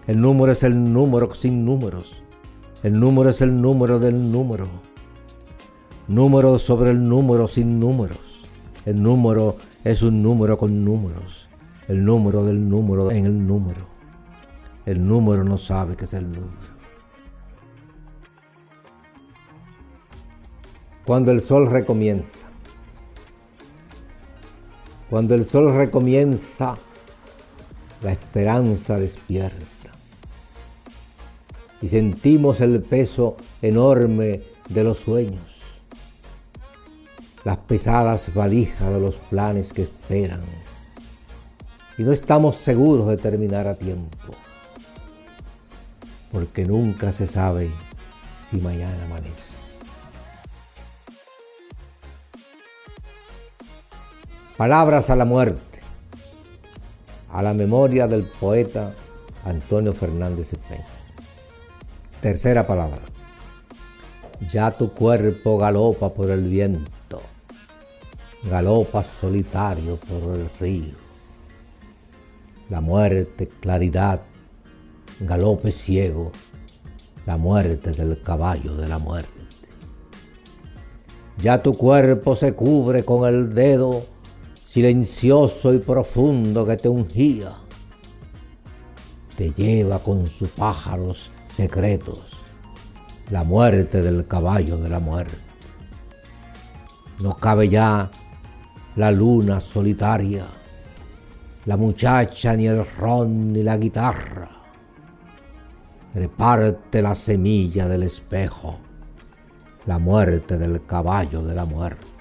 El 0.06 0.20
número 0.20 0.52
es 0.52 0.62
el 0.62 0.92
número 0.92 1.34
sin 1.34 1.64
números. 1.64 2.22
El 2.82 2.98
número 3.00 3.30
es 3.30 3.40
el 3.40 3.60
número 3.60 3.98
del 3.98 4.30
número. 4.30 4.68
Número 6.06 6.58
sobre 6.60 6.90
el 6.90 7.08
número 7.08 7.48
sin 7.48 7.80
números. 7.80 8.18
El 8.84 9.02
número 9.02 9.56
es 9.82 10.02
un 10.02 10.22
número 10.22 10.56
con 10.58 10.84
números. 10.84 11.48
El 11.88 12.04
número 12.04 12.44
del 12.44 12.68
número 12.68 13.10
en 13.10 13.26
el 13.26 13.46
número. 13.46 13.86
El 14.84 15.06
número 15.06 15.42
no 15.42 15.58
sabe 15.58 15.96
qué 15.96 16.04
es 16.04 16.14
el 16.14 16.30
número. 16.30 16.75
Cuando 21.06 21.30
el 21.30 21.40
sol 21.40 21.70
recomienza. 21.70 22.46
Cuando 25.08 25.36
el 25.36 25.44
sol 25.44 25.72
recomienza, 25.72 26.76
la 28.02 28.10
esperanza 28.10 28.98
despierta. 28.98 29.92
Y 31.80 31.88
sentimos 31.88 32.60
el 32.60 32.82
peso 32.82 33.36
enorme 33.62 34.42
de 34.68 34.82
los 34.82 34.98
sueños, 34.98 35.42
las 37.44 37.58
pesadas 37.58 38.34
valijas 38.34 38.92
de 38.92 38.98
los 38.98 39.14
planes 39.14 39.72
que 39.72 39.82
esperan. 39.82 40.42
Y 41.98 42.02
no 42.02 42.12
estamos 42.12 42.56
seguros 42.56 43.06
de 43.06 43.16
terminar 43.16 43.68
a 43.68 43.76
tiempo, 43.76 44.34
porque 46.32 46.64
nunca 46.64 47.12
se 47.12 47.28
sabe 47.28 47.70
si 48.40 48.56
mañana 48.56 49.04
amanece. 49.04 49.55
Palabras 54.56 55.10
a 55.10 55.16
la 55.16 55.26
muerte, 55.26 55.80
a 57.30 57.42
la 57.42 57.52
memoria 57.52 58.06
del 58.06 58.24
poeta 58.24 58.94
Antonio 59.44 59.92
Fernández 59.92 60.54
Spencer. 60.54 61.02
Tercera 62.22 62.66
palabra. 62.66 63.02
Ya 64.50 64.70
tu 64.70 64.94
cuerpo 64.94 65.58
galopa 65.58 66.08
por 66.08 66.30
el 66.30 66.48
viento, 66.48 67.20
galopa 68.50 69.04
solitario 69.04 69.96
por 69.96 70.36
el 70.36 70.48
río. 70.58 70.94
La 72.70 72.80
muerte, 72.80 73.48
claridad, 73.60 74.22
galope 75.20 75.70
ciego, 75.70 76.32
la 77.26 77.36
muerte 77.36 77.90
del 77.92 78.22
caballo 78.22 78.74
de 78.74 78.88
la 78.88 78.98
muerte. 78.98 79.30
Ya 81.42 81.62
tu 81.62 81.74
cuerpo 81.74 82.34
se 82.34 82.54
cubre 82.54 83.04
con 83.04 83.28
el 83.28 83.52
dedo 83.52 84.15
silencioso 84.76 85.72
y 85.72 85.78
profundo 85.78 86.66
que 86.66 86.76
te 86.76 86.86
ungía, 86.86 87.50
te 89.34 89.50
lleva 89.52 90.00
con 90.00 90.26
sus 90.26 90.50
pájaros 90.50 91.30
secretos 91.48 92.20
la 93.30 93.42
muerte 93.42 94.02
del 94.02 94.26
caballo 94.26 94.76
de 94.76 94.90
la 94.90 95.00
muerte. 95.00 95.38
No 97.22 97.38
cabe 97.38 97.70
ya 97.70 98.10
la 98.96 99.10
luna 99.10 99.62
solitaria, 99.62 100.44
la 101.64 101.78
muchacha 101.78 102.54
ni 102.54 102.66
el 102.66 102.84
ron 102.98 103.54
ni 103.54 103.62
la 103.62 103.78
guitarra. 103.78 104.50
Reparte 106.14 107.00
la 107.00 107.14
semilla 107.14 107.88
del 107.88 108.02
espejo, 108.02 108.76
la 109.86 109.98
muerte 109.98 110.58
del 110.58 110.84
caballo 110.84 111.40
de 111.40 111.54
la 111.54 111.64
muerte. 111.64 112.15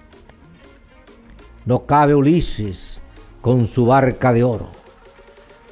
No 1.65 1.87
cabe 1.87 2.13
Ulises 2.13 3.01
con 3.41 3.65
su 3.65 3.87
barca 3.87 4.31
de 4.31 4.43
oro, 4.43 4.69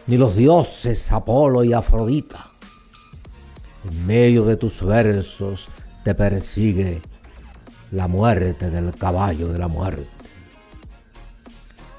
ni 0.08 0.18
los 0.18 0.36
dioses 0.36 1.12
Apolo 1.12 1.64
y 1.64 1.72
Afrodita. 1.72 2.50
En 3.88 4.08
medio 4.08 4.44
de 4.44 4.58
tus 4.58 4.84
versos 4.84 5.68
te 6.04 6.16
persigue 6.16 7.00
la 7.92 8.08
muerte 8.08 8.72
del 8.72 8.96
caballo 8.96 9.50
de 9.50 9.60
la 9.60 9.68
muerte. 9.68 10.08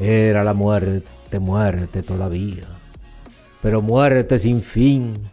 Era 0.01 0.43
la 0.43 0.55
muerte, 0.55 1.39
muerte 1.39 2.03
todavía, 2.03 2.67
pero 3.63 3.81
muerte 3.81 4.41
sin 4.41 4.61
fin, 4.61 5.31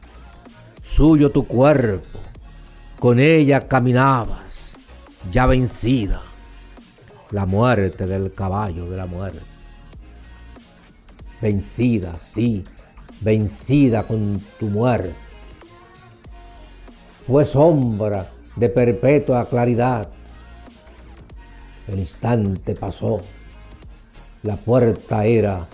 suyo 0.84 1.32
tu 1.32 1.47
cuerpo, 1.47 2.20
con 2.99 3.20
ella 3.20 3.68
caminabas, 3.68 4.76
ya 5.32 5.47
vencida 5.47 6.22
la 7.32 7.45
muerte 7.45 8.05
del 8.07 8.32
caballo 8.34 8.89
de 8.89 8.97
la 8.97 9.05
muerte. 9.05 9.39
Vencida, 11.41 12.17
sí, 12.19 12.63
vencida 13.21 14.03
con 14.03 14.41
tu 14.59 14.67
muerte. 14.67 15.15
Fue 17.25 17.45
sombra 17.45 18.29
de 18.55 18.69
perpetua 18.69 19.45
claridad. 19.45 20.09
El 21.88 21.99
instante 21.99 22.75
pasó. 22.75 23.21
La 24.43 24.57
puerta 24.57 25.25
era 25.25 25.67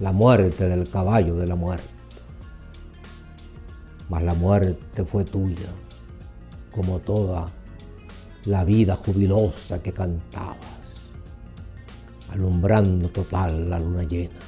la 0.00 0.12
muerte 0.12 0.68
del 0.68 0.90
caballo 0.90 1.36
de 1.36 1.46
la 1.46 1.54
muerte. 1.54 1.88
Mas 4.08 4.22
la 4.22 4.34
muerte 4.34 5.04
fue 5.04 5.24
tuya, 5.24 5.70
como 6.72 6.98
toda 6.98 7.50
la 8.44 8.64
vida 8.64 8.96
jubilosa 8.96 9.82
que 9.82 9.92
cantabas, 9.92 10.58
alumbrando 12.34 13.08
total 13.08 13.70
la 13.70 13.78
luna 13.78 14.02
llena. 14.02 14.40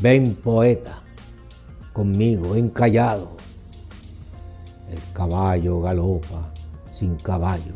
Ven 0.00 0.34
poeta, 0.34 1.02
conmigo, 1.94 2.54
encallado. 2.54 3.36
El 4.90 5.00
caballo 5.14 5.80
galopa 5.80 6.52
sin 6.92 7.16
caballo, 7.16 7.74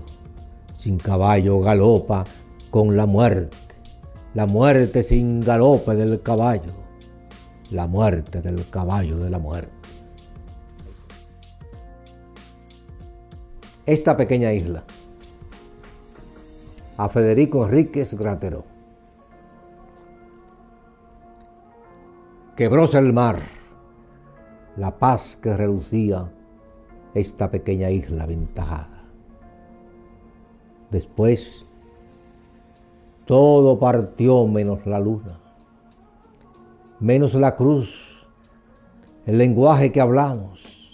sin 0.77 0.99
caballo 0.99 1.61
galopa 1.61 2.25
con 2.71 2.97
la 2.97 3.07
muerte, 3.07 3.57
la 4.35 4.47
muerte 4.47 5.03
sin 5.03 5.41
galope 5.41 5.95
del 5.95 6.21
caballo, 6.21 6.73
la 7.71 7.87
muerte 7.87 8.43
del 8.43 8.69
caballo 8.69 9.19
de 9.19 9.31
la 9.31 9.39
muerte. 9.39 9.83
esta 13.87 14.17
pequeña 14.17 14.53
isla, 14.53 14.85
a 16.97 17.09
Federico 17.09 17.65
Enríquez 17.65 18.15
Gratero. 18.15 18.72
Quebróse 22.57 22.99
el 22.99 23.15
mar, 23.15 23.39
la 24.77 24.99
paz 24.99 25.39
que 25.41 25.57
reducía 25.57 26.31
esta 27.15 27.51
pequeña 27.51 27.89
isla 27.89 28.25
aventajada. 28.25 29.05
Después, 30.91 31.65
todo 33.25 33.79
partió 33.79 34.47
menos 34.47 34.85
la 34.85 35.01
luna, 35.01 35.41
menos 37.01 37.33
la 37.33 37.57
cruz, 37.57 38.27
el 39.25 39.39
lenguaje 39.39 39.91
que 39.91 40.03
hablamos, 40.03 40.93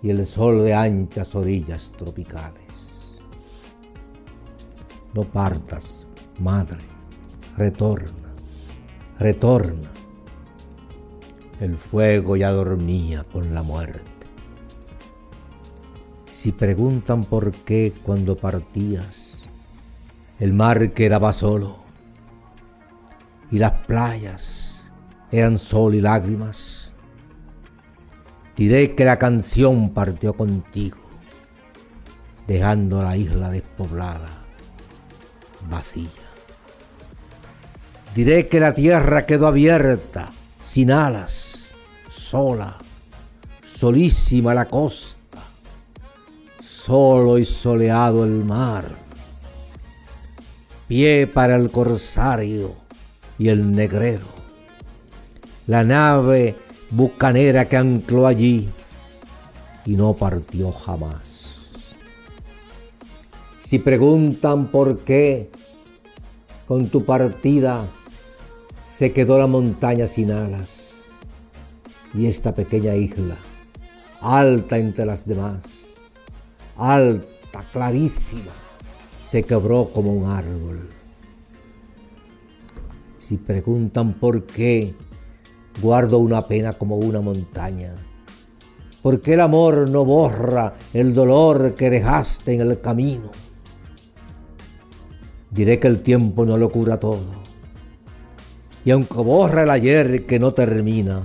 y 0.00 0.10
el 0.10 0.24
sol 0.24 0.62
de 0.62 0.74
anchas 0.74 1.34
orillas 1.34 1.92
tropicales. 1.98 3.18
No 5.12 5.22
partas, 5.22 6.06
madre, 6.38 6.84
retorna, 7.56 8.32
retorna. 9.18 9.95
El 11.60 11.76
fuego 11.76 12.36
ya 12.36 12.50
dormía 12.50 13.24
con 13.24 13.54
la 13.54 13.62
muerte. 13.62 14.02
Si 16.30 16.52
preguntan 16.52 17.24
por 17.24 17.52
qué 17.52 17.92
cuando 18.02 18.36
partías, 18.36 19.42
el 20.38 20.52
mar 20.52 20.92
quedaba 20.92 21.32
solo 21.32 21.78
y 23.50 23.58
las 23.58 23.72
playas 23.86 24.92
eran 25.30 25.58
sol 25.58 25.94
y 25.94 26.00
lágrimas, 26.00 26.86
Diré 28.56 28.94
que 28.94 29.04
la 29.04 29.18
canción 29.18 29.90
partió 29.90 30.32
contigo, 30.32 30.96
dejando 32.46 33.02
la 33.02 33.14
isla 33.14 33.50
despoblada, 33.50 34.46
vacía. 35.68 36.08
Diré 38.14 38.48
que 38.48 38.58
la 38.58 38.72
tierra 38.72 39.26
quedó 39.26 39.46
abierta, 39.46 40.32
sin 40.62 40.90
alas, 40.90 41.45
sola, 42.30 42.76
solísima 43.64 44.52
la 44.52 44.64
costa, 44.64 45.38
solo 46.60 47.38
y 47.38 47.44
soleado 47.44 48.24
el 48.24 48.44
mar. 48.44 48.84
Pie 50.88 51.28
para 51.28 51.54
el 51.54 51.70
corsario 51.70 52.74
y 53.38 53.48
el 53.48 53.70
negrero. 53.70 54.26
La 55.68 55.84
nave 55.84 56.56
bucanera 56.90 57.68
que 57.68 57.76
ancló 57.76 58.26
allí 58.26 58.68
y 59.84 59.96
no 59.96 60.14
partió 60.14 60.72
jamás. 60.72 61.44
Si 63.62 63.78
preguntan 63.78 64.66
por 64.66 65.00
qué 65.00 65.48
con 66.66 66.88
tu 66.88 67.04
partida 67.04 67.84
se 68.84 69.12
quedó 69.12 69.38
la 69.38 69.46
montaña 69.46 70.08
sin 70.08 70.32
alas 70.32 70.75
y 72.16 72.26
esta 72.26 72.54
pequeña 72.54 72.94
isla 72.94 73.36
alta 74.20 74.78
entre 74.78 75.04
las 75.04 75.26
demás, 75.26 75.94
alta, 76.76 77.64
clarísima, 77.72 78.52
se 79.26 79.42
quebró 79.42 79.90
como 79.92 80.12
un 80.12 80.30
árbol. 80.30 80.88
Si 83.18 83.36
preguntan 83.36 84.14
por 84.14 84.44
qué, 84.46 84.94
guardo 85.80 86.18
una 86.18 86.42
pena 86.42 86.72
como 86.72 86.96
una 86.96 87.20
montaña. 87.20 87.94
¿Por 89.02 89.20
qué 89.20 89.34
el 89.34 89.40
amor 89.40 89.88
no 89.90 90.04
borra 90.04 90.74
el 90.92 91.14
dolor 91.14 91.74
que 91.74 91.90
dejaste 91.90 92.54
en 92.54 92.62
el 92.62 92.80
camino? 92.80 93.30
Diré 95.50 95.78
que 95.78 95.86
el 95.86 96.02
tiempo 96.02 96.44
no 96.44 96.56
lo 96.56 96.70
cura 96.70 96.98
todo. 96.98 97.46
Y 98.84 98.90
aunque 98.90 99.16
borra 99.16 99.62
el 99.62 99.70
ayer 99.70 100.26
que 100.26 100.38
no 100.38 100.52
termina, 100.54 101.22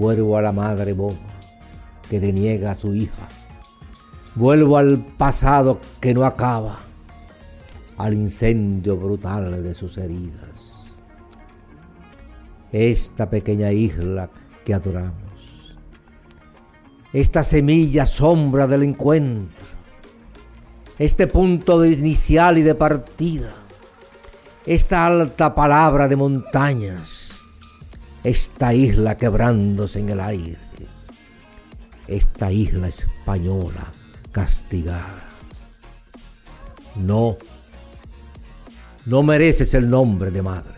vuelvo 0.00 0.38
a 0.38 0.40
la 0.40 0.50
madre 0.50 0.94
boba 0.94 1.18
que 2.08 2.20
deniega 2.20 2.70
a 2.70 2.74
su 2.74 2.94
hija. 2.94 3.28
Vuelvo 4.34 4.78
al 4.78 5.04
pasado 5.18 5.78
que 6.00 6.14
no 6.14 6.24
acaba, 6.24 6.80
al 7.98 8.14
incendio 8.14 8.96
brutal 8.96 9.62
de 9.62 9.74
sus 9.74 9.98
heridas. 9.98 10.94
Esta 12.72 13.28
pequeña 13.28 13.72
isla 13.72 14.30
que 14.64 14.72
adoramos, 14.72 15.76
esta 17.12 17.44
semilla 17.44 18.06
sombra 18.06 18.66
del 18.66 18.84
encuentro, 18.84 19.66
este 20.98 21.26
punto 21.26 21.78
de 21.78 21.92
inicial 21.92 22.56
y 22.56 22.62
de 22.62 22.74
partida, 22.74 23.50
esta 24.64 25.04
alta 25.04 25.54
palabra 25.54 26.08
de 26.08 26.16
montañas, 26.16 27.19
esta 28.24 28.74
isla 28.74 29.16
quebrándose 29.16 30.00
en 30.00 30.10
el 30.10 30.20
aire, 30.20 30.58
esta 32.06 32.52
isla 32.52 32.88
española 32.88 33.90
castigada. 34.32 35.26
No, 36.96 37.38
no 39.06 39.22
mereces 39.22 39.72
el 39.74 39.88
nombre 39.88 40.30
de 40.30 40.42
madre. 40.42 40.74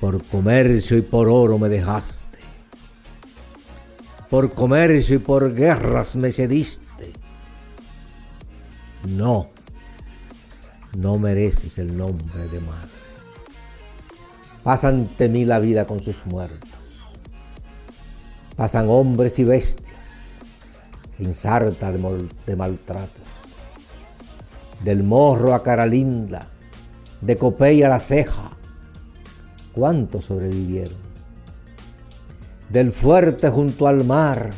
Por 0.00 0.22
comercio 0.24 0.96
y 0.96 1.02
por 1.02 1.28
oro 1.28 1.58
me 1.58 1.68
dejaste. 1.68 2.38
Por 4.28 4.52
comercio 4.52 5.16
y 5.16 5.18
por 5.18 5.54
guerras 5.54 6.14
me 6.16 6.30
cediste. 6.30 7.12
No, 9.08 9.48
no 10.96 11.18
mereces 11.18 11.78
el 11.78 11.96
nombre 11.96 12.46
de 12.48 12.60
madre. 12.60 12.97
Pasa 14.68 14.88
ante 14.88 15.30
mí 15.30 15.46
la 15.46 15.60
vida 15.60 15.86
con 15.86 15.98
sus 16.00 16.26
muertos. 16.26 16.68
Pasan 18.54 18.90
hombres 18.90 19.38
y 19.38 19.44
bestias, 19.44 20.36
insarta 21.18 21.90
de, 21.90 22.28
de. 22.44 22.68
Del 24.84 25.04
morro 25.04 25.54
a 25.54 25.62
cara 25.62 25.86
linda, 25.86 26.48
de 27.22 27.38
copey 27.38 27.82
a 27.82 27.88
la 27.88 27.98
ceja. 27.98 28.58
¿Cuántos 29.72 30.26
sobrevivieron? 30.26 30.98
Del 32.68 32.92
fuerte 32.92 33.48
junto 33.48 33.86
al 33.86 34.04
mar, 34.04 34.52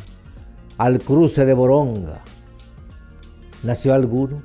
al 0.77 0.99
cruce 0.99 1.45
de 1.45 1.53
Boronga. 1.53 2.19
¿Nació 3.63 3.93
alguno? 3.93 4.43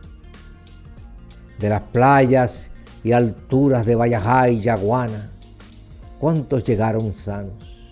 De 1.59 1.69
las 1.69 1.81
playas 1.81 2.71
y 3.03 3.11
alturas 3.11 3.85
de 3.85 3.97
Vallajá 3.97 4.49
y 4.49 4.61
Yaguana 4.61 5.33
¿Cuántos 6.27 6.65
llegaron 6.65 7.13
sanos? 7.13 7.89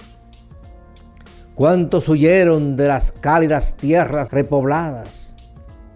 ¿Cuántos 1.55 2.09
huyeron 2.09 2.74
de 2.74 2.89
las 2.89 3.12
cálidas 3.12 3.76
tierras 3.76 4.32
repobladas? 4.32 5.37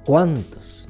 ¿Cuántos? 0.06 0.88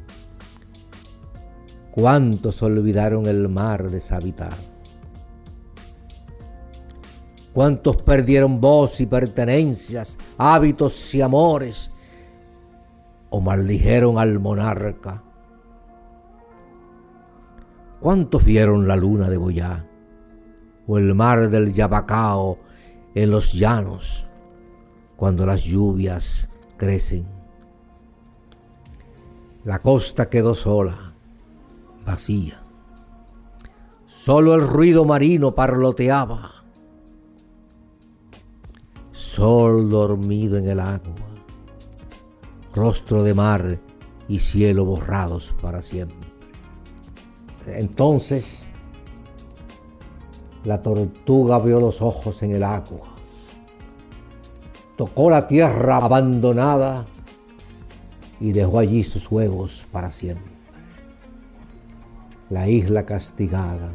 ¿Cuántos 1.90 2.62
olvidaron 2.62 3.24
el 3.24 3.48
mar 3.48 3.90
deshabitado? 3.90 4.58
¿Cuántos 7.54 7.96
perdieron 8.02 8.60
voz 8.60 9.00
y 9.00 9.06
pertenencias, 9.06 10.18
hábitos 10.36 11.14
y 11.14 11.22
amores? 11.22 11.90
¿O 13.30 13.40
maldijeron 13.40 14.18
al 14.18 14.38
monarca? 14.38 15.22
¿Cuántos 18.00 18.44
vieron 18.44 18.86
la 18.86 18.96
luna 18.96 19.30
de 19.30 19.38
Boyá? 19.38 19.87
O 20.88 20.98
el 20.98 21.14
mar 21.14 21.50
del 21.50 21.72
Yabacao 21.72 22.58
en 23.14 23.30
los 23.30 23.52
llanos 23.52 24.26
cuando 25.16 25.44
las 25.44 25.62
lluvias 25.62 26.50
crecen. 26.76 27.26
La 29.64 29.80
costa 29.80 30.30
quedó 30.30 30.54
sola, 30.54 31.12
vacía. 32.06 32.62
Solo 34.06 34.54
el 34.54 34.66
ruido 34.66 35.04
marino 35.04 35.54
parloteaba. 35.54 36.64
Sol 39.12 39.90
dormido 39.90 40.56
en 40.56 40.68
el 40.68 40.80
agua, 40.80 41.14
rostro 42.74 43.22
de 43.22 43.34
mar 43.34 43.78
y 44.26 44.38
cielo 44.38 44.86
borrados 44.86 45.54
para 45.60 45.82
siempre. 45.82 46.28
Entonces 47.66 48.67
la 50.68 50.82
tortuga 50.82 51.54
abrió 51.54 51.80
los 51.80 52.02
ojos 52.02 52.42
en 52.42 52.54
el 52.54 52.62
agua. 52.62 53.08
Tocó 54.98 55.30
la 55.30 55.46
tierra 55.48 55.96
abandonada 55.96 57.06
y 58.38 58.52
dejó 58.52 58.78
allí 58.78 59.02
sus 59.02 59.32
huevos 59.32 59.86
para 59.90 60.10
siempre. 60.10 60.52
La 62.50 62.68
isla 62.68 63.06
castigada 63.06 63.88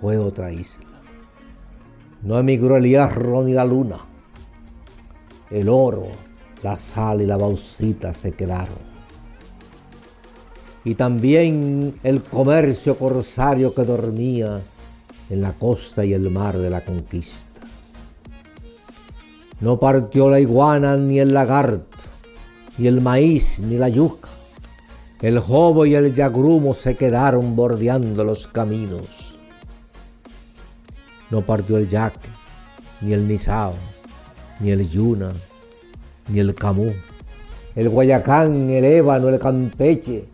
fue 0.00 0.16
otra 0.16 0.50
isla. 0.50 0.86
No 2.22 2.38
emigró 2.38 2.78
el 2.78 2.86
hierro 2.86 3.42
ni 3.42 3.52
la 3.52 3.66
luna. 3.66 3.98
El 5.50 5.68
oro, 5.68 6.06
la 6.62 6.76
sal 6.76 7.20
y 7.20 7.26
la 7.26 7.36
bauxita 7.36 8.14
se 8.14 8.32
quedaron. 8.32 8.96
Y 10.84 10.94
también 10.94 12.00
el 12.02 12.22
comercio 12.22 12.98
corsario 12.98 13.74
que 13.74 13.84
dormía 13.84 14.62
en 15.30 15.42
la 15.42 15.52
costa 15.52 16.04
y 16.04 16.12
el 16.12 16.30
mar 16.30 16.58
de 16.58 16.70
la 16.70 16.82
conquista. 16.82 17.60
No 19.60 19.78
partió 19.80 20.28
la 20.28 20.38
iguana 20.38 20.96
ni 20.96 21.18
el 21.18 21.32
lagarto, 21.32 21.96
ni 22.78 22.86
el 22.86 23.00
maíz 23.00 23.58
ni 23.58 23.76
la 23.76 23.88
yuca. 23.88 24.28
El 25.22 25.38
jobo 25.38 25.86
y 25.86 25.94
el 25.94 26.12
yagrumo 26.12 26.74
se 26.74 26.94
quedaron 26.94 27.56
bordeando 27.56 28.22
los 28.22 28.46
caminos. 28.46 29.38
No 31.30 31.40
partió 31.40 31.78
el 31.78 31.88
yaque, 31.88 32.28
ni 33.00 33.14
el 33.14 33.26
nisao, 33.26 33.72
ni 34.60 34.70
el 34.70 34.88
yuna, 34.88 35.32
ni 36.28 36.38
el 36.38 36.54
camú. 36.54 36.92
El 37.74 37.88
guayacán, 37.88 38.68
el 38.68 38.84
ébano, 38.84 39.28
el 39.28 39.38
campeche, 39.38 40.26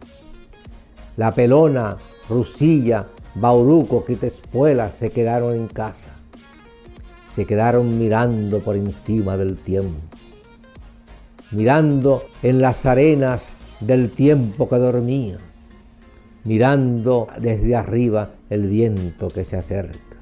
la 1.17 1.33
pelona, 1.33 1.97
rusilla, 2.29 3.07
Bauruco, 3.35 4.05
Quitespuela 4.05 4.91
se 4.91 5.11
quedaron 5.11 5.55
en 5.55 5.67
casa. 5.67 6.11
Se 7.35 7.47
quedaron 7.47 7.99
mirando 7.99 8.61
por 8.61 8.77
encima 8.77 9.39
del 9.39 9.57
tiempo. 9.57 9.99
Mirando 11.51 12.25
en 12.43 12.61
las 12.61 12.85
arenas 12.85 13.53
del 13.81 14.11
tiempo 14.11 14.69
que 14.69 14.77
dormía. 14.77 15.39
Mirando 16.45 17.27
desde 17.41 17.75
arriba 17.75 18.33
el 18.51 18.69
viento 18.69 19.29
que 19.29 19.45
se 19.45 19.57
acerca. 19.57 20.19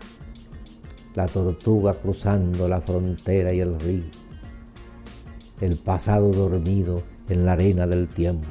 La 1.17 1.27
tortuga 1.27 1.95
cruzando 1.95 2.69
la 2.69 2.81
frontera 2.81 3.53
y 3.53 3.59
el 3.59 3.79
río. 3.81 4.05
El 5.61 5.79
pasado 5.79 6.31
dormido 6.31 7.03
en 7.29 7.45
la 7.45 7.53
arena 7.53 7.89
del 7.89 8.07
tiempo. 8.09 8.47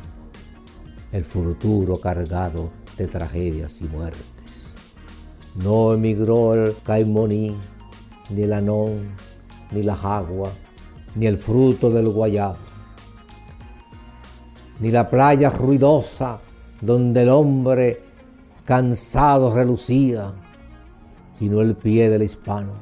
El 1.14 1.24
futuro 1.24 2.02
cargado 2.02 2.72
de 2.98 3.08
tragedias 3.08 3.82
y 3.82 3.86
muertes. 3.86 4.39
No 5.56 5.94
emigró 5.94 6.54
el 6.54 6.76
caimoní, 6.84 7.56
ni 8.30 8.42
el 8.42 8.54
anón, 8.54 9.16
ni 9.72 9.84
la 9.84 9.96
jagua, 9.96 10.52
ni 11.16 11.26
el 11.26 11.38
fruto 11.38 11.90
del 11.90 12.10
guayabo, 12.10 12.58
ni 14.80 14.92
la 14.92 15.10
playa 15.10 15.50
ruidosa 15.50 16.40
donde 16.82 17.24
el 17.24 17.30
hombre 17.30 18.02
cansado 18.66 19.54
relucía, 19.54 20.34
sino 21.38 21.62
el 21.62 21.76
pie 21.76 22.10
del 22.10 22.24
hispano 22.24 22.74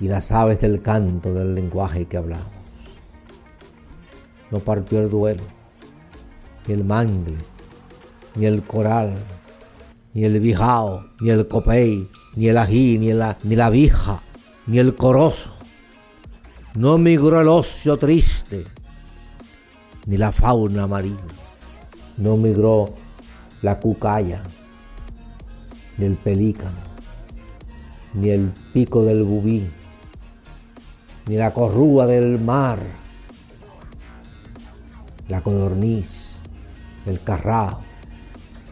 y 0.00 0.08
las 0.08 0.32
aves 0.32 0.60
del 0.60 0.80
canto 0.80 1.32
del 1.32 1.54
lenguaje 1.54 2.06
que 2.06 2.16
hablamos. 2.16 2.46
No 4.50 4.58
partió 4.58 5.00
el 5.00 5.10
duelo, 5.10 5.42
ni 6.66 6.74
el 6.74 6.84
mangle, 6.84 7.36
ni 8.34 8.46
el 8.46 8.62
coral, 8.62 9.14
ni 10.14 10.24
el 10.24 10.40
bijao, 10.40 11.04
ni 11.20 11.30
el 11.30 11.46
copey, 11.46 12.08
ni 12.36 12.48
el 12.48 12.58
ají, 12.58 12.98
ni 12.98 13.12
la, 13.12 13.38
ni 13.42 13.56
la 13.56 13.70
vija, 13.70 14.22
ni 14.66 14.78
el 14.78 14.94
corozo. 14.94 15.50
No 16.74 16.98
migró 16.98 17.40
el 17.40 17.48
ocio 17.48 17.96
triste, 17.96 18.64
ni 20.06 20.16
la 20.16 20.32
fauna 20.32 20.86
marina. 20.86 21.18
No 22.16 22.36
migró 22.36 22.94
la 23.62 23.78
cucaya, 23.78 24.42
ni 25.98 26.06
el 26.06 26.16
pelícano, 26.16 26.78
ni 28.14 28.30
el 28.30 28.52
pico 28.72 29.04
del 29.04 29.24
bubí, 29.24 29.68
ni 31.26 31.36
la 31.36 31.52
corrúa 31.52 32.06
del 32.06 32.40
mar, 32.40 32.78
la 35.28 35.40
codorniz, 35.42 36.40
el 37.06 37.22
carrao, 37.22 37.80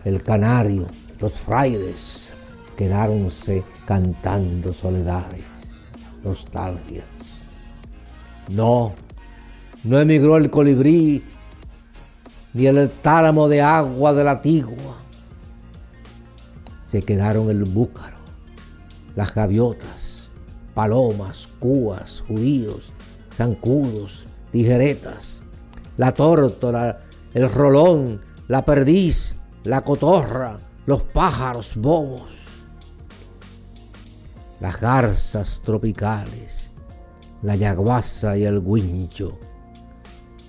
el 0.04 0.22
canario, 0.22 0.86
los 1.20 1.32
frailes 1.32 2.32
quedáronse 2.76 3.64
cantando 3.84 4.72
soledades, 4.72 5.44
nostalgias. 6.22 7.06
No, 8.48 8.92
no 9.84 9.98
emigró 9.98 10.36
el 10.36 10.50
colibrí 10.50 11.24
ni 12.54 12.66
el 12.66 12.88
tálamo 12.90 13.48
de 13.48 13.62
agua 13.62 14.12
de 14.12 14.24
la 14.24 14.40
tigua. 14.40 14.96
Se 16.84 17.02
quedaron 17.02 17.50
el 17.50 17.64
búcaro, 17.64 18.18
las 19.16 19.34
gaviotas, 19.34 20.30
palomas, 20.72 21.48
cúas, 21.58 22.22
judíos, 22.26 22.92
zancudos, 23.36 24.26
tijeretas, 24.52 25.42
la 25.96 26.12
tórtola, 26.12 27.00
el 27.34 27.52
rolón, 27.52 28.22
la 28.46 28.64
perdiz, 28.64 29.36
la 29.64 29.82
cotorra, 29.82 30.60
los 30.88 31.02
pájaros 31.02 31.76
bobos, 31.76 32.30
las 34.58 34.80
garzas 34.80 35.60
tropicales, 35.62 36.70
la 37.42 37.56
yaguasa 37.56 38.38
y 38.38 38.44
el 38.44 38.62
guincho 38.64 39.38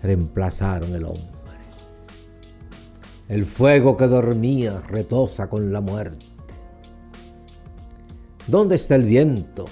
reemplazaron 0.02 0.96
el 0.96 1.04
hombre. 1.04 1.28
El 3.28 3.46
fuego 3.46 3.98
que 3.98 4.08
dormía 4.08 4.80
retosa 4.80 5.50
con 5.50 5.74
la 5.74 5.82
muerte. 5.82 6.26
¿Dónde 8.48 8.78
está 8.78 8.96
el 8.96 9.04
viento 9.04 9.66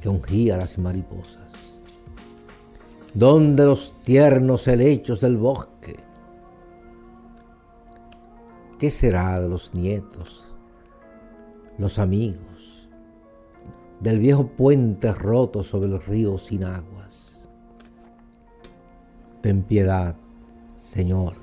que 0.00 0.08
ungía 0.08 0.56
las 0.56 0.78
mariposas? 0.78 1.50
¿Dónde 3.12 3.64
los 3.64 3.92
tiernos 4.04 4.68
helechos 4.68 5.20
del 5.20 5.36
bosque? 5.36 5.73
¿Qué 8.78 8.90
será 8.90 9.40
de 9.40 9.48
los 9.48 9.72
nietos, 9.72 10.52
los 11.78 12.00
amigos, 12.00 12.88
del 14.00 14.18
viejo 14.18 14.48
puente 14.48 15.12
roto 15.12 15.62
sobre 15.62 15.86
el 15.86 16.02
río 16.02 16.38
sin 16.38 16.64
aguas? 16.64 17.48
Ten 19.42 19.62
piedad, 19.62 20.16
Señor, 20.72 21.34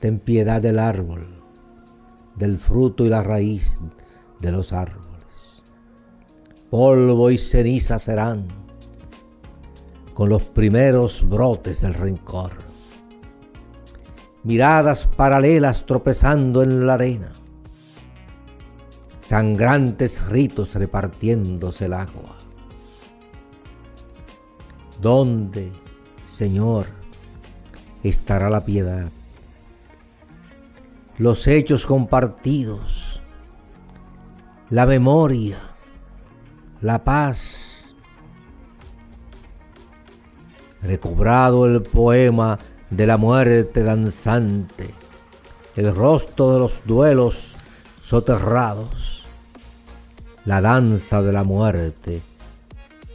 ten 0.00 0.18
piedad 0.18 0.60
del 0.60 0.78
árbol, 0.78 1.26
del 2.36 2.58
fruto 2.58 3.06
y 3.06 3.08
la 3.08 3.22
raíz 3.22 3.80
de 4.40 4.52
los 4.52 4.74
árboles. 4.74 5.62
Polvo 6.68 7.30
y 7.30 7.38
ceniza 7.38 7.98
serán 7.98 8.48
con 10.12 10.28
los 10.28 10.42
primeros 10.42 11.26
brotes 11.26 11.80
del 11.80 11.94
rencor 11.94 12.71
miradas 14.44 15.06
paralelas 15.06 15.86
tropezando 15.86 16.62
en 16.62 16.86
la 16.86 16.94
arena, 16.94 17.32
sangrantes 19.20 20.26
ritos 20.26 20.74
repartiéndose 20.74 21.86
el 21.86 21.92
agua. 21.92 22.36
¿Dónde, 25.00 25.72
Señor, 26.30 26.86
estará 28.02 28.50
la 28.50 28.64
piedad? 28.64 29.10
Los 31.18 31.46
hechos 31.46 31.86
compartidos, 31.86 33.22
la 34.70 34.86
memoria, 34.86 35.58
la 36.80 37.04
paz. 37.04 37.84
Recobrado 40.82 41.66
el 41.66 41.82
poema 41.82 42.58
de 42.92 43.06
la 43.06 43.16
muerte 43.16 43.82
danzante, 43.82 44.94
el 45.76 45.96
rostro 45.96 46.52
de 46.52 46.58
los 46.58 46.82
duelos 46.84 47.54
soterrados, 48.02 49.24
la 50.44 50.60
danza 50.60 51.22
de 51.22 51.32
la 51.32 51.42
muerte 51.42 52.20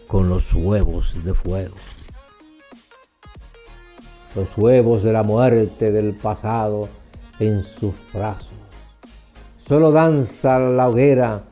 con 0.07 0.29
los 0.29 0.51
huevos 0.53 1.23
de 1.23 1.33
fuego. 1.35 1.75
Los 4.35 4.57
huevos 4.57 5.03
de 5.03 5.13
la 5.13 5.21
muerte 5.21 5.91
del 5.91 6.15
pasado 6.15 6.89
en 7.39 7.61
sus 7.63 7.93
brazos. 8.11 8.49
Solo 9.63 9.91
danza 9.91 10.57
la 10.57 10.89
hoguera 10.89 11.43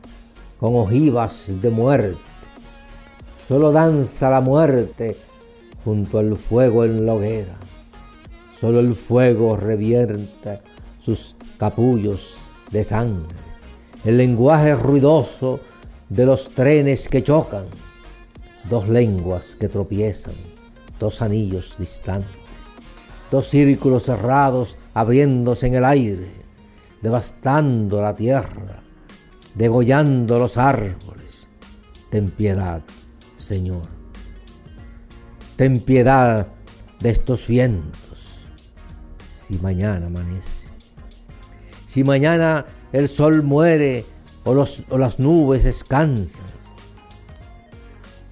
con 0.60 0.76
ojivas 0.76 1.44
de 1.48 1.70
muerte. 1.70 2.18
Solo 3.48 3.72
danza 3.72 4.32
la 4.32 4.42
muerte 4.42 5.16
junto 5.84 6.18
al 6.18 6.36
fuego 6.36 6.86
en 6.86 7.06
la 7.06 7.14
hoguera. 7.14 7.65
Solo 8.60 8.80
el 8.80 8.96
fuego 8.96 9.58
revienta 9.58 10.62
sus 11.04 11.36
capullos 11.58 12.36
de 12.72 12.84
sangre. 12.84 13.36
El 14.06 14.18
lenguaje 14.18 14.76
ruidoso 14.76 15.60
de 16.10 16.26
los 16.26 16.50
trenes 16.50 17.10
que 17.10 17.24
chocan. 17.24 17.66
Dos 18.70 18.88
lenguas 18.88 19.56
que 19.56 19.68
tropiezan. 19.68 20.36
Dos 21.00 21.22
anillos 21.22 21.76
distantes. 21.78 22.30
Dos 23.30 23.50
círculos 23.50 24.04
cerrados 24.04 24.78
abriéndose 24.94 25.68
en 25.68 25.76
el 25.76 25.86
aire. 25.86 26.30
Devastando 27.02 28.02
la 28.02 28.16
tierra. 28.16 28.82
Degollando 29.54 30.40
los 30.40 30.58
árboles. 30.58 31.48
Ten 32.10 32.32
piedad, 32.32 32.82
Señor. 33.36 33.84
Ten 35.58 35.82
piedad 35.82 36.48
de 37.02 37.10
estos 37.10 37.48
vientos 37.48 38.05
si 39.46 39.60
mañana 39.60 40.08
amanece. 40.08 40.66
Si 41.86 42.04
mañana 42.04 42.66
el 42.92 43.08
sol 43.08 43.44
muere 43.44 44.06
o, 44.44 44.52
o 44.90 44.98
las 44.98 45.20
nubes 45.20 45.64
descansan. 45.64 46.46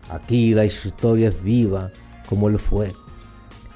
Aquí 0.10 0.56
la 0.56 0.66
historia 0.66 1.30
es 1.30 1.44
viva 1.44 1.92
como 2.28 2.50
el 2.50 2.58
fuego. 2.58 2.98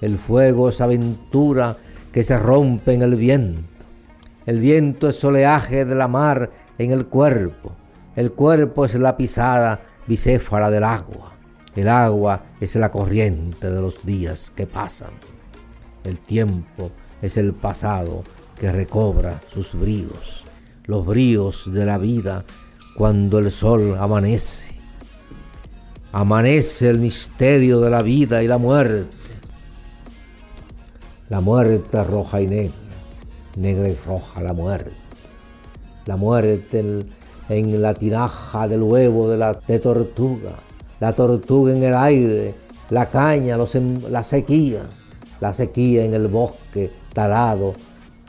El 0.01 0.17
fuego 0.17 0.69
es 0.69 0.81
aventura 0.81 1.77
que 2.11 2.23
se 2.23 2.39
rompe 2.39 2.93
en 2.93 3.03
el 3.03 3.15
viento. 3.15 3.61
El 4.47 4.59
viento 4.59 5.07
es 5.07 5.23
oleaje 5.23 5.85
de 5.85 5.93
la 5.93 6.07
mar 6.07 6.49
en 6.79 6.91
el 6.91 7.05
cuerpo. 7.05 7.71
El 8.15 8.31
cuerpo 8.31 8.85
es 8.85 8.95
la 8.95 9.15
pisada 9.15 9.81
bicéfala 10.07 10.71
del 10.71 10.83
agua. 10.83 11.33
El 11.75 11.87
agua 11.87 12.45
es 12.59 12.75
la 12.75 12.91
corriente 12.91 13.69
de 13.69 13.79
los 13.79 14.03
días 14.03 14.51
que 14.55 14.65
pasan. 14.65 15.11
El 16.03 16.17
tiempo 16.17 16.91
es 17.21 17.37
el 17.37 17.53
pasado 17.53 18.23
que 18.59 18.71
recobra 18.71 19.39
sus 19.53 19.73
bríos, 19.73 20.43
los 20.85 21.05
bríos 21.05 21.71
de 21.71 21.85
la 21.85 21.97
vida 21.97 22.45
cuando 22.95 23.39
el 23.39 23.51
sol 23.51 23.95
amanece. 23.99 24.65
Amanece 26.11 26.89
el 26.89 26.99
misterio 26.99 27.79
de 27.79 27.89
la 27.89 28.01
vida 28.01 28.41
y 28.41 28.47
la 28.47 28.57
muerte. 28.57 29.15
La 31.29 31.41
muerte 31.41 32.03
roja 32.03 32.41
y 32.41 32.47
negra, 32.47 32.73
negra 33.55 33.89
y 33.89 33.95
roja 34.05 34.41
la 34.41 34.53
muerte. 34.53 34.93
La 36.05 36.15
muerte 36.15 36.79
en, 37.49 37.81
la 37.81 37.93
tinaja 37.93 38.67
del 38.67 38.81
huevo 38.81 39.29
de 39.29 39.37
la 39.37 39.53
de 39.53 39.79
tortuga, 39.79 40.55
la 40.99 41.13
tortuga 41.13 41.73
en 41.73 41.83
el 41.83 41.93
aire, 41.93 42.55
la 42.89 43.09
caña, 43.09 43.57
la 44.09 44.23
sequía, 44.23 44.83
la 45.39 45.53
sequía 45.53 46.05
en 46.05 46.13
el 46.13 46.29
bosque 46.29 46.91
talado 47.17 47.73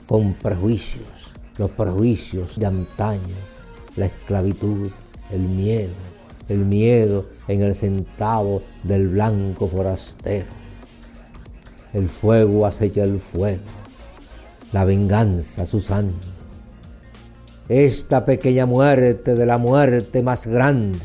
con 0.06 0.32
prejuicios, 0.32 1.35
los 1.59 1.69
prejuicios 1.73 2.59
de 2.59 2.65
antaño, 2.65 3.36
la 3.97 4.06
esclavitud, 4.06 4.90
el 5.31 5.40
miedo, 5.40 5.93
el 6.48 6.65
miedo 6.65 7.27
en 7.48 7.60
el 7.60 7.74
centavo 7.74 8.62
del 8.85 9.09
blanco 9.09 9.69
forastero. 9.69 10.47
El 11.93 12.09
fuego 12.09 12.65
acecha 12.65 13.05
el 13.05 13.20
fuego, 13.20 13.60
la 14.73 14.86
venganza 14.86 15.66
su 15.66 15.82
sangre. 15.82 16.31
Esta 17.69 18.24
pequeña 18.24 18.65
muerte 18.65 19.35
de 19.35 19.44
la 19.44 19.59
muerte 19.59 20.23
más 20.23 20.47
grande, 20.47 21.05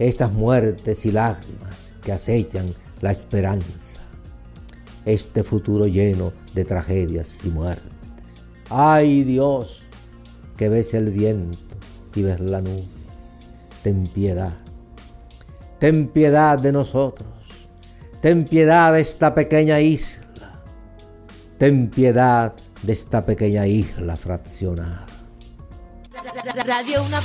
estas 0.00 0.32
muertes 0.32 1.06
y 1.06 1.12
lágrimas 1.12 1.94
que 2.02 2.10
acechan 2.10 2.74
la 3.00 3.12
esperanza 3.12 3.99
este 5.04 5.42
futuro 5.42 5.86
lleno 5.86 6.32
de 6.54 6.64
tragedias 6.64 7.44
y 7.44 7.48
muertes. 7.48 7.90
¡Ay 8.68 9.24
Dios! 9.24 9.84
Que 10.56 10.68
ves 10.68 10.94
el 10.94 11.10
viento 11.10 11.76
y 12.14 12.22
ves 12.22 12.40
la 12.40 12.60
nube. 12.60 12.84
Ten 13.82 14.04
piedad. 14.04 14.54
Ten 15.78 16.08
piedad 16.08 16.58
de 16.58 16.72
nosotros. 16.72 17.28
Ten 18.20 18.44
piedad 18.44 18.92
de 18.92 19.00
esta 19.00 19.34
pequeña 19.34 19.80
isla. 19.80 20.62
Ten 21.58 21.88
piedad 21.88 22.52
de 22.82 22.92
esta 22.92 23.24
pequeña 23.24 23.66
isla 23.66 24.16
fraccionada. 24.16 25.06
Radio 26.66 27.02
una 27.02 27.20